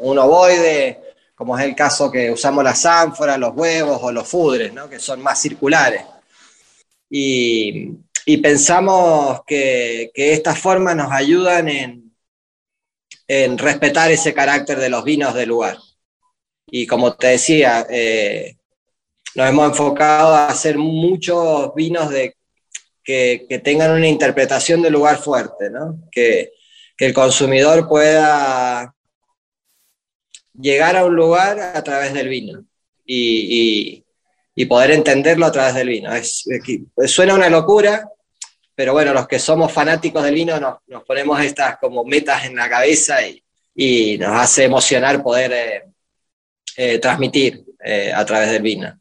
un 0.00 0.18
ovoide, 0.18 0.99
como 1.40 1.58
es 1.58 1.64
el 1.64 1.74
caso 1.74 2.10
que 2.10 2.30
usamos 2.30 2.62
las 2.62 2.84
ánforas, 2.84 3.38
los 3.38 3.56
huevos 3.56 3.98
o 4.02 4.12
los 4.12 4.28
fudres, 4.28 4.74
¿no? 4.74 4.90
que 4.90 4.98
son 4.98 5.22
más 5.22 5.40
circulares. 5.40 6.02
Y, 7.08 7.96
pensamos 8.42 9.40
que, 9.46 10.10
estas 10.14 10.58
formas 10.58 10.94
nos 10.96 11.10
ayudan 11.10 11.70
en, 13.26 13.56
respetar 13.56 14.10
ese 14.10 14.34
carácter 14.34 14.78
de 14.78 14.90
los 14.90 15.02
vinos 15.02 15.32
del 15.32 15.48
lugar. 15.48 15.78
Y 16.66 16.86
como 16.86 17.14
te 17.14 17.28
decía, 17.28 17.86
eh, 17.88 18.58
nos 19.34 19.48
hemos 19.48 19.70
enfocado 19.70 20.34
a 20.34 20.48
hacer 20.48 20.76
muchos 20.76 21.74
vinos 21.74 22.10
de, 22.10 22.36
que, 23.02 23.62
tengan 23.64 23.92
una 23.92 24.08
interpretación 24.08 24.82
del 24.82 24.92
lugar 24.92 25.16
fuerte, 25.16 25.70
¿no? 25.70 26.02
que 26.12 26.52
el 26.98 27.14
consumidor 27.14 27.88
pueda 27.88 28.94
llegar 30.54 30.96
a 30.96 31.04
un 31.04 31.14
lugar 31.14 31.58
a 31.58 31.82
través 31.82 32.12
del 32.14 32.28
vino 32.28 32.64
y, 33.04 34.04
y, 34.54 34.64
poder 34.66 34.90
entenderlo 34.90 35.46
a 35.46 35.52
través 35.52 35.74
del 35.74 35.88
vino. 35.88 36.10
Suena 37.06 37.34
una 37.34 37.48
locura, 37.48 38.08
pero 38.74 38.92
bueno, 38.92 39.14
los 39.14 39.26
que 39.26 39.38
somos 39.38 39.72
fanáticos 39.72 40.22
del 40.22 40.34
vino 40.34 40.60
nos, 40.60 40.78
nos 40.86 41.02
ponemos 41.04 41.40
estas 41.40 41.78
como 41.78 42.04
metas 42.04 42.44
en 42.44 42.56
la 42.56 42.68
cabeza 42.68 43.26
y, 43.26 43.42
y 43.74 44.18
nos 44.18 44.30
hace 44.32 44.64
emocionar 44.64 45.22
poder 45.22 45.52
eh, 45.52 45.82
eh, 46.76 46.98
transmitir 46.98 47.64
eh, 47.82 48.12
a 48.14 48.24
través 48.24 48.50
del 48.50 48.62
vino. 48.62 48.98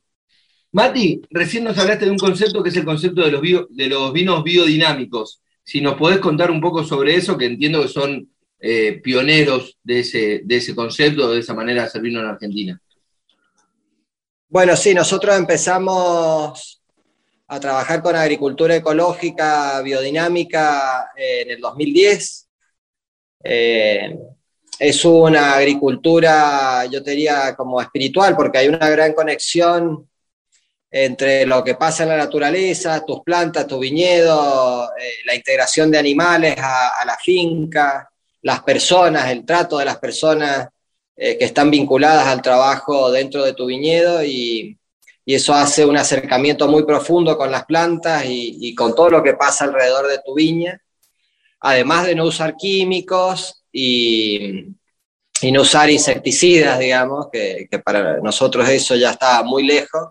Mati, 0.71 1.21
recién 1.31 1.63
nos 1.63 1.77
hablaste 1.77 2.05
de 2.05 2.11
un 2.11 2.17
concepto 2.17 2.61
que 2.61 2.69
es 2.69 2.77
el 2.77 2.85
concepto 2.85 3.21
de 3.23 3.31
los, 3.31 3.41
bio, 3.41 3.67
de 3.71 3.87
los 3.87 4.13
vinos 4.13 4.43
biodinámicos. 4.43 5.41
Si 5.63 5.81
nos 5.81 5.95
podés 5.95 6.19
contar 6.19 6.51
un 6.51 6.61
poco 6.61 6.83
sobre 6.83 7.15
eso, 7.15 7.37
que 7.37 7.45
entiendo 7.45 7.81
que 7.81 7.87
son 7.87 8.29
eh, 8.59 8.99
pioneros 9.01 9.77
de 9.83 9.99
ese, 9.99 10.41
de 10.43 10.57
ese 10.57 10.75
concepto, 10.75 11.31
de 11.31 11.39
esa 11.39 11.53
manera 11.53 11.89
de 11.91 11.99
vino 11.99 12.19
en 12.19 12.27
Argentina. 12.27 12.81
Bueno, 14.47 14.75
sí, 14.75 14.93
nosotros 14.93 15.37
empezamos 15.37 16.81
a 17.47 17.59
trabajar 17.59 18.01
con 18.01 18.15
agricultura 18.15 18.75
ecológica, 18.75 19.81
biodinámica 19.81 21.11
en 21.15 21.51
el 21.51 21.59
2010. 21.59 22.47
Eh, 23.43 24.17
es 24.79 25.05
una 25.05 25.55
agricultura, 25.55 26.85
yo 26.85 27.01
diría, 27.01 27.55
como 27.55 27.81
espiritual, 27.81 28.35
porque 28.35 28.59
hay 28.59 28.67
una 28.67 28.89
gran 28.89 29.13
conexión 29.13 30.09
entre 30.91 31.45
lo 31.45 31.63
que 31.63 31.75
pasa 31.75 32.03
en 32.03 32.09
la 32.09 32.17
naturaleza, 32.17 33.05
tus 33.05 33.21
plantas, 33.21 33.67
tu 33.67 33.77
viñedo, 33.77 34.89
eh, 34.97 35.19
la 35.25 35.35
integración 35.35 35.91
de 35.91 35.99
animales 35.99 36.55
a, 36.57 37.03
la 37.05 37.17
finca, 37.17 38.09
las 38.41 38.63
personas, 38.63 39.29
el 39.31 39.45
trato 39.45 39.77
de 39.77 39.85
las 39.85 39.97
personas 39.97 40.67
eh, 41.15 41.37
que 41.37 41.45
están 41.45 41.69
vinculadas 41.69 42.27
al 42.27 42.41
trabajo 42.41 43.11
dentro 43.11 43.43
de 43.43 43.53
tu 43.53 43.65
viñedo 43.65 44.23
y, 44.23 44.75
eso 45.25 45.53
hace 45.53 45.85
un 45.85 45.95
acercamiento 45.95 46.67
muy 46.67 46.83
profundo 46.85 47.37
con 47.37 47.51
las 47.51 47.65
plantas 47.65 48.23
y, 48.25 48.73
con 48.73 48.95
todo 48.95 49.11
lo 49.11 49.21
que 49.21 49.35
pasa 49.35 49.65
alrededor 49.65 50.07
de 50.07 50.17
tu 50.25 50.33
viña, 50.33 50.81
además 51.59 52.07
de 52.07 52.15
no 52.15 52.25
usar 52.25 52.55
químicos 52.57 53.63
y, 53.71 54.65
no 55.51 55.61
usar 55.61 55.91
insecticidas, 55.91 56.79
digamos, 56.79 57.27
que, 57.31 57.67
que, 57.69 57.77
para 57.77 58.17
nosotros 58.17 58.67
eso 58.69 58.95
ya 58.95 59.11
está 59.11 59.43
muy 59.43 59.61
lejos, 59.61 60.09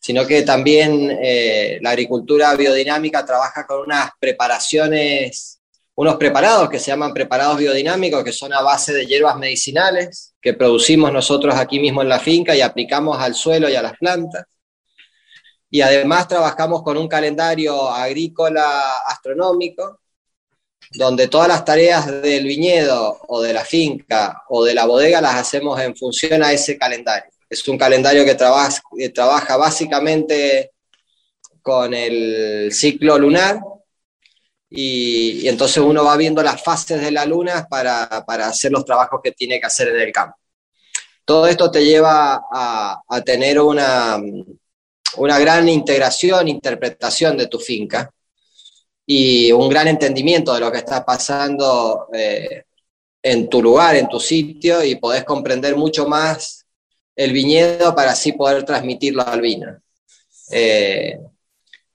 sino 0.00 0.26
que 0.26 0.40
también 0.42 1.18
eh, 1.20 1.78
la 1.82 1.90
agricultura 1.90 2.54
biodinámica 2.54 3.26
trabaja 3.26 3.66
con 3.66 3.80
unas 3.80 4.12
preparaciones 4.18 5.55
unos 5.96 6.16
preparados 6.16 6.68
que 6.68 6.78
se 6.78 6.90
llaman 6.90 7.14
preparados 7.14 7.56
biodinámicos, 7.56 8.22
que 8.22 8.32
son 8.32 8.52
a 8.52 8.60
base 8.60 8.92
de 8.92 9.06
hierbas 9.06 9.36
medicinales, 9.38 10.34
que 10.42 10.52
producimos 10.52 11.10
nosotros 11.10 11.54
aquí 11.54 11.80
mismo 11.80 12.02
en 12.02 12.10
la 12.10 12.20
finca 12.20 12.54
y 12.54 12.60
aplicamos 12.60 13.18
al 13.18 13.34
suelo 13.34 13.68
y 13.68 13.76
a 13.76 13.82
las 13.82 13.96
plantas. 13.96 14.44
Y 15.70 15.80
además 15.80 16.28
trabajamos 16.28 16.82
con 16.82 16.98
un 16.98 17.08
calendario 17.08 17.90
agrícola 17.90 18.98
astronómico, 19.06 20.00
donde 20.92 21.28
todas 21.28 21.48
las 21.48 21.64
tareas 21.64 22.22
del 22.22 22.44
viñedo 22.44 23.18
o 23.28 23.40
de 23.40 23.54
la 23.54 23.64
finca 23.64 24.42
o 24.50 24.64
de 24.64 24.74
la 24.74 24.84
bodega 24.84 25.22
las 25.22 25.36
hacemos 25.36 25.80
en 25.80 25.96
función 25.96 26.42
a 26.42 26.52
ese 26.52 26.76
calendario. 26.76 27.30
Es 27.48 27.66
un 27.68 27.78
calendario 27.78 28.22
que 28.24 28.36
que 28.36 29.08
trabaja 29.08 29.56
básicamente 29.56 30.72
con 31.62 31.94
el 31.94 32.70
ciclo 32.70 33.18
lunar, 33.18 33.60
y, 34.70 35.48
entonces 35.48 35.78
uno 35.78 36.04
va 36.04 36.16
viendo 36.16 36.42
las 36.42 36.62
fases 36.62 37.00
de 37.00 37.10
la 37.10 37.24
luna 37.24 37.66
para, 37.68 38.24
para, 38.26 38.48
hacer 38.48 38.72
los 38.72 38.84
trabajos 38.84 39.20
que 39.22 39.32
tiene 39.32 39.60
que 39.60 39.66
hacer 39.66 39.88
en 39.88 40.00
el 40.00 40.12
campo. 40.12 40.36
Todo 41.24 41.46
esto 41.46 41.70
te 41.70 41.84
lleva 41.84 42.44
a, 42.52 43.00
a 43.08 43.20
tener 43.22 43.60
una, 43.60 44.18
una 45.16 45.38
gran 45.38 45.68
integración, 45.68 46.48
interpretación 46.48 47.36
de 47.36 47.46
tu 47.46 47.58
finca 47.58 48.10
y 49.06 49.52
un 49.52 49.68
gran 49.68 49.88
entendimiento 49.88 50.52
de 50.52 50.60
lo 50.60 50.72
que 50.72 50.78
está 50.78 51.04
pasando 51.04 52.08
eh, 52.12 52.64
en 53.22 53.48
tu 53.48 53.62
lugar, 53.62 53.96
en 53.96 54.08
tu 54.08 54.18
sitio, 54.18 54.84
y 54.84 54.96
podés 54.96 55.24
comprender 55.24 55.76
mucho 55.76 56.08
más 56.08 56.66
el 57.14 57.32
viñedo 57.32 57.94
para 57.94 58.12
así 58.12 58.32
poder 58.32 58.64
transmitirlo 58.64 59.26
al 59.26 59.40
vino. 59.40 59.78
Eh, 60.50 61.18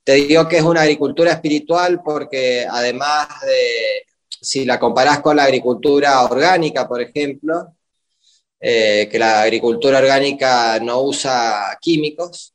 te 0.04 0.14
digo 0.14 0.48
que 0.48 0.58
es 0.58 0.64
una 0.64 0.82
agricultura 0.82 1.32
espiritual 1.32 2.02
porque 2.04 2.66
además 2.70 3.28
de, 3.42 4.06
si 4.42 4.66
la 4.66 4.80
comparás 4.80 5.20
con 5.20 5.36
la 5.36 5.44
agricultura 5.44 6.24
orgánica, 6.24 6.88
por 6.88 7.02
ejemplo, 7.02 7.76
eh, 8.60 9.08
que 9.12 9.20
la 9.20 9.42
agricultura 9.42 10.00
orgánica 10.00 10.80
no 10.80 11.02
usa 11.02 11.78
químicos, 11.80 12.54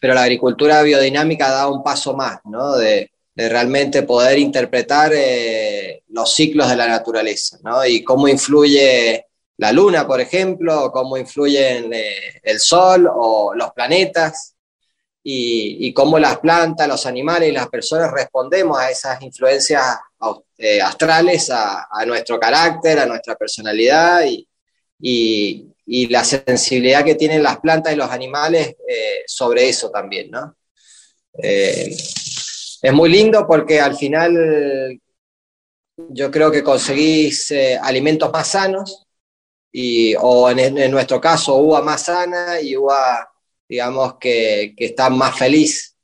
pero 0.00 0.14
la 0.14 0.22
agricultura 0.22 0.82
biodinámica 0.82 1.50
da 1.50 1.68
un 1.68 1.82
paso 1.82 2.14
más, 2.14 2.40
¿no? 2.44 2.76
De, 2.76 3.10
realmente 3.40 4.02
poder 4.02 4.36
interpretar 4.36 5.12
eh, 5.14 6.02
los 6.08 6.34
ciclos 6.34 6.68
de 6.68 6.74
la 6.74 6.88
naturaleza, 6.88 7.56
¿no? 7.62 7.86
Y 7.86 8.02
cómo 8.02 8.26
influye 8.26 9.26
la 9.58 9.70
luna, 9.70 10.08
por 10.08 10.20
ejemplo, 10.20 10.90
cómo 10.92 11.16
influyen 11.16 11.92
eh, 11.92 12.40
el 12.42 12.58
sol 12.58 13.08
o 13.08 13.54
los 13.54 13.70
planetas 13.70 14.56
y, 15.30 15.92
cómo 15.92 16.18
las 16.18 16.38
plantas, 16.38 16.88
los 16.88 17.04
animales 17.04 17.50
y 17.50 17.52
las 17.52 17.68
personas 17.68 18.10
respondemos 18.10 18.78
a 18.78 18.90
esas 18.90 19.20
influencias 19.20 19.98
eh, 20.56 20.80
astrales, 20.80 21.50
a, 21.50 21.86
nuestro 22.06 22.40
carácter, 22.40 22.98
a 22.98 23.06
nuestra 23.06 23.36
personalidad 23.36 24.24
y, 24.24 24.48
y, 25.86 26.06
la 26.08 26.24
sensibilidad 26.24 27.04
que 27.04 27.14
tienen 27.14 27.42
las 27.42 27.58
plantas 27.58 27.92
y 27.92 27.96
los 27.96 28.10
animales 28.10 28.76
eh, 28.88 29.24
sobre 29.26 29.68
eso 29.68 29.90
también, 29.90 30.30
¿no? 30.30 30.56
Eh, 31.42 31.94
es 32.80 32.92
muy 32.92 33.10
lindo 33.10 33.46
porque 33.46 33.80
al 33.80 33.96
final 33.96 34.98
yo 35.96 36.30
creo 36.30 36.50
que 36.50 36.62
conseguís 36.62 37.52
alimentos 37.82 38.32
más 38.32 38.48
sanos 38.48 39.06
y, 39.70 40.14
o 40.18 40.48
en, 40.50 40.78
en 40.78 40.90
nuestro 40.90 41.20
caso 41.20 41.56
uva 41.56 41.82
más 41.82 42.04
sana 42.04 42.60
y 42.62 42.76
uva 42.76 43.28
digamos, 43.68 44.14
que, 44.18 44.74
que 44.76 44.86
está 44.86 45.10
más 45.10 45.36
feliz 45.36 45.96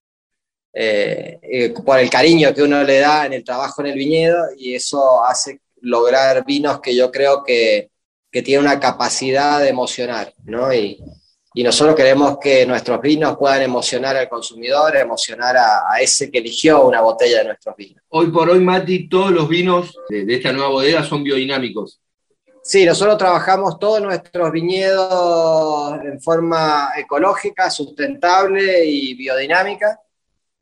eh, 0.77 1.39
eh, 1.41 1.75
por 1.85 1.99
el 2.01 2.11
cariño 2.11 2.53
que 2.53 2.63
uno 2.63 2.83
le 2.83 2.99
da 2.99 3.27
en 3.27 3.33
el 3.33 3.45
trabajo 3.45 3.81
en 3.81 3.93
el 3.93 3.99
viñedo 3.99 4.45
y 4.59 4.75
eso 4.75 5.25
hace 5.25 5.61
lograr 5.81 6.45
vinos 6.45 6.81
que 6.81 6.97
yo 6.97 7.13
creo 7.13 7.45
que, 7.45 7.91
que 8.31 8.43
tienen 8.43 8.67
una 8.67 8.81
capacidad 8.81 9.61
de 9.61 9.69
emocionar, 9.69 10.35
¿no? 10.45 10.75
Y, 10.75 10.99
y, 11.55 11.63
nosotros 11.63 11.95
queremos 11.95 12.39
que 12.41 12.67
nuestros 12.67 13.01
vinos 13.01 13.37
puedan 13.39 13.63
emocionar 13.63 14.17
al 14.17 14.29
consumidor, 14.29 14.97
emocionar 14.97 15.57
a, 15.57 15.83
a, 15.89 16.01
ese 16.01 16.29
que 16.29 16.39
eligió 16.39 16.85
una 16.85 17.01
botella 17.01 17.39
de 17.39 17.45
nuestros 17.45 17.77
vinos. 17.77 18.03
Hoy 18.09 18.33
por 18.33 18.51
hoy, 18.51 18.59
Mati, 18.59 19.09
todos 19.09 19.31
los 19.31 19.49
vinos 19.49 19.97
de, 20.09 20.25
de 20.25 20.35
esta 20.35 20.53
nueva 20.53 20.71
bodega 20.71 21.05
son 21.05 21.23
biodinámicos. 21.23 22.01
Sí, 22.67 22.87
nosotros 22.87 23.19
trabajamos 23.19 23.79
todos 23.79 24.01
nuestros 24.01 24.51
viñedos 24.51 26.01
en 26.03 26.19
forma 26.19 26.93
ecológica, 26.97 27.69
sustentable 27.71 28.87
y 28.87 29.15
biodinámica. 29.15 30.01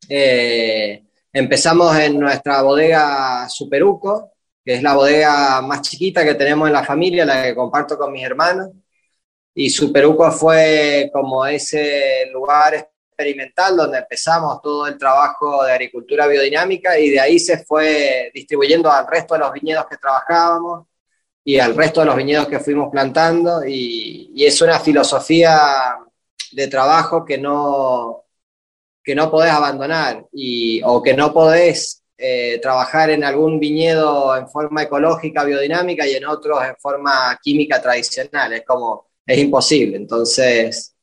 Eh, 0.09 1.05
empezamos 1.33 1.97
en 1.97 2.19
nuestra 2.19 2.61
bodega 2.63 3.49
Superuco, 3.49 4.33
que 4.65 4.75
es 4.75 4.83
la 4.83 4.95
bodega 4.95 5.63
más 5.63 5.83
chiquita 5.83 6.25
que 6.25 6.35
tenemos 6.35 6.67
en 6.67 6.73
la 6.75 6.85
familia, 6.85 7.25
la 7.25 7.45
que 7.45 7.55
comparto 7.55 7.97
con 7.97 8.13
mis 8.13 8.25
hermanos. 8.25 8.71
Y 9.55 9.71
Superuco 9.71 10.29
fue 10.33 11.09
como 11.13 11.47
ese 11.47 12.27
lugar 12.33 12.75
experimental 12.75 13.77
donde 13.77 13.99
empezamos 13.99 14.61
todo 14.61 14.89
el 14.89 14.99
trabajo 14.99 15.63
de 15.65 15.73
agricultura 15.73 16.27
biodinámica 16.27 16.99
y 16.99 17.11
de 17.11 17.21
ahí 17.21 17.39
se 17.39 17.65
fue 17.65 18.33
distribuyendo 18.35 18.91
al 18.91 19.07
resto 19.07 19.35
de 19.35 19.41
los 19.41 19.53
viñedos 19.53 19.87
que 19.87 19.99
trabajábamos 19.99 20.87
y 21.45 21.59
al 21.59 21.75
resto 21.75 22.01
de 22.01 22.07
los 22.07 22.17
viñedos 22.17 22.49
que 22.49 22.61
fuimos 22.61 22.91
plantando 22.91 23.65
y, 23.67 24.33
es 24.37 24.61
una 24.61 24.81
filosofía 24.81 25.97
de 26.53 26.69
trabajo 26.69 27.25
que 27.25 27.39
no, 27.39 28.25
que 29.03 29.15
no 29.15 29.31
podés 29.31 29.53
abandonar 29.53 30.27
y, 30.33 30.81
o 30.85 31.03
que 31.03 31.15
no 31.15 31.33
podés 31.33 32.03
eh, 32.19 32.59
trabajar 32.61 33.11
en 33.11 33.25
algún 33.25 33.61
viñedo 33.61 34.37
en 34.37 34.49
forma 34.49 34.83
ecológica, 34.83 35.45
biodinámica 35.45 36.07
y 36.07 36.15
en 36.15 36.27
otros 36.27 36.65
en 36.65 36.77
forma 36.77 37.39
química 37.43 37.81
tradicional. 37.81 38.53
Es 38.53 38.65
como, 38.65 39.07
es 39.27 39.39
imposible. 39.39 39.97
Entonces, 39.97 40.95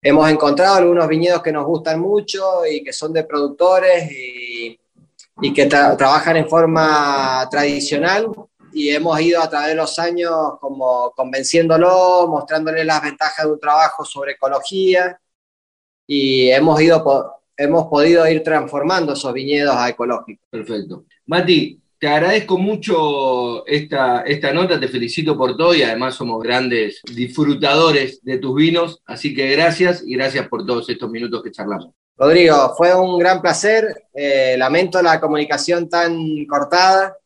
hemos 0.00 0.30
encontrado 0.30 0.76
algunos 0.76 1.08
viñedos 1.08 1.42
que 1.42 1.52
nos 1.52 1.66
gustan 1.66 2.00
mucho 2.00 2.66
y 2.66 2.82
que 2.82 2.92
son 2.92 3.12
de 3.12 3.24
productores 3.24 4.10
y, 4.10 4.78
y 5.42 5.52
que 5.52 5.66
trabajan 5.66 6.36
en 6.36 6.48
forma 6.48 7.46
tradicional 7.50 8.28
y 8.72 8.90
hemos 8.90 9.20
ido 9.20 9.40
a 9.40 9.48
través 9.48 9.70
de 9.70 9.74
los 9.74 9.98
años 9.98 10.32
como 10.60 11.12
convenciéndolo, 11.12 12.26
mostrándole 12.28 12.84
las 12.84 13.02
ventajas 13.02 13.46
de 13.46 13.52
un 13.52 13.60
trabajo 13.60 14.04
sobre 14.04 14.32
ecología 14.32 15.18
y 16.06 16.50
hemos, 16.50 16.80
ido, 16.80 17.36
hemos 17.56 17.86
podido 17.88 18.28
ir 18.28 18.42
transformando 18.42 19.12
esos 19.12 19.32
viñedos 19.32 19.74
a 19.76 19.88
ecológicos. 19.88 20.46
Perfecto. 20.50 21.04
Mati, 21.26 21.80
te 21.98 22.08
agradezco 22.08 22.58
mucho 22.58 23.64
esta, 23.66 24.22
esta 24.22 24.52
nota, 24.52 24.80
te 24.80 24.88
felicito 24.88 25.36
por 25.36 25.56
todo 25.56 25.72
y 25.74 25.84
además 25.84 26.16
somos 26.16 26.42
grandes 26.42 27.00
disfrutadores 27.14 28.20
de 28.24 28.38
tus 28.38 28.56
vinos, 28.56 29.00
así 29.06 29.32
que 29.32 29.48
gracias 29.52 30.02
y 30.04 30.16
gracias 30.16 30.48
por 30.48 30.66
todos 30.66 30.88
estos 30.88 31.08
minutos 31.10 31.42
que 31.44 31.52
charlamos. 31.52 31.90
Rodrigo, 32.16 32.74
fue 32.76 32.94
un 32.94 33.18
gran 33.18 33.40
placer, 33.40 34.08
eh, 34.14 34.56
lamento 34.58 35.00
la 35.00 35.20
comunicación 35.20 35.88
tan 35.88 36.44
cortada, 36.46 37.16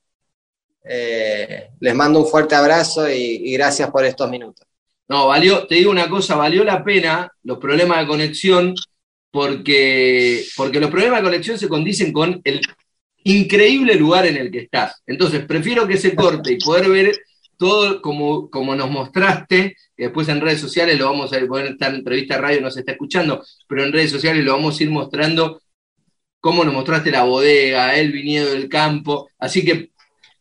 eh, 0.88 1.70
les 1.80 1.94
mando 1.94 2.20
un 2.20 2.26
fuerte 2.26 2.54
abrazo 2.54 3.10
y, 3.10 3.52
gracias 3.52 3.90
por 3.90 4.04
estos 4.04 4.30
minutos. 4.30 4.66
No, 5.08 5.28
valió, 5.28 5.66
te 5.66 5.76
digo 5.76 5.90
una 5.90 6.08
cosa, 6.08 6.36
valió 6.36 6.64
la 6.64 6.82
pena 6.82 7.30
los 7.44 7.58
problemas 7.58 8.00
de 8.00 8.06
conexión 8.06 8.74
porque, 9.30 10.44
porque 10.56 10.80
los 10.80 10.90
problemas 10.90 11.20
de 11.20 11.24
conexión 11.24 11.58
se 11.58 11.68
condicen 11.68 12.12
con 12.12 12.40
el 12.44 12.60
increíble 13.24 13.94
lugar 13.94 14.26
en 14.26 14.36
el 14.36 14.50
que 14.50 14.60
estás. 14.60 15.02
Entonces, 15.06 15.44
prefiero 15.44 15.86
que 15.86 15.96
se 15.96 16.14
corte 16.14 16.52
y 16.52 16.58
poder 16.58 16.88
ver 16.88 17.16
todo 17.56 18.00
como, 18.02 18.50
como 18.50 18.74
nos 18.74 18.90
mostraste, 18.90 19.76
después 19.96 20.28
en 20.28 20.40
redes 20.40 20.60
sociales 20.60 20.98
lo 20.98 21.06
vamos 21.06 21.32
a 21.32 21.38
en 21.38 21.66
esta 21.66 21.88
entrevista 21.88 22.38
radio 22.38 22.60
no 22.60 22.70
se 22.70 22.80
está 22.80 22.92
escuchando, 22.92 23.42
pero 23.66 23.84
en 23.84 23.92
redes 23.92 24.10
sociales 24.10 24.44
lo 24.44 24.52
vamos 24.52 24.78
a 24.78 24.82
ir 24.82 24.90
mostrando 24.90 25.60
cómo 26.40 26.64
nos 26.64 26.74
mostraste 26.74 27.10
la 27.10 27.24
bodega, 27.24 27.96
el 27.96 28.12
viñedo 28.12 28.52
del 28.52 28.68
campo. 28.68 29.28
Así 29.38 29.64
que 29.64 29.90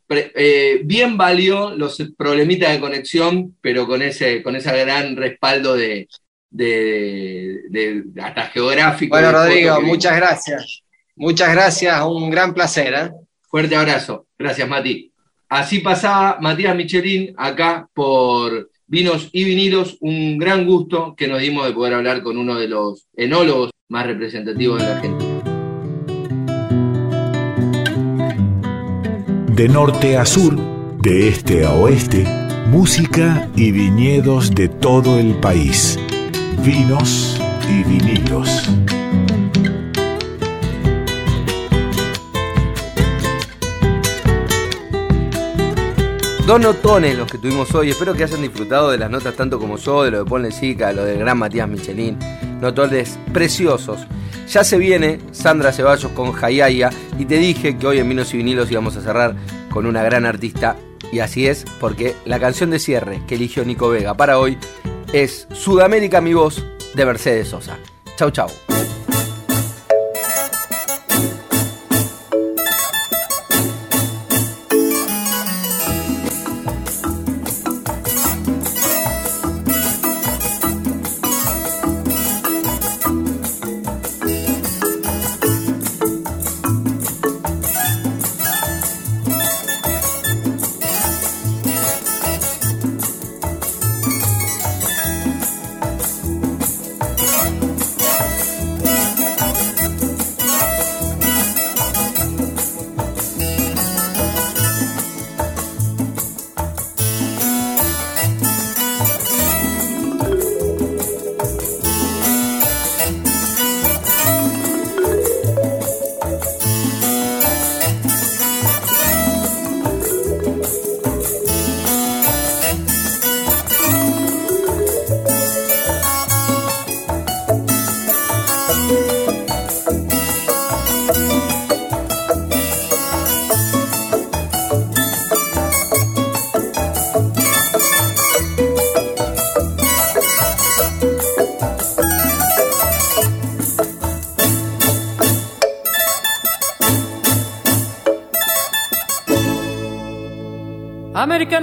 eh, 0.10 0.82
bien 0.84 1.18
valió 1.18 1.72
los 1.76 1.97
problemitas 2.18 2.72
de 2.72 2.80
conexión, 2.80 3.56
pero 3.62 3.88
con 3.88 4.01
ese, 4.01 4.43
con 4.43 4.56
ese 4.56 4.72
gran 4.78 5.16
respaldo 5.16 5.76
de, 5.76 6.08
de, 6.49 8.03
hasta 8.22 8.47
geográfico. 8.47 9.16
Bueno, 9.16 9.32
Rodrigo, 9.32 9.82
muchas 9.82 10.16
gracias. 10.16 10.82
Muchas 11.16 11.51
gracias, 11.51 12.01
un 12.03 12.30
gran 12.30 12.53
placer. 12.53 12.93
¿eh? 12.93 13.12
Fuerte 13.49 13.76
abrazo. 13.76 14.28
Gracias, 14.38 14.68
Mati. 14.68 15.12
Así 15.47 15.80
pasaba 15.80 16.38
Matías 16.41 16.76
Michelin 16.76 17.34
acá 17.38 17.88
por 17.93 18.70
Vinos 18.88 19.30
y 19.32 19.43
Vinilos. 19.43 19.97
Un 20.01 20.38
gran 20.38 20.66
gusto 20.66 21.16
que 21.16 21.28
nos 21.28 21.39
dimos 21.39 21.66
de 21.66 21.74
poder 21.74 21.93
hablar 21.93 22.22
con 22.22 22.38
uno 22.38 22.56
de 22.56 22.68
los 22.68 23.08
enólogos 23.16 23.72
más 23.88 24.08
representativos 24.08 24.80
de 24.80 24.89
la 24.89 24.95
Argentina. 24.95 25.34
De 29.56 29.70
norte 29.70 30.18
a 30.18 30.26
sur, 30.26 30.53
de 31.01 31.30
este 31.30 31.66
a 31.66 31.72
oeste, 31.72 32.26
música 32.68 33.47
y 33.56 33.72
viñedos 33.72 34.53
de 34.53 34.68
todo 34.68 35.18
el 35.18 35.34
país. 35.36 35.97
Vinos 36.62 37.39
y 37.70 37.82
vinilos. 37.86 38.70
Dos 46.45 46.60
notones 46.60 47.18
los 47.18 47.32
que 47.32 47.38
tuvimos 47.38 47.74
hoy. 47.74 47.91
Espero 47.91 48.14
que 48.14 48.26
hayan 48.26 48.41
disfrutado 48.41 48.91
de 48.91 48.97
las 48.97 49.10
notas 49.10 49.36
tanto 49.36 49.58
como 49.58 49.78
yo, 49.78 50.03
de 50.03 50.12
lo 50.12 50.18
de 50.18 50.26
Ponle 50.26 50.49
de 50.49 50.93
lo 50.93 51.06
del 51.06 51.20
gran 51.20 51.38
Matías 51.38 51.70
Michelin. 51.70 52.20
Notones 52.62 53.20
preciosos. 53.34 54.06
Ya 54.47 54.64
se 54.64 54.78
viene 54.78 55.20
Sandra 55.32 55.72
Ceballos 55.72 56.12
con 56.12 56.32
Jayaya 56.32 56.89
y 57.18 57.26
te 57.26 57.38
dije 57.38 57.78
que 57.78 57.88
hoy 57.88 57.99
en 57.99 58.10
Vinos 58.10 58.34
y 58.34 58.38
Vinilos 58.38 58.72
íbamos 58.72 58.95
a 58.95 59.01
cerrar 59.01 59.36
con 59.70 59.86
una 59.86 60.03
gran 60.03 60.26
artista 60.26 60.76
y 61.12 61.20
así 61.20 61.47
es 61.47 61.66
porque 61.80 62.16
la 62.26 62.39
canción 62.39 62.70
de 62.70 62.80
cierre 62.80 63.22
que 63.28 63.36
eligió 63.36 63.66
Nico 63.66 63.89
Vega 63.89 64.16
para 64.16 64.39
hoy 64.39 64.58
es 65.14 65.47
Sudamérica 65.53 66.22
mi 66.22 66.34
voz 66.34 66.64
de 66.93 67.06
Mercedes 67.06 67.49
Sosa. 67.49 67.78
Chau 68.18 68.32
chau. 68.32 68.49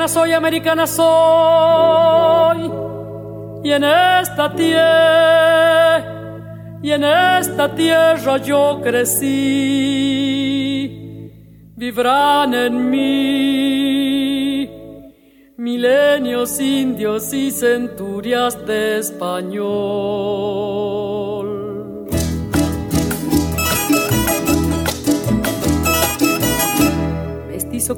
Americana 0.02 0.08
soy, 0.08 0.32
americana 0.32 0.84
soy. 0.86 2.72
Y 3.62 3.70
en 3.70 3.84
esta 3.84 4.52
tierra, 4.52 6.02
y 6.82 6.90
en 6.90 7.04
esta 7.04 7.72
tierra 7.72 8.38
yo 8.38 8.80
crecí. 8.82 9.28
Vivrán 11.76 12.52
en 12.54 12.90
mí 12.90 14.68
milenios 15.56 16.58
indios 16.60 17.32
y 17.32 17.52
centurias 17.52 18.66
de 18.66 18.98
español. 18.98 20.41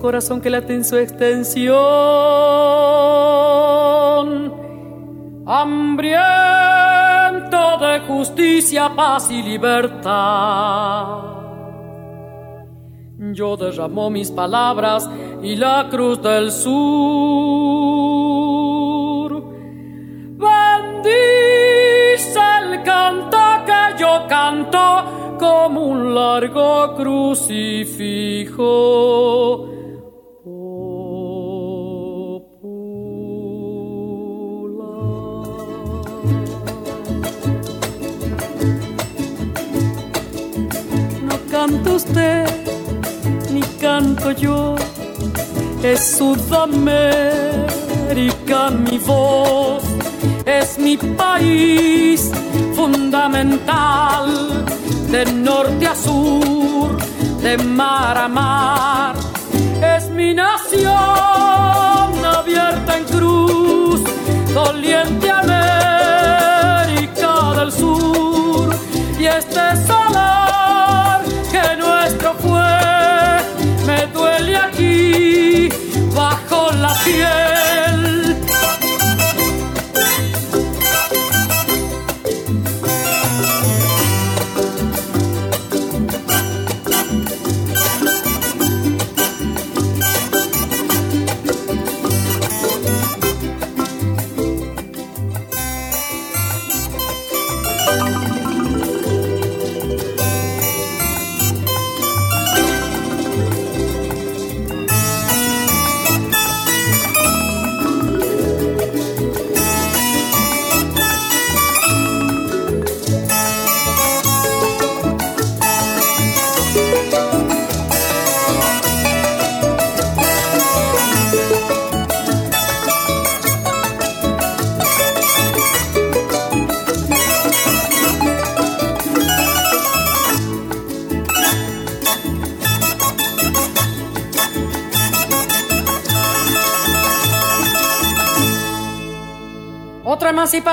Corazón 0.04 0.40
que 0.42 0.50
late 0.50 0.74
en 0.74 0.84
su 0.84 0.98
extensión, 0.98 1.72
hambriento 5.46 6.18
de 7.78 8.00
justicia, 8.00 8.92
paz 8.94 9.30
y 9.30 9.42
libertad. 9.42 11.06
Yo 13.32 13.56
derramó 13.56 14.10
mis 14.10 14.30
palabras 14.30 15.08
y 15.42 15.56
la 15.56 15.88
cruz 15.90 16.20
del 16.20 16.52
sur. 16.52 16.74
Bendice 20.36 21.14
el 22.60 22.82
canto 22.82 23.38
que 23.64 23.94
yo 23.98 24.26
canto 24.28 25.36
como 25.38 25.80
un 25.80 26.14
largo 26.14 26.94
crucifijo 26.94 29.73
canta 41.84 41.90
usted, 41.92 42.46
ni 43.52 43.60
canto 43.80 44.30
yo. 44.32 44.74
Es 45.82 46.16
Sudamérica 46.16 46.70
mi 48.70 48.98
voz, 48.98 49.82
es 50.46 50.78
mi 50.78 50.96
país 50.96 52.30
fundamental, 52.74 54.64
de 55.10 55.26
norte 55.26 55.86
a 55.86 55.94
sur, 55.94 56.96
de 57.42 57.58
mar 57.58 58.16
a 58.16 58.28
mar. 58.28 59.14
Es 59.96 60.08
mi 60.08 60.32
nación 60.34 60.90
abierta 62.24 62.96
en 62.96 63.04
cruz, 63.04 64.00
doliente 64.54 65.30
América 65.30 66.14
del 67.58 67.70
Sur. 67.72 68.74
Y 69.18 69.26
este 69.26 69.76
solar 69.86 70.63
que 71.54 71.76
nuestro 71.76 72.34
fue, 72.34 73.86
me 73.86 74.06
duele 74.12 74.56
aquí 74.56 75.68
bajo 76.12 76.72
la 76.72 76.92
piel. 77.04 77.63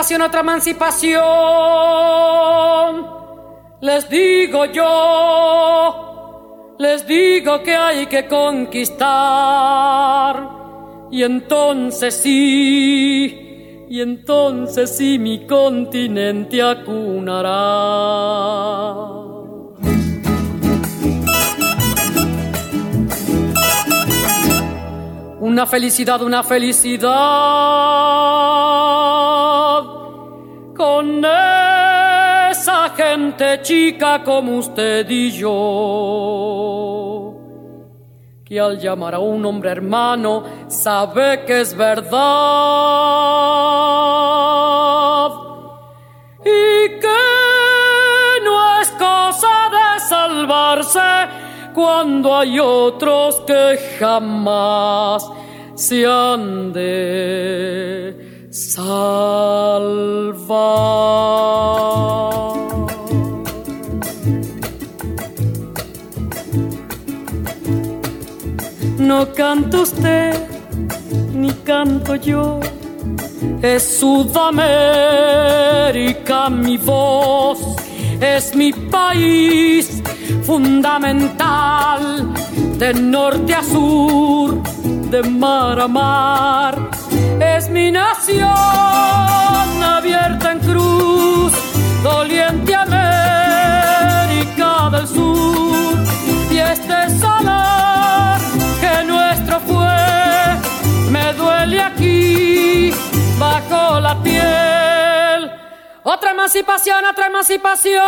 Emancipación, 0.02 0.22
otra 0.22 0.40
emancipación. 0.42 1.22
Les 3.82 4.10
digo 4.10 4.66
yo, 4.66 6.76
les 6.80 7.06
digo 7.06 7.62
que 7.64 7.76
hay 7.76 8.08
que 8.08 8.28
conquistar. 8.28 9.12
Y 11.12 11.22
entonces 11.24 12.16
sí, 12.16 13.86
y 13.90 14.02
entonces 14.02 14.98
sí 14.98 15.20
mi 15.20 15.46
continente 15.46 16.62
acunará. 16.62 17.52
Una 25.40 25.66
felicidad, 25.68 26.22
una 26.22 26.44
felicidad 26.44 28.51
con 30.82 31.24
esa 31.24 32.90
gente 32.98 33.62
chica 33.62 34.24
como 34.24 34.58
usted 34.58 35.08
y 35.08 35.30
yo, 35.30 35.52
que 38.44 38.60
al 38.60 38.80
llamar 38.80 39.14
a 39.14 39.20
un 39.20 39.46
hombre 39.46 39.70
hermano 39.70 40.44
sabe 40.68 41.46
que 41.46 41.62
es 41.62 41.78
verdad 41.78 42.18
y 46.44 47.00
que 47.00 47.28
no 48.44 48.82
es 48.82 48.90
cosa 48.98 49.70
de 49.78 50.00
salvarse 50.00 51.12
cuando 51.76 52.36
hay 52.36 52.60
otros 52.60 53.40
que 53.42 53.78
jamás 54.00 55.30
se 55.76 56.08
han 56.08 56.74
de 56.74 58.31
salvar. 58.52 60.36
No 69.00 69.32
canto 69.34 69.84
usted, 69.84 70.36
ni 71.34 71.54
canto 71.64 72.16
yo, 72.16 72.60
es 73.62 73.84
Sudamérica 74.00 76.50
mi 76.50 76.78
voz, 76.78 77.60
es 78.20 78.54
mi 78.56 78.74
país 78.74 80.04
fundamental, 80.44 82.34
de 82.78 82.94
norte 82.94 83.56
a 83.56 83.64
sur, 83.64 84.62
de 85.10 85.24
mar 85.24 85.80
a 85.80 85.88
mar 85.88 87.01
es 87.42 87.70
mi 87.70 87.92
nación 87.92 88.48
abierta 89.84 90.52
en 90.52 90.60
cruz, 90.60 91.54
doliente 92.04 92.76
América 92.76 94.10
del 94.92 95.08
Sur. 95.08 95.98
Y 96.52 96.58
este 96.58 97.20
solar 97.20 98.40
que 98.80 99.04
nuestro 99.06 99.60
fue, 99.62 99.98
me 101.10 101.34
duele 101.34 101.82
aquí 101.82 102.94
bajo 103.40 104.00
la 104.00 104.22
piel. 104.22 105.52
Otra 106.04 106.32
emancipación, 106.32 107.06
otra 107.06 107.28
emancipación. 107.28 108.02